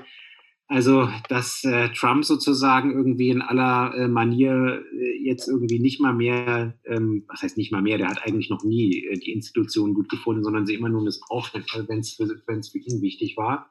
Also, 0.71 1.09
dass 1.27 1.65
äh, 1.65 1.89
Trump 1.89 2.23
sozusagen 2.23 2.91
irgendwie 2.93 3.27
in 3.27 3.41
aller 3.41 3.93
äh, 3.93 4.07
Manier 4.07 4.81
äh, 4.93 5.21
jetzt 5.21 5.49
irgendwie 5.49 5.79
nicht 5.79 5.99
mal 5.99 6.13
mehr, 6.13 6.79
ähm, 6.85 7.25
was 7.27 7.41
heißt 7.41 7.57
nicht 7.57 7.73
mal 7.73 7.81
mehr, 7.81 7.97
der 7.97 8.07
hat 8.07 8.25
eigentlich 8.25 8.49
noch 8.49 8.63
nie 8.63 9.05
äh, 9.05 9.19
die 9.19 9.33
Institutionen 9.33 9.93
gut 9.93 10.07
gefunden, 10.07 10.45
sondern 10.45 10.65
sie 10.65 10.75
immer 10.75 10.87
nur 10.87 11.03
missbraucht, 11.03 11.53
wenn 11.89 11.99
es 11.99 12.13
für, 12.13 12.25
für 12.25 12.77
ihn 12.77 13.01
wichtig 13.01 13.35
war. 13.35 13.69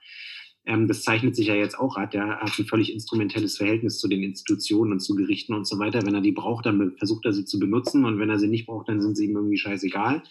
Ähm, 0.66 0.88
das 0.88 1.02
zeichnet 1.02 1.36
sich 1.36 1.46
ja 1.46 1.54
jetzt 1.54 1.78
auch 1.78 1.96
ab. 1.96 2.10
Der 2.10 2.38
hat 2.40 2.58
ein 2.58 2.66
völlig 2.66 2.92
instrumentelles 2.92 3.56
Verhältnis 3.56 3.98
zu 3.98 4.06
den 4.06 4.22
Institutionen 4.22 4.92
und 4.92 5.00
zu 5.00 5.14
Gerichten 5.14 5.54
und 5.54 5.66
so 5.66 5.78
weiter. 5.78 6.04
Wenn 6.04 6.14
er 6.14 6.20
die 6.20 6.32
braucht, 6.32 6.66
dann 6.66 6.98
versucht 6.98 7.24
er 7.24 7.32
sie 7.32 7.46
zu 7.46 7.58
benutzen 7.58 8.04
und 8.04 8.18
wenn 8.18 8.28
er 8.28 8.38
sie 8.38 8.48
nicht 8.48 8.66
braucht, 8.66 8.90
dann 8.90 9.00
sind 9.00 9.16
sie 9.16 9.24
ihm 9.24 9.36
irgendwie 9.36 9.56
scheißegal. 9.56 10.22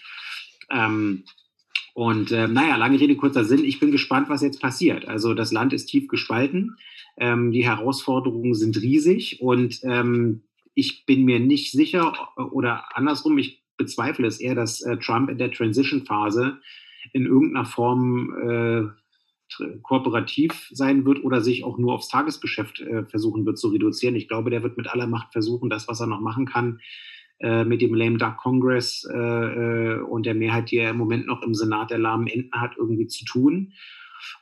Ähm, 0.70 1.24
und 1.93 2.32
äh, 2.32 2.47
naja, 2.47 2.76
lange 2.78 2.99
Rede, 2.99 3.15
kurzer 3.15 3.43
Sinn. 3.43 3.63
Ich 3.63 3.80
bin 3.80 3.91
gespannt, 3.91 4.30
was 4.30 4.41
jetzt 4.41 4.61
passiert. 4.61 5.07
Also 5.07 5.34
das 5.34 5.51
Land 5.51 5.74
ist 5.74 5.88
tief 5.88 6.07
gespalten. 6.07 6.78
Ähm, 7.17 7.51
die 7.51 7.65
Herausforderungen 7.65 8.53
sind 8.53 8.78
riesig 8.78 9.41
und 9.41 9.80
ähm, 9.84 10.43
ich 10.76 11.05
bin 11.05 11.26
mir 11.26 11.39
nicht 11.39 11.72
sicher 11.72 12.13
oder 12.38 12.86
andersrum, 12.95 13.38
ich 13.38 13.63
bezweifle 13.76 14.28
es 14.28 14.39
eher, 14.39 14.55
dass 14.55 14.82
äh, 14.82 14.97
Trump 14.97 15.30
in 15.30 15.38
der 15.38 15.51
Transition-Phase 15.51 16.59
in 17.11 17.26
irgendeiner 17.26 17.65
Form 17.65 18.34
äh, 18.47 19.80
kooperativ 19.82 20.70
sein 20.72 21.05
wird 21.05 21.24
oder 21.24 21.41
sich 21.41 21.63
auch 21.63 21.78
nur 21.78 21.93
aufs 21.93 22.07
Tagesgeschäft 22.07 22.82
äh, 22.82 23.05
versuchen 23.05 23.45
wird 23.45 23.57
zu 23.57 23.70
reduzieren. 23.70 24.15
Ich 24.15 24.28
glaube, 24.28 24.51
der 24.51 24.63
wird 24.63 24.78
mit 24.78 24.88
aller 24.88 25.07
Macht 25.07 25.32
versuchen, 25.34 25.70
das, 25.70 25.88
was 25.88 25.99
er 25.99 26.07
noch 26.07 26.22
machen 26.22 26.45
kann, 26.45 26.80
äh, 27.39 27.63
mit 27.63 27.81
dem 27.81 27.93
Lame 27.93 28.17
Duck 28.17 28.37
Congress 28.37 29.07
äh, 29.09 29.17
äh, 29.17 30.01
und 30.01 30.25
der 30.25 30.35
Mehrheit, 30.35 30.71
die 30.71 30.77
er 30.77 30.91
im 30.91 30.97
Moment 30.97 31.25
noch 31.27 31.41
im 31.41 31.53
Senat 31.53 31.91
der 31.91 31.97
lahmen 31.97 32.27
Enten 32.27 32.59
hat, 32.59 32.75
irgendwie 32.77 33.07
zu 33.07 33.25
tun. 33.25 33.73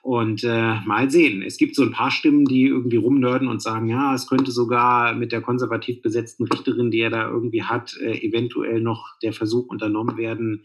Und 0.02 0.44
äh, 0.44 0.76
mal 0.86 1.10
sehen. 1.10 1.42
Es 1.42 1.58
gibt 1.58 1.76
so 1.76 1.84
ein 1.84 1.92
paar 1.92 2.12
Stimmen, 2.12 2.46
die 2.46 2.66
irgendwie 2.66 2.98
rumnörden 2.98 3.48
und 3.48 3.62
sagen, 3.62 3.88
ja, 3.88 4.14
es 4.14 4.28
könnte 4.28 4.52
sogar 4.52 5.14
mit 5.14 5.32
der 5.32 5.42
konservativ 5.42 6.02
besetzten 6.02 6.46
Richterin, 6.46 6.92
die 6.92 7.00
er 7.00 7.10
da 7.10 7.28
irgendwie 7.28 7.64
hat, 7.64 7.98
äh, 8.02 8.18
eventuell 8.20 8.82
noch 8.82 9.18
der 9.22 9.34
Versuch 9.34 9.68
unternommen 9.68 10.18
werden, 10.18 10.64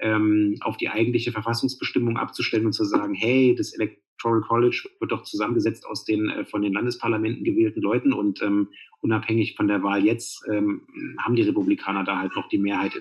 ähm, 0.00 0.56
auf 0.60 0.76
die 0.76 0.88
eigentliche 0.88 1.32
Verfassungsbestimmung 1.32 2.16
abzustellen 2.16 2.66
und 2.66 2.72
zu 2.72 2.84
sagen, 2.84 3.14
hey, 3.14 3.54
das 3.56 3.72
Electoral 3.74 4.40
College 4.40 4.88
wird 5.00 5.12
doch 5.12 5.22
zusammengesetzt 5.22 5.86
aus 5.86 6.04
den 6.04 6.28
äh, 6.30 6.44
von 6.44 6.62
den 6.62 6.72
Landesparlamenten 6.72 7.44
gewählten 7.44 7.80
Leuten 7.80 8.12
und 8.12 8.42
ähm, 8.42 8.68
unabhängig 9.00 9.54
von 9.56 9.68
der 9.68 9.82
Wahl 9.82 10.04
jetzt 10.04 10.44
ähm, 10.50 10.82
haben 11.18 11.36
die 11.36 11.42
Republikaner 11.42 12.04
da 12.04 12.18
halt 12.18 12.34
noch 12.36 12.48
die 12.48 12.58
Mehrheit 12.58 12.96
äh, 12.96 13.00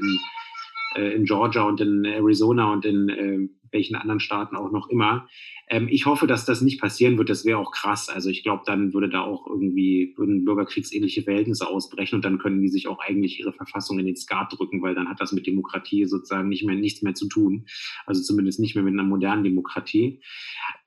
in 1.01 1.25
Georgia 1.25 1.63
und 1.63 1.81
in 1.81 2.05
Arizona 2.05 2.71
und 2.71 2.85
in 2.85 3.09
äh, 3.09 3.49
welchen 3.71 3.95
anderen 3.95 4.19
Staaten 4.19 4.55
auch 4.55 4.71
noch 4.71 4.89
immer. 4.89 5.27
Ähm, 5.69 5.87
ich 5.89 6.05
hoffe, 6.05 6.27
dass 6.27 6.45
das 6.45 6.61
nicht 6.61 6.79
passieren 6.79 7.17
wird. 7.17 7.29
Das 7.29 7.45
wäre 7.45 7.57
auch 7.57 7.71
krass. 7.71 8.09
Also 8.09 8.29
ich 8.29 8.43
glaube, 8.43 8.63
dann 8.65 8.93
würde 8.93 9.09
da 9.09 9.21
auch 9.21 9.47
irgendwie 9.47 10.13
würden 10.15 10.45
bürgerkriegsähnliche 10.45 11.23
Verhältnisse 11.23 11.67
ausbrechen 11.67 12.15
und 12.15 12.25
dann 12.25 12.37
können 12.37 12.61
die 12.61 12.69
sich 12.69 12.87
auch 12.87 12.99
eigentlich 12.99 13.39
ihre 13.39 13.53
Verfassung 13.53 13.99
in 13.99 14.05
den 14.05 14.15
Skat 14.15 14.53
drücken, 14.57 14.81
weil 14.81 14.95
dann 14.95 15.09
hat 15.09 15.19
das 15.19 15.31
mit 15.31 15.47
Demokratie 15.47 16.05
sozusagen 16.05 16.49
nicht 16.49 16.65
mehr 16.65 16.75
nichts 16.75 17.01
mehr 17.01 17.15
zu 17.15 17.27
tun. 17.27 17.65
Also 18.05 18.21
zumindest 18.21 18.59
nicht 18.59 18.75
mehr 18.75 18.83
mit 18.83 18.93
einer 18.93 19.03
modernen 19.03 19.43
Demokratie. 19.43 20.21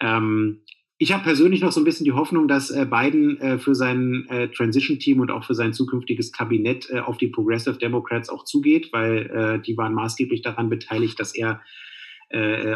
Ähm, 0.00 0.62
ich 0.98 1.12
habe 1.12 1.24
persönlich 1.24 1.60
noch 1.60 1.72
so 1.72 1.80
ein 1.80 1.84
bisschen 1.84 2.04
die 2.04 2.12
Hoffnung, 2.12 2.48
dass 2.48 2.70
äh, 2.70 2.86
Biden 2.88 3.38
äh, 3.38 3.58
für 3.58 3.74
sein 3.74 4.26
äh, 4.30 4.48
Transition-Team 4.48 5.20
und 5.20 5.30
auch 5.30 5.44
für 5.44 5.54
sein 5.54 5.74
zukünftiges 5.74 6.32
Kabinett 6.32 6.92
auf 6.92 7.18
die 7.18 7.28
Progressive 7.28 7.76
Democrats 7.76 8.28
auch 8.28 8.44
zugeht, 8.44 8.92
weil 8.92 9.60
die 9.66 9.76
waren 9.76 9.94
maßgeblich 9.94 10.42
daran 10.42 10.68
beteiligt, 10.68 11.18
dass 11.18 11.34
er 11.34 11.60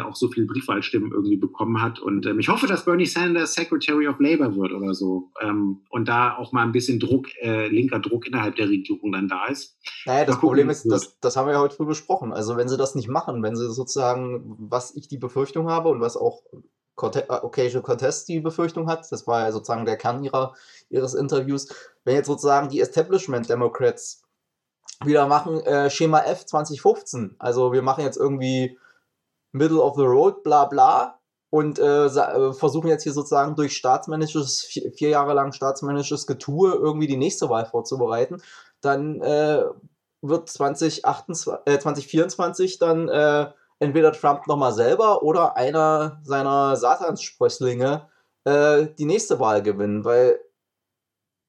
auch 0.05 0.15
so 0.15 0.29
viele 0.29 0.45
Briefwahlstimmen 0.45 1.11
irgendwie 1.11 1.35
bekommen 1.35 1.81
hat. 1.81 1.99
Und 1.99 2.25
ähm, 2.25 2.39
ich 2.39 2.47
hoffe, 2.47 2.67
dass 2.67 2.85
Bernie 2.85 3.05
Sanders 3.05 3.53
Secretary 3.53 4.07
of 4.07 4.17
Labor 4.19 4.55
wird 4.55 4.71
oder 4.71 4.93
so. 4.93 5.31
Ähm, 5.41 5.81
und 5.89 6.07
da 6.07 6.37
auch 6.37 6.53
mal 6.53 6.63
ein 6.63 6.71
bisschen 6.71 7.01
Druck, 7.01 7.27
äh, 7.41 7.67
linker 7.67 7.99
Druck 7.99 8.25
innerhalb 8.27 8.55
der 8.55 8.69
Regierung 8.69 9.11
dann 9.11 9.27
da 9.27 9.47
ist. 9.47 9.77
Naja, 10.05 10.23
das 10.23 10.39
Problem 10.39 10.69
ist, 10.69 10.85
das, 10.89 11.19
das 11.19 11.35
haben 11.35 11.47
wir 11.47 11.53
ja 11.53 11.59
heute 11.59 11.75
früh 11.75 11.85
besprochen. 11.85 12.31
Also 12.31 12.55
wenn 12.55 12.69
sie 12.69 12.77
das 12.77 12.95
nicht 12.95 13.09
machen, 13.09 13.43
wenn 13.43 13.57
sie 13.57 13.69
sozusagen, 13.69 14.55
was 14.57 14.95
ich 14.95 15.09
die 15.09 15.17
Befürchtung 15.17 15.67
habe 15.67 15.89
und 15.89 15.99
was 15.99 16.15
auch 16.15 16.43
Occasional 16.95 17.81
Contest 17.83 18.27
die 18.27 18.39
Befürchtung 18.39 18.87
hat, 18.87 19.11
das 19.11 19.25
war 19.25 19.41
ja 19.41 19.51
sozusagen 19.51 19.85
der 19.85 19.97
Kern 19.97 20.23
ihrer, 20.23 20.53
ihres 20.89 21.13
Interviews, 21.13 21.67
wenn 22.03 22.15
jetzt 22.15 22.27
sozusagen 22.27 22.69
die 22.69 22.79
Establishment 22.79 23.49
Democrats 23.49 24.21
wieder 25.03 25.27
machen, 25.27 25.61
äh, 25.61 25.89
Schema 25.89 26.19
F 26.21 26.45
2015, 26.45 27.35
also 27.39 27.73
wir 27.73 27.81
machen 27.81 28.03
jetzt 28.03 28.17
irgendwie 28.17 28.77
Middle 29.51 29.81
of 29.81 29.95
the 29.95 30.03
Road, 30.03 30.43
bla 30.43 30.65
bla. 30.65 31.17
Und 31.53 31.79
äh, 31.79 32.05
äh, 32.05 32.53
versuchen 32.53 32.87
jetzt 32.87 33.03
hier 33.03 33.11
sozusagen 33.11 33.57
durch 33.57 33.75
staatsmännisches, 33.75 34.61
vier, 34.61 34.93
vier, 34.93 35.09
Jahre 35.09 35.33
lang 35.33 35.51
staatsmännisches 35.51 36.25
Getue 36.25 36.71
irgendwie 36.71 37.07
die 37.07 37.17
nächste 37.17 37.49
Wahl 37.49 37.65
vorzubereiten. 37.65 38.41
Dann 38.79 39.19
äh, 39.19 39.65
wird 40.21 40.47
2028, 40.47 41.53
äh, 41.65 41.77
2024 41.77 42.79
dann 42.79 43.09
äh, 43.09 43.51
entweder 43.81 44.13
Trump 44.13 44.47
nochmal 44.47 44.73
selber 44.73 45.23
oder 45.23 45.57
einer 45.57 46.21
seiner 46.23 46.75
Satanssprösslinge 46.75 48.07
äh, 48.45 48.87
die 48.97 49.05
nächste 49.05 49.39
Wahl 49.39 49.61
gewinnen, 49.61 50.05
weil 50.05 50.39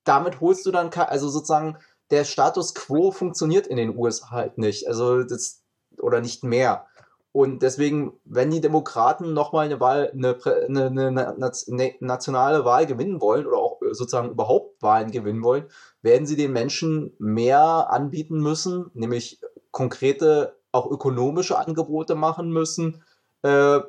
damit 0.04 0.40
holst 0.40 0.66
du 0.66 0.70
dann, 0.70 0.90
also 0.90 1.28
sozusagen, 1.28 1.76
der 2.10 2.24
Status 2.24 2.74
quo 2.74 3.10
funktioniert 3.10 3.66
in 3.66 3.76
den 3.76 3.96
USA 3.96 4.30
halt 4.30 4.58
nicht. 4.58 4.88
Also 4.88 5.22
das, 5.22 5.62
oder 5.98 6.20
nicht 6.20 6.42
mehr. 6.42 6.86
Und 7.32 7.62
deswegen, 7.62 8.12
wenn 8.24 8.50
die 8.50 8.60
Demokraten 8.60 9.32
nochmal 9.32 9.64
eine 9.64 9.80
Wahl, 9.80 10.10
eine, 10.12 10.36
eine, 10.68 11.08
eine, 11.08 11.94
nationale 12.00 12.66
Wahl 12.66 12.86
gewinnen 12.86 13.22
wollen 13.22 13.46
oder 13.46 13.56
auch 13.56 13.80
äh, 13.80 13.94
sozusagen 13.94 14.30
überhaupt 14.30 14.82
Wahlen 14.82 15.10
gewinnen 15.10 15.42
wollen, 15.42 15.64
werden 16.02 16.26
sie 16.26 16.36
den 16.36 16.52
Menschen 16.52 17.14
mehr 17.18 17.90
anbieten 17.90 18.40
müssen, 18.40 18.90
nämlich 18.92 19.40
konkrete, 19.70 20.58
auch 20.72 20.90
ökonomische 20.90 21.58
Angebote 21.58 22.14
machen 22.14 22.50
müssen, 22.50 23.02
äh, 23.42 23.80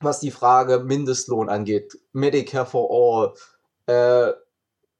was 0.00 0.20
die 0.20 0.30
Frage 0.30 0.80
Mindestlohn 0.80 1.48
angeht, 1.48 1.98
Medicare 2.12 2.66
for 2.66 2.90
All, 2.90 3.34
äh, 3.86 4.32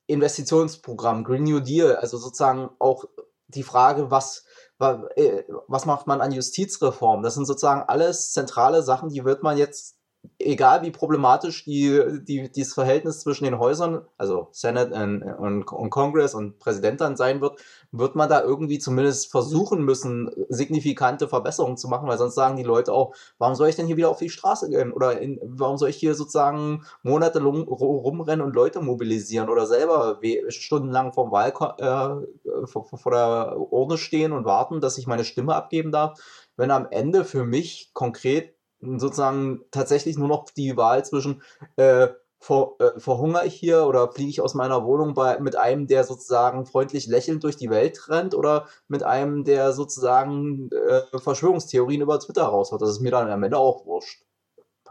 Investitionsprogramm, 0.07 1.24
Green 1.24 1.45
New 1.45 1.61
Deal, 1.61 1.97
also 1.97 2.16
sozusagen 2.18 2.70
auch 2.78 3.05
die 3.49 3.62
Frage, 3.62 4.11
was 4.11 4.45
äh, 4.78 5.45
was 5.68 5.86
macht 5.86 6.07
man 6.07 6.20
an 6.20 6.32
Justizreform? 6.32 7.22
Das 7.22 7.34
sind 7.34 7.47
sozusagen 7.47 7.82
alles 7.82 8.32
zentrale 8.32 8.82
Sachen, 8.82 9.09
die 9.09 9.24
wird 9.24 9.42
man 9.42 9.57
jetzt 9.57 9.97
egal 10.39 10.83
wie 10.83 10.91
problematisch 10.91 11.64
die, 11.64 12.01
die, 12.22 12.51
dieses 12.51 12.75
Verhältnis 12.75 13.20
zwischen 13.20 13.45
den 13.45 13.59
Häusern, 13.59 14.03
also 14.18 14.49
Senate 14.53 14.95
und, 14.95 15.22
und, 15.22 15.72
und 15.72 15.91
Congress 15.91 16.35
und 16.35 16.59
Präsident 16.59 17.01
dann 17.01 17.16
sein 17.16 17.41
wird, 17.41 17.61
wird 17.93 18.14
man 18.16 18.29
da 18.29 18.43
irgendwie 18.43 18.79
zumindest 18.79 19.31
versuchen 19.31 19.85
müssen, 19.85 20.31
signifikante 20.49 21.29
Verbesserungen 21.29 21.77
zu 21.77 21.89
machen, 21.89 22.09
weil 22.09 22.18
sonst 22.18 22.35
sagen 22.35 22.57
die 22.57 22.62
Leute 22.62 22.93
auch, 22.93 23.14
warum 23.39 23.55
soll 23.55 23.68
ich 23.68 23.77
denn 23.77 23.87
hier 23.87 23.97
wieder 23.97 24.11
auf 24.11 24.18
die 24.18 24.31
Straße 24.31 24.68
gehen? 24.70 24.93
Oder 24.93 25.20
in, 25.20 25.39
warum 25.43 25.79
soll 25.79 25.91
ich 25.91 25.97
hier 25.97 26.14
sozusagen 26.14 26.85
monatelang 27.03 27.62
rumrennen 27.62 28.45
und 28.45 28.55
Leute 28.55 28.81
mobilisieren 28.81 29.49
oder 29.49 29.66
selber 29.66 30.20
stundenlang 30.49 31.12
vom 31.12 31.31
Wahl, 31.31 31.53
äh, 31.79 32.66
vor, 32.66 32.85
vor 32.87 33.12
der 33.12 33.57
Urne 33.59 33.99
stehen 33.99 34.33
und 34.33 34.45
warten, 34.45 34.81
dass 34.81 34.99
ich 34.99 35.07
meine 35.07 35.25
Stimme 35.25 35.55
abgeben 35.55 35.93
darf? 35.93 36.18
Wenn 36.57 36.70
am 36.70 36.87
Ende 36.91 37.25
für 37.25 37.45
mich 37.45 37.91
konkret 37.95 38.53
sozusagen 38.99 39.62
tatsächlich 39.70 40.16
nur 40.16 40.28
noch 40.28 40.47
die 40.51 40.76
Wahl 40.76 41.05
zwischen 41.05 41.43
äh, 41.76 42.09
ver, 42.45 42.72
äh, 42.78 43.01
verhungere 43.01 43.47
ich 43.47 43.55
hier 43.55 43.87
oder 43.87 44.12
fliege 44.12 44.30
ich 44.30 44.41
aus 44.41 44.55
meiner 44.55 44.85
Wohnung 44.85 45.14
bei, 45.14 45.39
mit 45.41 45.57
einem, 45.57 45.87
der 45.87 46.05
sozusagen 46.05 46.66
freundlich 46.66 47.07
lächelnd 47.07 47.43
durch 47.43 47.57
die 47.57 47.70
Welt 47.70 48.09
rennt 48.09 48.35
oder 48.35 48.68
mit 48.89 49.03
einem, 49.03 49.45
der 49.45 49.72
sozusagen 49.72 50.70
äh, 50.70 51.18
Verschwörungstheorien 51.18 52.03
über 52.03 52.18
Twitter 52.20 52.45
raushaut. 52.45 52.82
Das 52.82 52.91
ist 52.91 53.01
mir 53.01 53.11
dann 53.11 53.30
am 53.30 53.43
Ende 53.43 53.59
auch 53.59 53.87
wurscht. 53.87 54.22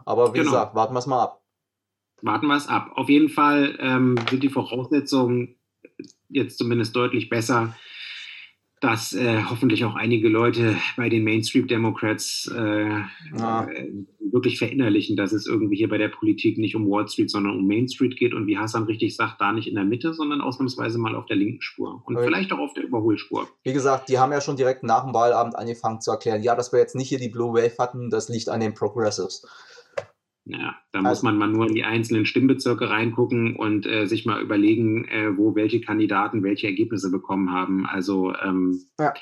Aber 0.04 0.34
wie 0.34 0.38
genau. 0.38 0.50
gesagt, 0.50 0.74
warten 0.74 0.94
wir 0.94 0.98
es 0.98 1.06
mal 1.06 1.22
ab. 1.22 1.42
Warten 2.22 2.46
wir 2.46 2.56
es 2.56 2.68
ab. 2.68 2.90
Auf 2.94 3.08
jeden 3.08 3.28
Fall 3.28 3.76
ähm, 3.80 4.16
sind 4.30 4.42
die 4.42 4.48
Voraussetzungen 4.48 5.56
jetzt 6.28 6.58
zumindest 6.58 6.96
deutlich 6.96 7.28
besser, 7.28 7.74
dass 8.84 9.14
äh, 9.14 9.42
hoffentlich 9.48 9.82
auch 9.86 9.94
einige 9.94 10.28
Leute 10.28 10.76
bei 10.98 11.08
den 11.08 11.24
Mainstream 11.24 11.66
Democrats 11.66 12.52
äh, 12.54 13.00
ja. 13.34 13.66
äh, 13.66 13.90
wirklich 14.20 14.58
verinnerlichen, 14.58 15.16
dass 15.16 15.32
es 15.32 15.46
irgendwie 15.46 15.76
hier 15.76 15.88
bei 15.88 15.96
der 15.96 16.08
Politik 16.08 16.58
nicht 16.58 16.76
um 16.76 16.90
Wall 16.90 17.08
Street, 17.08 17.30
sondern 17.30 17.56
um 17.56 17.66
Main 17.66 17.88
Street 17.88 18.18
geht 18.18 18.34
und 18.34 18.46
wie 18.46 18.58
Hassan 18.58 18.84
richtig 18.84 19.16
sagt, 19.16 19.40
da 19.40 19.52
nicht 19.52 19.68
in 19.68 19.74
der 19.74 19.84
Mitte, 19.84 20.12
sondern 20.12 20.42
ausnahmsweise 20.42 20.98
mal 20.98 21.14
auf 21.14 21.24
der 21.24 21.36
linken 21.36 21.62
Spur 21.62 22.02
und 22.04 22.14
okay. 22.14 22.26
vielleicht 22.26 22.52
auch 22.52 22.58
auf 22.58 22.74
der 22.74 22.84
Überholspur. 22.84 23.48
Wie 23.62 23.72
gesagt, 23.72 24.10
die 24.10 24.18
haben 24.18 24.32
ja 24.32 24.42
schon 24.42 24.56
direkt 24.56 24.82
nach 24.82 25.04
dem 25.04 25.14
Wahlabend 25.14 25.56
angefangen 25.56 26.02
zu 26.02 26.10
erklären, 26.10 26.42
ja, 26.42 26.54
dass 26.54 26.70
wir 26.70 26.78
jetzt 26.78 26.94
nicht 26.94 27.08
hier 27.08 27.18
die 27.18 27.30
Blue 27.30 27.54
Wave 27.54 27.78
hatten, 27.78 28.10
das 28.10 28.28
liegt 28.28 28.50
an 28.50 28.60
den 28.60 28.74
Progressives. 28.74 29.46
Ja, 30.46 30.76
da 30.92 30.98
also, 30.98 31.08
muss 31.08 31.22
man 31.22 31.38
mal 31.38 31.48
nur 31.48 31.66
in 31.66 31.74
die 31.74 31.84
einzelnen 31.84 32.26
Stimmbezirke 32.26 32.90
reingucken 32.90 33.56
und 33.56 33.86
äh, 33.86 34.06
sich 34.06 34.26
mal 34.26 34.42
überlegen, 34.42 35.06
äh, 35.06 35.36
wo 35.38 35.54
welche 35.54 35.80
Kandidaten 35.80 36.42
welche 36.42 36.66
Ergebnisse 36.66 37.10
bekommen 37.10 37.50
haben. 37.50 37.86
Also, 37.86 38.34
ähm, 38.34 38.84
ja. 38.98 39.14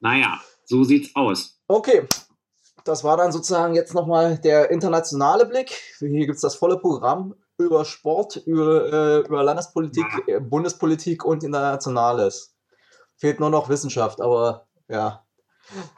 naja, 0.00 0.40
so 0.66 0.84
sieht's 0.84 1.16
aus. 1.16 1.62
Okay, 1.66 2.02
das 2.84 3.04
war 3.04 3.16
dann 3.16 3.32
sozusagen 3.32 3.74
jetzt 3.74 3.94
nochmal 3.94 4.38
der 4.38 4.70
internationale 4.70 5.46
Blick. 5.46 5.70
Hier 5.98 6.26
gibt 6.26 6.36
es 6.36 6.42
das 6.42 6.56
volle 6.56 6.78
Programm 6.78 7.34
über 7.58 7.84
Sport, 7.84 8.36
über, 8.44 8.92
äh, 8.92 9.26
über 9.26 9.42
Landespolitik, 9.42 10.04
ja. 10.26 10.36
Äh, 10.36 10.40
Bundespolitik 10.40 11.24
und 11.24 11.44
Internationales. 11.44 12.56
Fehlt 13.16 13.40
nur 13.40 13.50
noch 13.50 13.68
Wissenschaft, 13.68 14.20
aber 14.20 14.66
ja. 14.88 15.24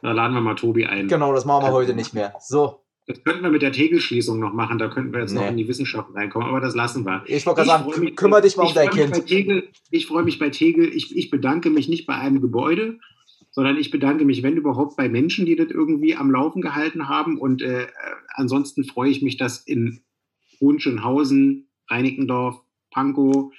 Da 0.03 0.13
laden 0.13 0.35
wir 0.35 0.41
mal 0.41 0.55
Tobi 0.55 0.87
ein. 0.87 1.09
Genau, 1.09 1.33
das 1.33 1.45
machen 1.45 1.65
wir 1.65 1.73
heute 1.73 1.95
nicht 1.95 2.13
mehr. 2.13 2.35
So, 2.39 2.84
Das 3.07 3.23
könnten 3.23 3.43
wir 3.43 3.51
mit 3.51 3.61
der 3.61 3.73
Tegelschließung 3.73 4.41
noch 4.41 4.55
machen, 4.55 4.79
da 4.79 4.89
könnten 4.89 5.13
wir 5.13 5.21
jetzt 5.21 5.33
nee. 5.33 5.41
noch 5.41 5.49
in 5.49 5.59
die 5.59 5.69
Wissenschaft 5.69 6.15
reinkommen, 6.15 6.49
aber 6.49 6.61
das 6.61 6.75
lassen 6.75 7.05
wir. 7.05 7.23
Ich 7.27 7.45
wollte 7.45 7.63
gerade 7.63 7.85
sagen, 7.85 8.01
mich, 8.01 8.17
kümmere 8.17 8.41
dich 8.41 8.57
mal 8.57 8.67
um 8.67 8.75
dein 8.75 8.89
Kind. 8.89 9.27
Tegel, 9.27 9.69
ich 9.91 10.07
freue 10.07 10.23
mich 10.23 10.39
bei 10.39 10.49
Tegel, 10.49 10.89
ich, 10.89 11.15
ich 11.15 11.29
bedanke 11.29 11.69
mich 11.69 11.89
nicht 11.89 12.07
bei 12.07 12.15
einem 12.15 12.41
Gebäude, 12.41 12.99
sondern 13.55 13.77
ich 13.77 13.91
bedanke 13.91 14.25
mich, 14.25 14.43
wenn 14.43 14.57
überhaupt, 14.57 14.97
bei 14.97 15.09
Menschen, 15.09 15.47
die 15.47 15.55
das 15.55 15.71
irgendwie 15.71 16.17
am 16.17 16.31
Laufen 16.31 16.61
gehalten 16.61 17.09
haben. 17.09 17.39
Und 17.39 17.63
äh, 17.63 17.87
ansonsten 18.35 18.85
freue 18.85 19.11
ich 19.11 19.23
mich, 19.23 19.37
dass 19.37 19.59
in 19.59 20.01
Hohenschönhausen, 20.61 21.69
Reinickendorf, 21.89 22.61
Pankow, 22.91 23.53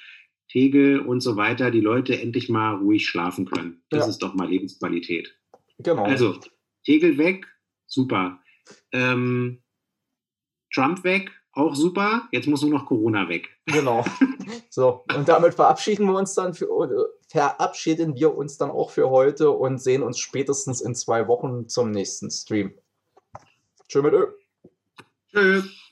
Tegel 0.50 1.00
und 1.00 1.22
so 1.22 1.38
weiter 1.38 1.72
die 1.72 1.80
Leute 1.80 2.20
endlich 2.20 2.50
mal 2.50 2.76
ruhig 2.76 3.08
schlafen 3.08 3.46
können. 3.46 3.84
Das 3.90 4.06
ja. 4.06 4.10
ist 4.10 4.20
doch 4.20 4.34
mal 4.34 4.50
Lebensqualität. 4.50 5.34
Genau. 5.80 6.04
Also, 6.04 6.40
Tegel 6.84 7.18
weg, 7.18 7.48
super. 7.88 8.42
Ähm, 8.96 9.62
Trump 10.74 11.04
weg, 11.04 11.32
auch 11.52 11.76
super. 11.76 12.28
Jetzt 12.32 12.48
muss 12.48 12.62
nur 12.62 12.72
noch 12.72 12.86
Corona 12.86 13.28
weg. 13.30 13.50
Genau. 13.66 14.06
So, 14.70 15.06
und 15.16 15.30
damit 15.30 15.54
verabschieden 15.54 16.06
wir 16.06 16.18
uns 16.18 16.34
dann 16.34 16.54
für 16.54 16.68
verabschieden 17.30 18.16
wir 18.16 18.36
uns 18.36 18.58
dann 18.58 18.70
auch 18.70 18.92
für 18.92 19.10
heute 19.10 19.52
und 19.52 19.82
sehen 19.82 20.04
uns 20.04 20.20
spätestens 20.20 20.82
in 20.82 20.96
zwei 20.96 21.30
Wochen 21.30 21.70
zum 21.70 21.92
nächsten 21.92 22.30
Stream. 22.30 22.78
Tschö 23.88 24.02
mit 24.02 24.14
Ö. 24.14 24.28
Tschüss. 25.32 25.85